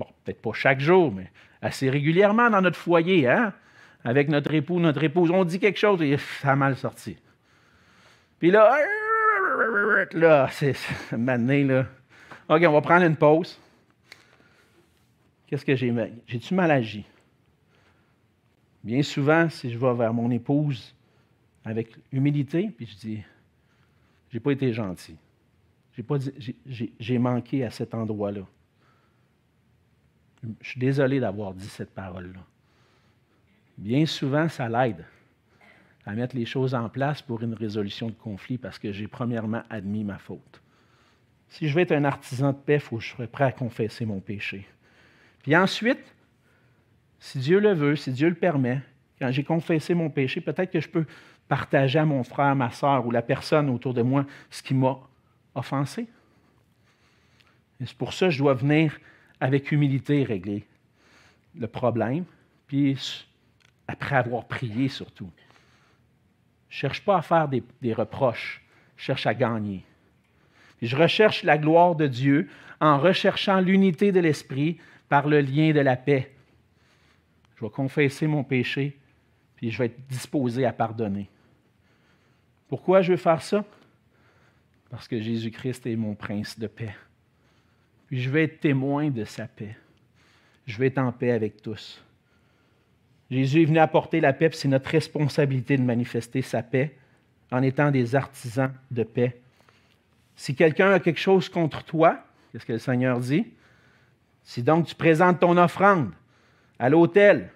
Bon, 0.00 0.06
peut-être 0.24 0.42
pas 0.42 0.52
chaque 0.52 0.80
jour, 0.80 1.12
mais 1.12 1.30
assez 1.62 1.88
régulièrement 1.88 2.50
dans 2.50 2.60
notre 2.60 2.76
foyer, 2.76 3.28
hein? 3.28 3.52
avec 4.02 4.28
notre 4.28 4.52
époux, 4.52 4.80
notre 4.80 5.04
épouse. 5.04 5.30
On 5.30 5.44
dit 5.44 5.60
quelque 5.60 5.78
chose 5.78 6.02
et 6.02 6.16
ça 6.18 6.50
a 6.50 6.56
mal 6.56 6.76
sorti. 6.76 7.16
Puis 8.40 8.50
là, 8.50 8.76
là, 10.12 10.48
c'est 10.50 10.74
maintenant, 11.16 11.66
là. 11.68 11.86
OK, 12.48 12.62
on 12.66 12.72
va 12.72 12.80
prendre 12.80 13.04
une 13.04 13.16
pause. 13.16 13.60
Qu'est-ce 15.46 15.64
que 15.64 15.76
j'ai 15.76 15.94
J'ai-tu 16.26 16.54
mal 16.54 16.70
agi? 16.70 17.04
Bien 18.82 19.02
souvent, 19.02 19.48
si 19.48 19.70
je 19.70 19.78
vais 19.78 19.94
vers 19.94 20.12
mon 20.12 20.30
épouse 20.30 20.94
avec 21.64 21.96
humilité, 22.12 22.70
puis 22.76 22.86
je 22.86 22.96
dis, 22.96 23.22
j'ai 24.30 24.40
pas 24.40 24.52
été 24.52 24.72
gentil. 24.72 25.16
J'ai 27.00 27.18
manqué 27.18 27.64
à 27.64 27.70
cet 27.70 27.94
endroit-là. 27.94 28.42
Je 30.60 30.68
suis 30.68 30.80
désolé 30.80 31.20
d'avoir 31.20 31.54
dit 31.54 31.66
cette 31.66 31.90
parole-là. 31.90 32.44
Bien 33.78 34.06
souvent, 34.06 34.48
ça 34.48 34.68
l'aide 34.68 35.04
à 36.04 36.12
mettre 36.12 36.36
les 36.36 36.46
choses 36.46 36.74
en 36.74 36.88
place 36.88 37.20
pour 37.20 37.42
une 37.42 37.54
résolution 37.54 38.08
de 38.08 38.12
conflit 38.12 38.58
parce 38.58 38.78
que 38.78 38.92
j'ai 38.92 39.08
premièrement 39.08 39.62
admis 39.68 40.04
ma 40.04 40.18
faute. 40.18 40.62
Si 41.48 41.68
je 41.68 41.74
veux 41.74 41.80
être 41.80 41.92
un 41.92 42.04
artisan 42.04 42.52
de 42.52 42.58
paix, 42.58 42.74
il 42.74 42.80
faut 42.80 42.96
que 42.98 43.02
je 43.02 43.08
sois 43.08 43.26
prêt 43.26 43.44
à 43.44 43.52
confesser 43.52 44.04
mon 44.04 44.20
péché. 44.20 44.66
Puis 45.46 45.54
ensuite, 45.54 46.00
si 47.20 47.38
Dieu 47.38 47.60
le 47.60 47.72
veut, 47.72 47.94
si 47.94 48.10
Dieu 48.10 48.28
le 48.28 48.34
permet, 48.34 48.80
quand 49.20 49.30
j'ai 49.30 49.44
confessé 49.44 49.94
mon 49.94 50.10
péché, 50.10 50.40
peut-être 50.40 50.72
que 50.72 50.80
je 50.80 50.88
peux 50.88 51.06
partager 51.46 52.00
à 52.00 52.04
mon 52.04 52.24
frère, 52.24 52.56
ma 52.56 52.72
soeur 52.72 53.06
ou 53.06 53.12
la 53.12 53.22
personne 53.22 53.70
autour 53.70 53.94
de 53.94 54.02
moi 54.02 54.26
ce 54.50 54.60
qui 54.60 54.74
m'a 54.74 54.98
offensé. 55.54 56.08
Et 57.80 57.86
c'est 57.86 57.96
pour 57.96 58.12
ça 58.12 58.26
que 58.26 58.32
je 58.32 58.38
dois 58.38 58.54
venir 58.54 58.98
avec 59.38 59.70
humilité 59.70 60.24
régler 60.24 60.66
le 61.56 61.68
problème, 61.68 62.24
puis 62.66 62.98
après 63.86 64.16
avoir 64.16 64.46
prié 64.46 64.88
surtout. 64.88 65.30
Je 66.70 66.76
ne 66.76 66.80
cherche 66.80 67.04
pas 67.04 67.18
à 67.18 67.22
faire 67.22 67.46
des, 67.46 67.92
reproches, 67.92 68.64
je 68.96 69.04
cherche 69.04 69.28
à 69.28 69.34
gagner. 69.34 69.84
je 70.82 70.96
recherche 70.96 71.44
la 71.44 71.56
gloire 71.56 71.94
de 71.94 72.08
Dieu 72.08 72.48
en 72.80 72.98
recherchant 72.98 73.60
l'unité 73.60 74.10
de 74.10 74.18
l'Esprit 74.18 74.78
par 75.08 75.28
le 75.28 75.40
lien 75.40 75.72
de 75.72 75.80
la 75.80 75.96
paix. 75.96 76.32
Je 77.56 77.64
vais 77.64 77.70
confesser 77.70 78.26
mon 78.26 78.44
péché, 78.44 78.98
puis 79.56 79.70
je 79.70 79.78
vais 79.78 79.86
être 79.86 80.06
disposé 80.08 80.64
à 80.66 80.72
pardonner. 80.72 81.28
Pourquoi 82.68 83.02
je 83.02 83.12
veux 83.12 83.18
faire 83.18 83.42
ça? 83.42 83.64
Parce 84.90 85.08
que 85.08 85.20
Jésus-Christ 85.20 85.86
est 85.86 85.96
mon 85.96 86.14
prince 86.14 86.58
de 86.58 86.66
paix. 86.66 86.94
Puis 88.08 88.20
je 88.20 88.30
vais 88.30 88.44
être 88.44 88.60
témoin 88.60 89.10
de 89.10 89.24
sa 89.24 89.46
paix. 89.46 89.76
Je 90.66 90.78
vais 90.78 90.88
être 90.88 90.98
en 90.98 91.12
paix 91.12 91.30
avec 91.30 91.62
tous. 91.62 92.02
Jésus 93.30 93.62
est 93.62 93.66
venu 93.66 93.78
apporter 93.78 94.20
la 94.20 94.32
paix, 94.32 94.50
c'est 94.52 94.68
notre 94.68 94.90
responsabilité 94.90 95.76
de 95.76 95.82
manifester 95.82 96.42
sa 96.42 96.62
paix 96.62 96.96
en 97.50 97.62
étant 97.62 97.90
des 97.90 98.14
artisans 98.14 98.72
de 98.90 99.02
paix. 99.02 99.40
Si 100.36 100.54
quelqu'un 100.54 100.92
a 100.92 101.00
quelque 101.00 101.18
chose 101.18 101.48
contre 101.48 101.82
toi, 101.84 102.24
qu'est-ce 102.52 102.66
que 102.66 102.74
le 102.74 102.78
Seigneur 102.78 103.18
dit? 103.18 103.46
Si 104.46 104.62
donc 104.62 104.86
tu 104.86 104.94
présentes 104.94 105.40
ton 105.40 105.56
offrande 105.58 106.12
à 106.78 106.88
l'autel 106.88 107.50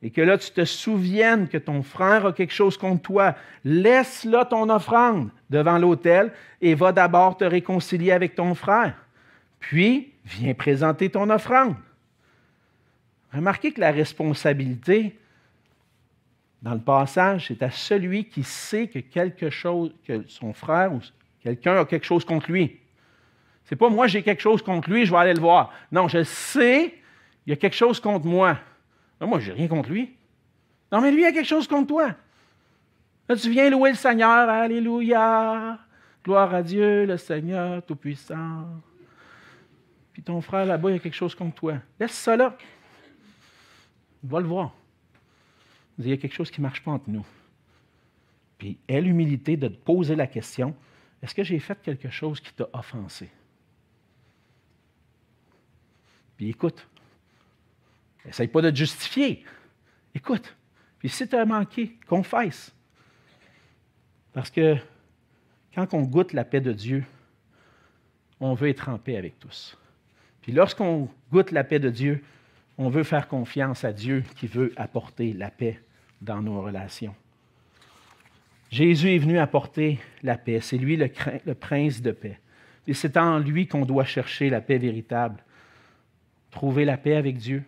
et 0.00 0.10
que 0.10 0.20
là 0.20 0.38
tu 0.38 0.52
te 0.52 0.64
souviennes 0.64 1.48
que 1.48 1.58
ton 1.58 1.82
frère 1.82 2.24
a 2.24 2.32
quelque 2.32 2.52
chose 2.52 2.78
contre 2.78 3.02
toi, 3.02 3.34
laisse 3.64 4.24
là 4.24 4.44
ton 4.44 4.70
offrande 4.70 5.30
devant 5.50 5.76
l'autel 5.76 6.32
et 6.60 6.76
va 6.76 6.92
d'abord 6.92 7.36
te 7.36 7.44
réconcilier 7.44 8.12
avec 8.12 8.36
ton 8.36 8.54
frère. 8.54 8.94
Puis, 9.58 10.12
viens 10.24 10.54
présenter 10.54 11.10
ton 11.10 11.28
offrande. 11.30 11.74
Remarquez 13.32 13.72
que 13.72 13.80
la 13.80 13.90
responsabilité 13.90 15.18
dans 16.62 16.74
le 16.74 16.80
passage, 16.80 17.48
c'est 17.48 17.62
à 17.64 17.72
celui 17.72 18.26
qui 18.26 18.44
sait 18.44 18.86
que 18.86 19.00
quelque 19.00 19.50
chose, 19.50 19.92
que 20.06 20.24
son 20.28 20.52
frère 20.52 20.92
ou 20.92 21.00
quelqu'un 21.40 21.80
a 21.80 21.84
quelque 21.84 22.06
chose 22.06 22.24
contre 22.24 22.52
lui. 22.52 22.78
C'est 23.66 23.76
pas 23.76 23.88
moi 23.88 24.06
j'ai 24.06 24.22
quelque 24.22 24.40
chose 24.40 24.62
contre 24.62 24.90
lui, 24.90 25.06
je 25.06 25.12
vais 25.12 25.18
aller 25.18 25.34
le 25.34 25.40
voir. 25.40 25.72
Non, 25.92 26.08
je 26.08 26.22
sais 26.22 26.94
il 27.46 27.50
y 27.50 27.52
a 27.52 27.56
quelque 27.56 27.76
chose 27.76 28.00
contre 28.00 28.26
moi. 28.26 28.58
Non, 29.20 29.28
moi, 29.28 29.38
j'ai 29.38 29.52
rien 29.52 29.68
contre 29.68 29.88
lui. 29.88 30.14
Non, 30.90 31.00
mais 31.00 31.12
lui 31.12 31.24
a 31.24 31.32
quelque 31.32 31.46
chose 31.46 31.68
contre 31.68 31.86
toi. 31.86 32.14
Là, 33.28 33.36
tu 33.36 33.50
viens 33.50 33.70
louer 33.70 33.90
le 33.90 33.96
Seigneur. 33.96 34.48
Alléluia. 34.48 35.78
Gloire 36.24 36.52
à 36.52 36.62
Dieu, 36.62 37.06
le 37.06 37.16
Seigneur 37.16 37.84
Tout-Puissant. 37.84 38.66
Puis 40.12 40.22
ton 40.22 40.40
frère 40.40 40.66
là-bas, 40.66 40.90
il 40.90 40.94
y 40.94 40.96
a 40.96 40.98
quelque 40.98 41.14
chose 41.14 41.34
contre 41.34 41.54
toi. 41.54 41.74
Laisse 42.00 42.12
ça 42.12 42.36
là. 42.36 42.56
Va 44.24 44.40
le 44.40 44.46
voir. 44.46 44.72
Il 45.98 46.08
y 46.08 46.12
a 46.12 46.16
quelque 46.16 46.34
chose 46.34 46.50
qui 46.50 46.60
ne 46.60 46.66
marche 46.66 46.82
pas 46.82 46.90
entre 46.90 47.08
nous. 47.08 47.24
Puis 48.58 48.78
aie 48.88 49.00
l'humilité 49.00 49.56
de 49.56 49.68
te 49.68 49.76
poser 49.76 50.16
la 50.16 50.26
question 50.26 50.74
est-ce 51.22 51.34
que 51.34 51.44
j'ai 51.44 51.58
fait 51.58 51.80
quelque 51.80 52.10
chose 52.10 52.40
qui 52.40 52.52
t'a 52.52 52.68
offensé? 52.72 53.30
Puis 56.36 56.50
écoute. 56.50 56.86
Essaye 58.28 58.48
pas 58.48 58.62
de 58.62 58.70
te 58.70 58.76
justifier. 58.76 59.44
Écoute. 60.14 60.54
Puis 60.98 61.08
si 61.08 61.28
tu 61.28 61.36
as 61.36 61.44
manqué, 61.44 61.96
confesse. 62.06 62.74
Parce 64.32 64.50
que 64.50 64.76
quand 65.74 65.94
on 65.94 66.02
goûte 66.02 66.32
la 66.32 66.44
paix 66.44 66.60
de 66.60 66.72
Dieu, 66.72 67.04
on 68.40 68.54
veut 68.54 68.68
être 68.68 68.88
en 68.88 68.98
paix 68.98 69.16
avec 69.16 69.38
tous. 69.38 69.78
Puis 70.42 70.52
lorsqu'on 70.52 71.08
goûte 71.32 71.50
la 71.50 71.64
paix 71.64 71.78
de 71.78 71.90
Dieu, 71.90 72.22
on 72.78 72.88
veut 72.88 73.04
faire 73.04 73.28
confiance 73.28 73.84
à 73.84 73.92
Dieu 73.92 74.24
qui 74.36 74.46
veut 74.46 74.72
apporter 74.76 75.32
la 75.32 75.50
paix 75.50 75.80
dans 76.20 76.42
nos 76.42 76.60
relations. 76.60 77.14
Jésus 78.70 79.14
est 79.14 79.18
venu 79.18 79.38
apporter 79.38 79.98
la 80.22 80.36
paix. 80.36 80.60
C'est 80.60 80.76
lui 80.76 80.96
le, 80.96 81.08
le, 81.46 81.54
prince 81.54 82.02
de 82.02 82.10
paix. 82.10 82.38
Et 82.86 82.94
c'est 82.94 83.16
en 83.16 83.38
lui 83.38 83.66
qu'on 83.66 83.86
doit 83.86 84.04
chercher 84.04 84.50
la 84.50 84.60
paix 84.60 84.78
véritable. 84.78 85.42
Trouver 86.56 86.86
la 86.86 86.96
paix 86.96 87.16
avec 87.16 87.36
Dieu, 87.36 87.62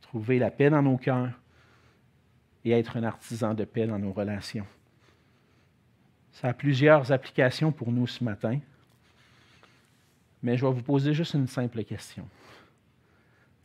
trouver 0.00 0.38
la 0.38 0.52
paix 0.52 0.70
dans 0.70 0.82
nos 0.82 0.96
cœurs 0.96 1.32
et 2.64 2.70
être 2.70 2.96
un 2.96 3.02
artisan 3.02 3.54
de 3.54 3.64
paix 3.64 3.88
dans 3.88 3.98
nos 3.98 4.12
relations. 4.12 4.68
Ça 6.30 6.46
a 6.46 6.54
plusieurs 6.54 7.10
applications 7.10 7.72
pour 7.72 7.90
nous 7.90 8.06
ce 8.06 8.22
matin. 8.22 8.60
Mais 10.44 10.56
je 10.56 10.64
vais 10.64 10.72
vous 10.72 10.84
poser 10.84 11.12
juste 11.12 11.34
une 11.34 11.48
simple 11.48 11.82
question. 11.82 12.28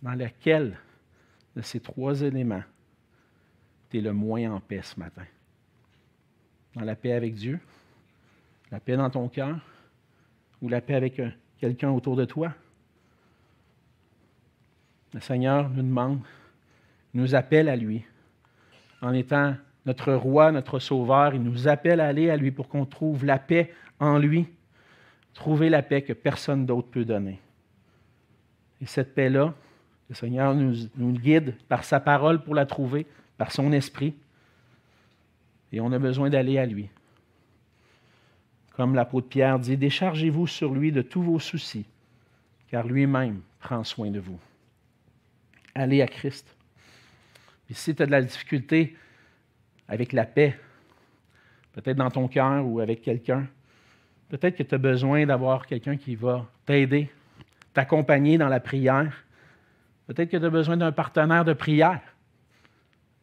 Dans 0.02 0.16
laquelle 0.16 0.80
de 1.56 1.62
ces 1.62 1.80
trois 1.80 2.20
éléments 2.20 2.64
tu 3.91 4.00
es 4.00 4.02
le 4.02 4.14
moins 4.14 4.52
en 4.52 4.60
paix 4.60 4.82
ce 4.82 5.00
matin? 5.00 5.26
Dans 6.74 6.86
la 6.86 6.95
paix 6.95 7.14
avec 7.14 7.36
Dieu, 7.36 7.60
la 8.72 8.80
paix 8.80 8.97
dans 8.97 9.12
ton 9.12 9.30
cœur 9.30 9.60
ou 10.60 10.70
la 10.70 10.82
paix 10.82 10.95
avec 10.95 11.22
quelqu'un 11.60 11.91
autour 11.91 12.16
de 12.16 12.26
toi? 12.26 12.52
Le 15.14 15.20
Seigneur 15.20 15.70
nous 15.70 15.82
demande, 15.82 16.20
nous 17.14 17.36
appelle 17.36 17.70
à 17.70 17.76
lui. 17.76 18.03
En 19.01 19.14
étant 19.14 19.55
notre 19.86 20.14
roi, 20.14 20.51
notre 20.51 20.80
sauveur, 20.80 21.34
il 21.34 21.41
nous 21.41 21.68
appelle 21.68 21.99
à 21.99 22.07
aller 22.07 22.30
à 22.30 22.38
lui 22.38 22.51
pour 22.51 22.68
qu'on 22.68 22.86
trouve 22.86 23.26
la 23.26 23.39
paix 23.39 23.74
en 23.99 24.20
lui, 24.20 24.45
trouver 25.34 25.70
la 25.70 25.82
paix 25.82 26.01
que 26.01 26.14
personne 26.14 26.66
d'autre 26.66 26.89
peut 26.89 27.05
donner. 27.05 27.39
Et 28.82 28.86
cette 28.86 29.16
paix-là, 29.16 29.53
le 30.10 30.16
Seigneur 30.16 30.53
nous, 30.53 30.76
nous, 30.95 31.12
guide 31.14 31.55
par 31.68 31.84
sa 31.84 31.99
parole 31.99 32.43
pour 32.43 32.55
la 32.55 32.66
trouver, 32.66 33.05
par 33.38 33.51
son 33.51 33.72
esprit. 33.72 34.14
Et 35.72 35.80
on 35.82 35.91
a 35.91 35.99
besoin 35.99 36.30
d'aller 36.30 36.57
à 36.57 36.66
lui. 36.66 36.89
Comme 38.74 38.95
l'apôtre 38.95 39.28
Pierre 39.28 39.60
dit, 39.60 39.78
déchargez-vous 39.78 40.47
sur 40.47 40.74
lui 40.74 40.91
de 40.91 41.01
tous 41.01 41.22
vos 41.22 41.39
soucis, 41.39 41.86
car 42.70 42.88
lui-même 42.88 43.41
prend 43.60 43.84
soin 43.84 44.10
de 44.10 44.20
vous. 44.20 44.39
Allez 45.80 46.02
à 46.02 46.08
Christ. 46.08 46.46
Et 47.70 47.74
si 47.74 47.96
tu 47.96 48.04
as 48.04 48.06
de 48.06 48.12
la 48.12 48.22
difficulté 48.22 48.98
avec 49.88 50.12
la 50.12 50.26
paix, 50.26 50.60
peut-être 51.72 51.96
dans 51.96 52.12
ton 52.12 52.28
cœur 52.28 52.68
ou 52.68 52.82
avec 52.82 53.02
quelqu'un, 53.02 53.48
peut-être 54.28 54.58
que 54.58 54.64
tu 54.64 54.76
as 54.76 54.78
besoin 54.78 55.26
d'avoir 55.26 55.66
quelqu'un 55.66 55.96
qui 55.96 56.16
va 56.16 56.46
t'aider, 56.66 57.10
t'accompagner 57.74 58.38
dans 58.38 58.50
la 58.50 58.60
prière. 58.60 59.24
Peut-être 60.06 60.30
que 60.30 60.36
tu 60.36 60.44
as 60.44 60.50
besoin 60.50 60.76
d'un 60.76 60.92
partenaire 60.92 61.46
de 61.46 61.54
prière. 61.54 62.02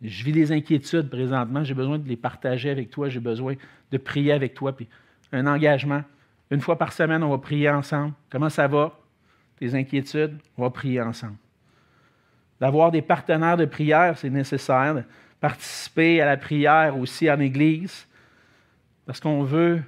Je 0.01 0.25
vis 0.25 0.33
des 0.33 0.51
inquiétudes 0.51 1.11
présentement, 1.11 1.63
j'ai 1.63 1.75
besoin 1.75 1.99
de 1.99 2.09
les 2.09 2.17
partager 2.17 2.71
avec 2.71 2.89
toi, 2.89 3.11
j'ai 3.11 3.21
besoin 3.21 3.57
de 3.93 3.99
prier 3.99 4.33
avec 4.33 4.55
toi. 4.55 4.75
Puis 4.75 4.89
un 5.31 5.47
engagement. 5.47 6.03
Une 6.51 6.63
fois 6.63 6.79
par 6.79 6.95
semaine, 6.95 7.23
on 7.23 7.29
va 7.29 7.39
prier 7.39 7.69
ensemble. 7.69 8.15
Comment 8.31 8.49
ça 8.49 8.67
va? 8.67 8.99
Tes 9.59 9.75
inquiétudes, 9.75 10.39
on 10.57 10.63
va 10.63 10.71
prier 10.71 11.03
ensemble. 11.03 11.37
D'avoir 12.61 12.91
des 12.91 13.03
partenaires 13.03 13.57
de 13.57 13.67
prière, 13.67 14.17
c'est 14.17 14.31
nécessaire. 14.31 14.95
De 14.95 15.03
participer 15.41 16.21
à 16.21 16.27
la 16.27 16.37
prière 16.37 16.99
aussi 16.99 17.31
en 17.31 17.39
Église, 17.41 18.07
parce 19.05 19.21
qu'on 19.21 19.43
veut 19.43 19.83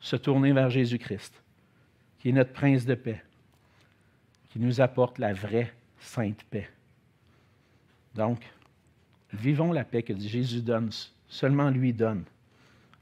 se 0.00 0.16
tourner 0.16 0.52
vers 0.52 0.70
Jésus-Christ, 0.70 1.34
qui 2.18 2.30
est 2.30 2.32
notre 2.32 2.52
prince 2.52 2.86
de 2.86 2.94
paix, 2.94 3.22
qui 4.50 4.58
nous 4.58 4.80
apporte 4.80 5.18
la 5.18 5.32
vraie 5.32 5.72
sainte 5.98 6.42
paix. 6.50 6.68
Donc, 8.14 8.40
vivons 9.32 9.72
la 9.72 9.84
paix 9.84 10.02
que 10.02 10.18
Jésus 10.18 10.62
donne, 10.62 10.90
seulement 11.28 11.70
lui 11.70 11.92
donne, 11.92 12.24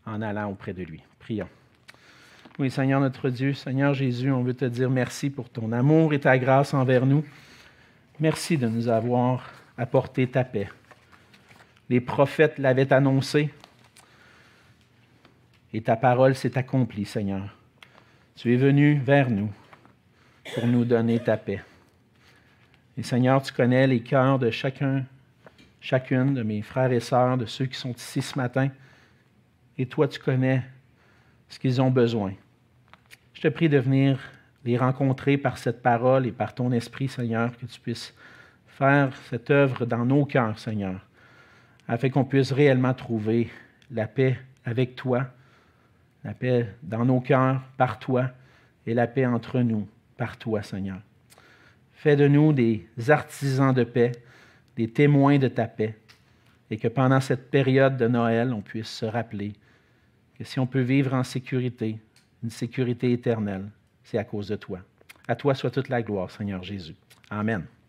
en 0.05 0.21
allant 0.21 0.51
auprès 0.51 0.73
de 0.73 0.83
lui. 0.83 1.03
Prions. 1.19 1.49
Oui, 2.59 2.71
Seigneur 2.71 3.01
notre 3.01 3.31
Dieu, 3.31 3.55
Seigneur 3.55 3.95
Jésus, 3.95 4.33
on 4.33 4.43
veut 4.43 4.55
te 4.55 4.65
dire 4.65 4.91
merci 4.91 5.31
pour 5.31 5.49
ton 5.49 5.71
amour 5.71 6.13
et 6.13 6.19
ta 6.19 6.37
grâce 6.37 6.75
envers 6.75 7.07
nous. 7.07 7.25
Merci 8.21 8.59
de 8.59 8.67
nous 8.67 8.89
avoir 8.89 9.49
apporté 9.77 10.27
ta 10.27 10.43
paix. 10.43 10.69
Les 11.89 12.01
prophètes 12.01 12.59
l'avaient 12.59 12.93
annoncé 12.93 13.55
et 15.73 15.81
ta 15.81 15.95
parole 15.95 16.35
s'est 16.35 16.59
accomplie, 16.59 17.05
Seigneur. 17.05 17.57
Tu 18.35 18.53
es 18.53 18.57
venu 18.57 18.99
vers 18.99 19.31
nous 19.31 19.53
pour 20.53 20.67
nous 20.67 20.85
donner 20.85 21.21
ta 21.21 21.37
paix. 21.37 21.63
Et 22.97 23.05
Seigneur, 23.05 23.41
tu 23.41 23.53
connais 23.53 23.87
les 23.87 24.01
cœurs 24.01 24.41
de 24.41 24.51
chacun, 24.51 25.05
chacune 25.81 26.35
de 26.35 26.43
mes 26.43 26.63
frères 26.63 26.91
et 26.91 26.99
sœurs, 26.99 27.39
de 27.39 27.47
ceux 27.47 27.67
qui 27.67 27.79
sont 27.79 27.93
ici 27.93 28.21
ce 28.21 28.37
matin. 28.37 28.69
Et 29.77 29.87
toi, 29.87 30.09
tu 30.09 30.19
connais 30.19 30.65
ce 31.49 31.61
qu'ils 31.61 31.81
ont 31.81 31.93
besoin. 31.93 32.35
Je 33.35 33.43
te 33.43 33.49
prie 33.49 33.69
de 33.69 33.79
venir 33.79 34.19
les 34.69 34.77
rencontrer 34.77 35.39
par 35.39 35.57
cette 35.57 35.81
parole 35.81 36.27
et 36.27 36.31
par 36.31 36.55
ton 36.55 36.73
esprit, 36.73 37.09
Seigneur, 37.09 37.57
que 37.57 37.65
tu 37.65 37.81
puisses 37.81 38.15
faire 38.67 39.17
cette 39.31 39.51
œuvre 39.51 39.87
dans 39.87 40.05
nos 40.05 40.27
cœurs, 40.27 40.59
Seigneur, 40.59 41.01
afin 41.89 42.11
qu'on 42.11 42.27
puisse 42.27 42.53
réellement 42.53 42.93
trouver 42.93 43.49
la 43.91 44.07
paix 44.07 44.39
avec 44.67 44.95
toi, 44.95 45.25
la 46.23 46.35
paix 46.35 46.69
dans 46.83 47.07
nos 47.07 47.21
cœurs 47.21 47.63
par 47.79 47.99
toi 47.99 48.29
et 48.87 48.93
la 48.93 49.07
paix 49.07 49.25
entre 49.25 49.61
nous 49.61 49.89
par 50.19 50.37
toi, 50.37 50.63
Seigneur. 50.63 51.01
Fais 51.95 52.17
de 52.17 52.29
nous 52.29 52.53
des 52.53 52.87
artisans 53.09 53.73
de 53.73 53.85
paix, 53.85 54.13
des 54.77 54.91
témoins 54.91 55.39
de 55.39 55.49
ta 55.49 55.67
paix, 55.67 55.97
et 56.71 56.77
que 56.77 56.89
pendant 56.89 57.21
cette 57.21 57.51
période 57.51 57.97
de 57.97 58.07
Noël, 58.07 58.53
on 58.53 58.61
puisse 58.61 58.91
se 58.91 59.07
rappeler 59.07 59.55
que 60.37 60.45
si 60.45 60.61
on 60.61 60.67
peut 60.67 60.83
vivre 60.83 61.15
en 61.15 61.25
sécurité, 61.25 61.99
une 62.43 62.51
sécurité 62.51 63.13
éternelle, 63.13 63.71
c'est 64.11 64.19
à 64.19 64.25
cause 64.25 64.49
de 64.49 64.57
toi. 64.57 64.81
À 65.27 65.37
toi 65.37 65.55
soit 65.55 65.71
toute 65.71 65.89
la 65.89 66.03
gloire, 66.03 66.31
Seigneur 66.31 66.63
Jésus. 66.63 66.95
Amen. 67.31 67.67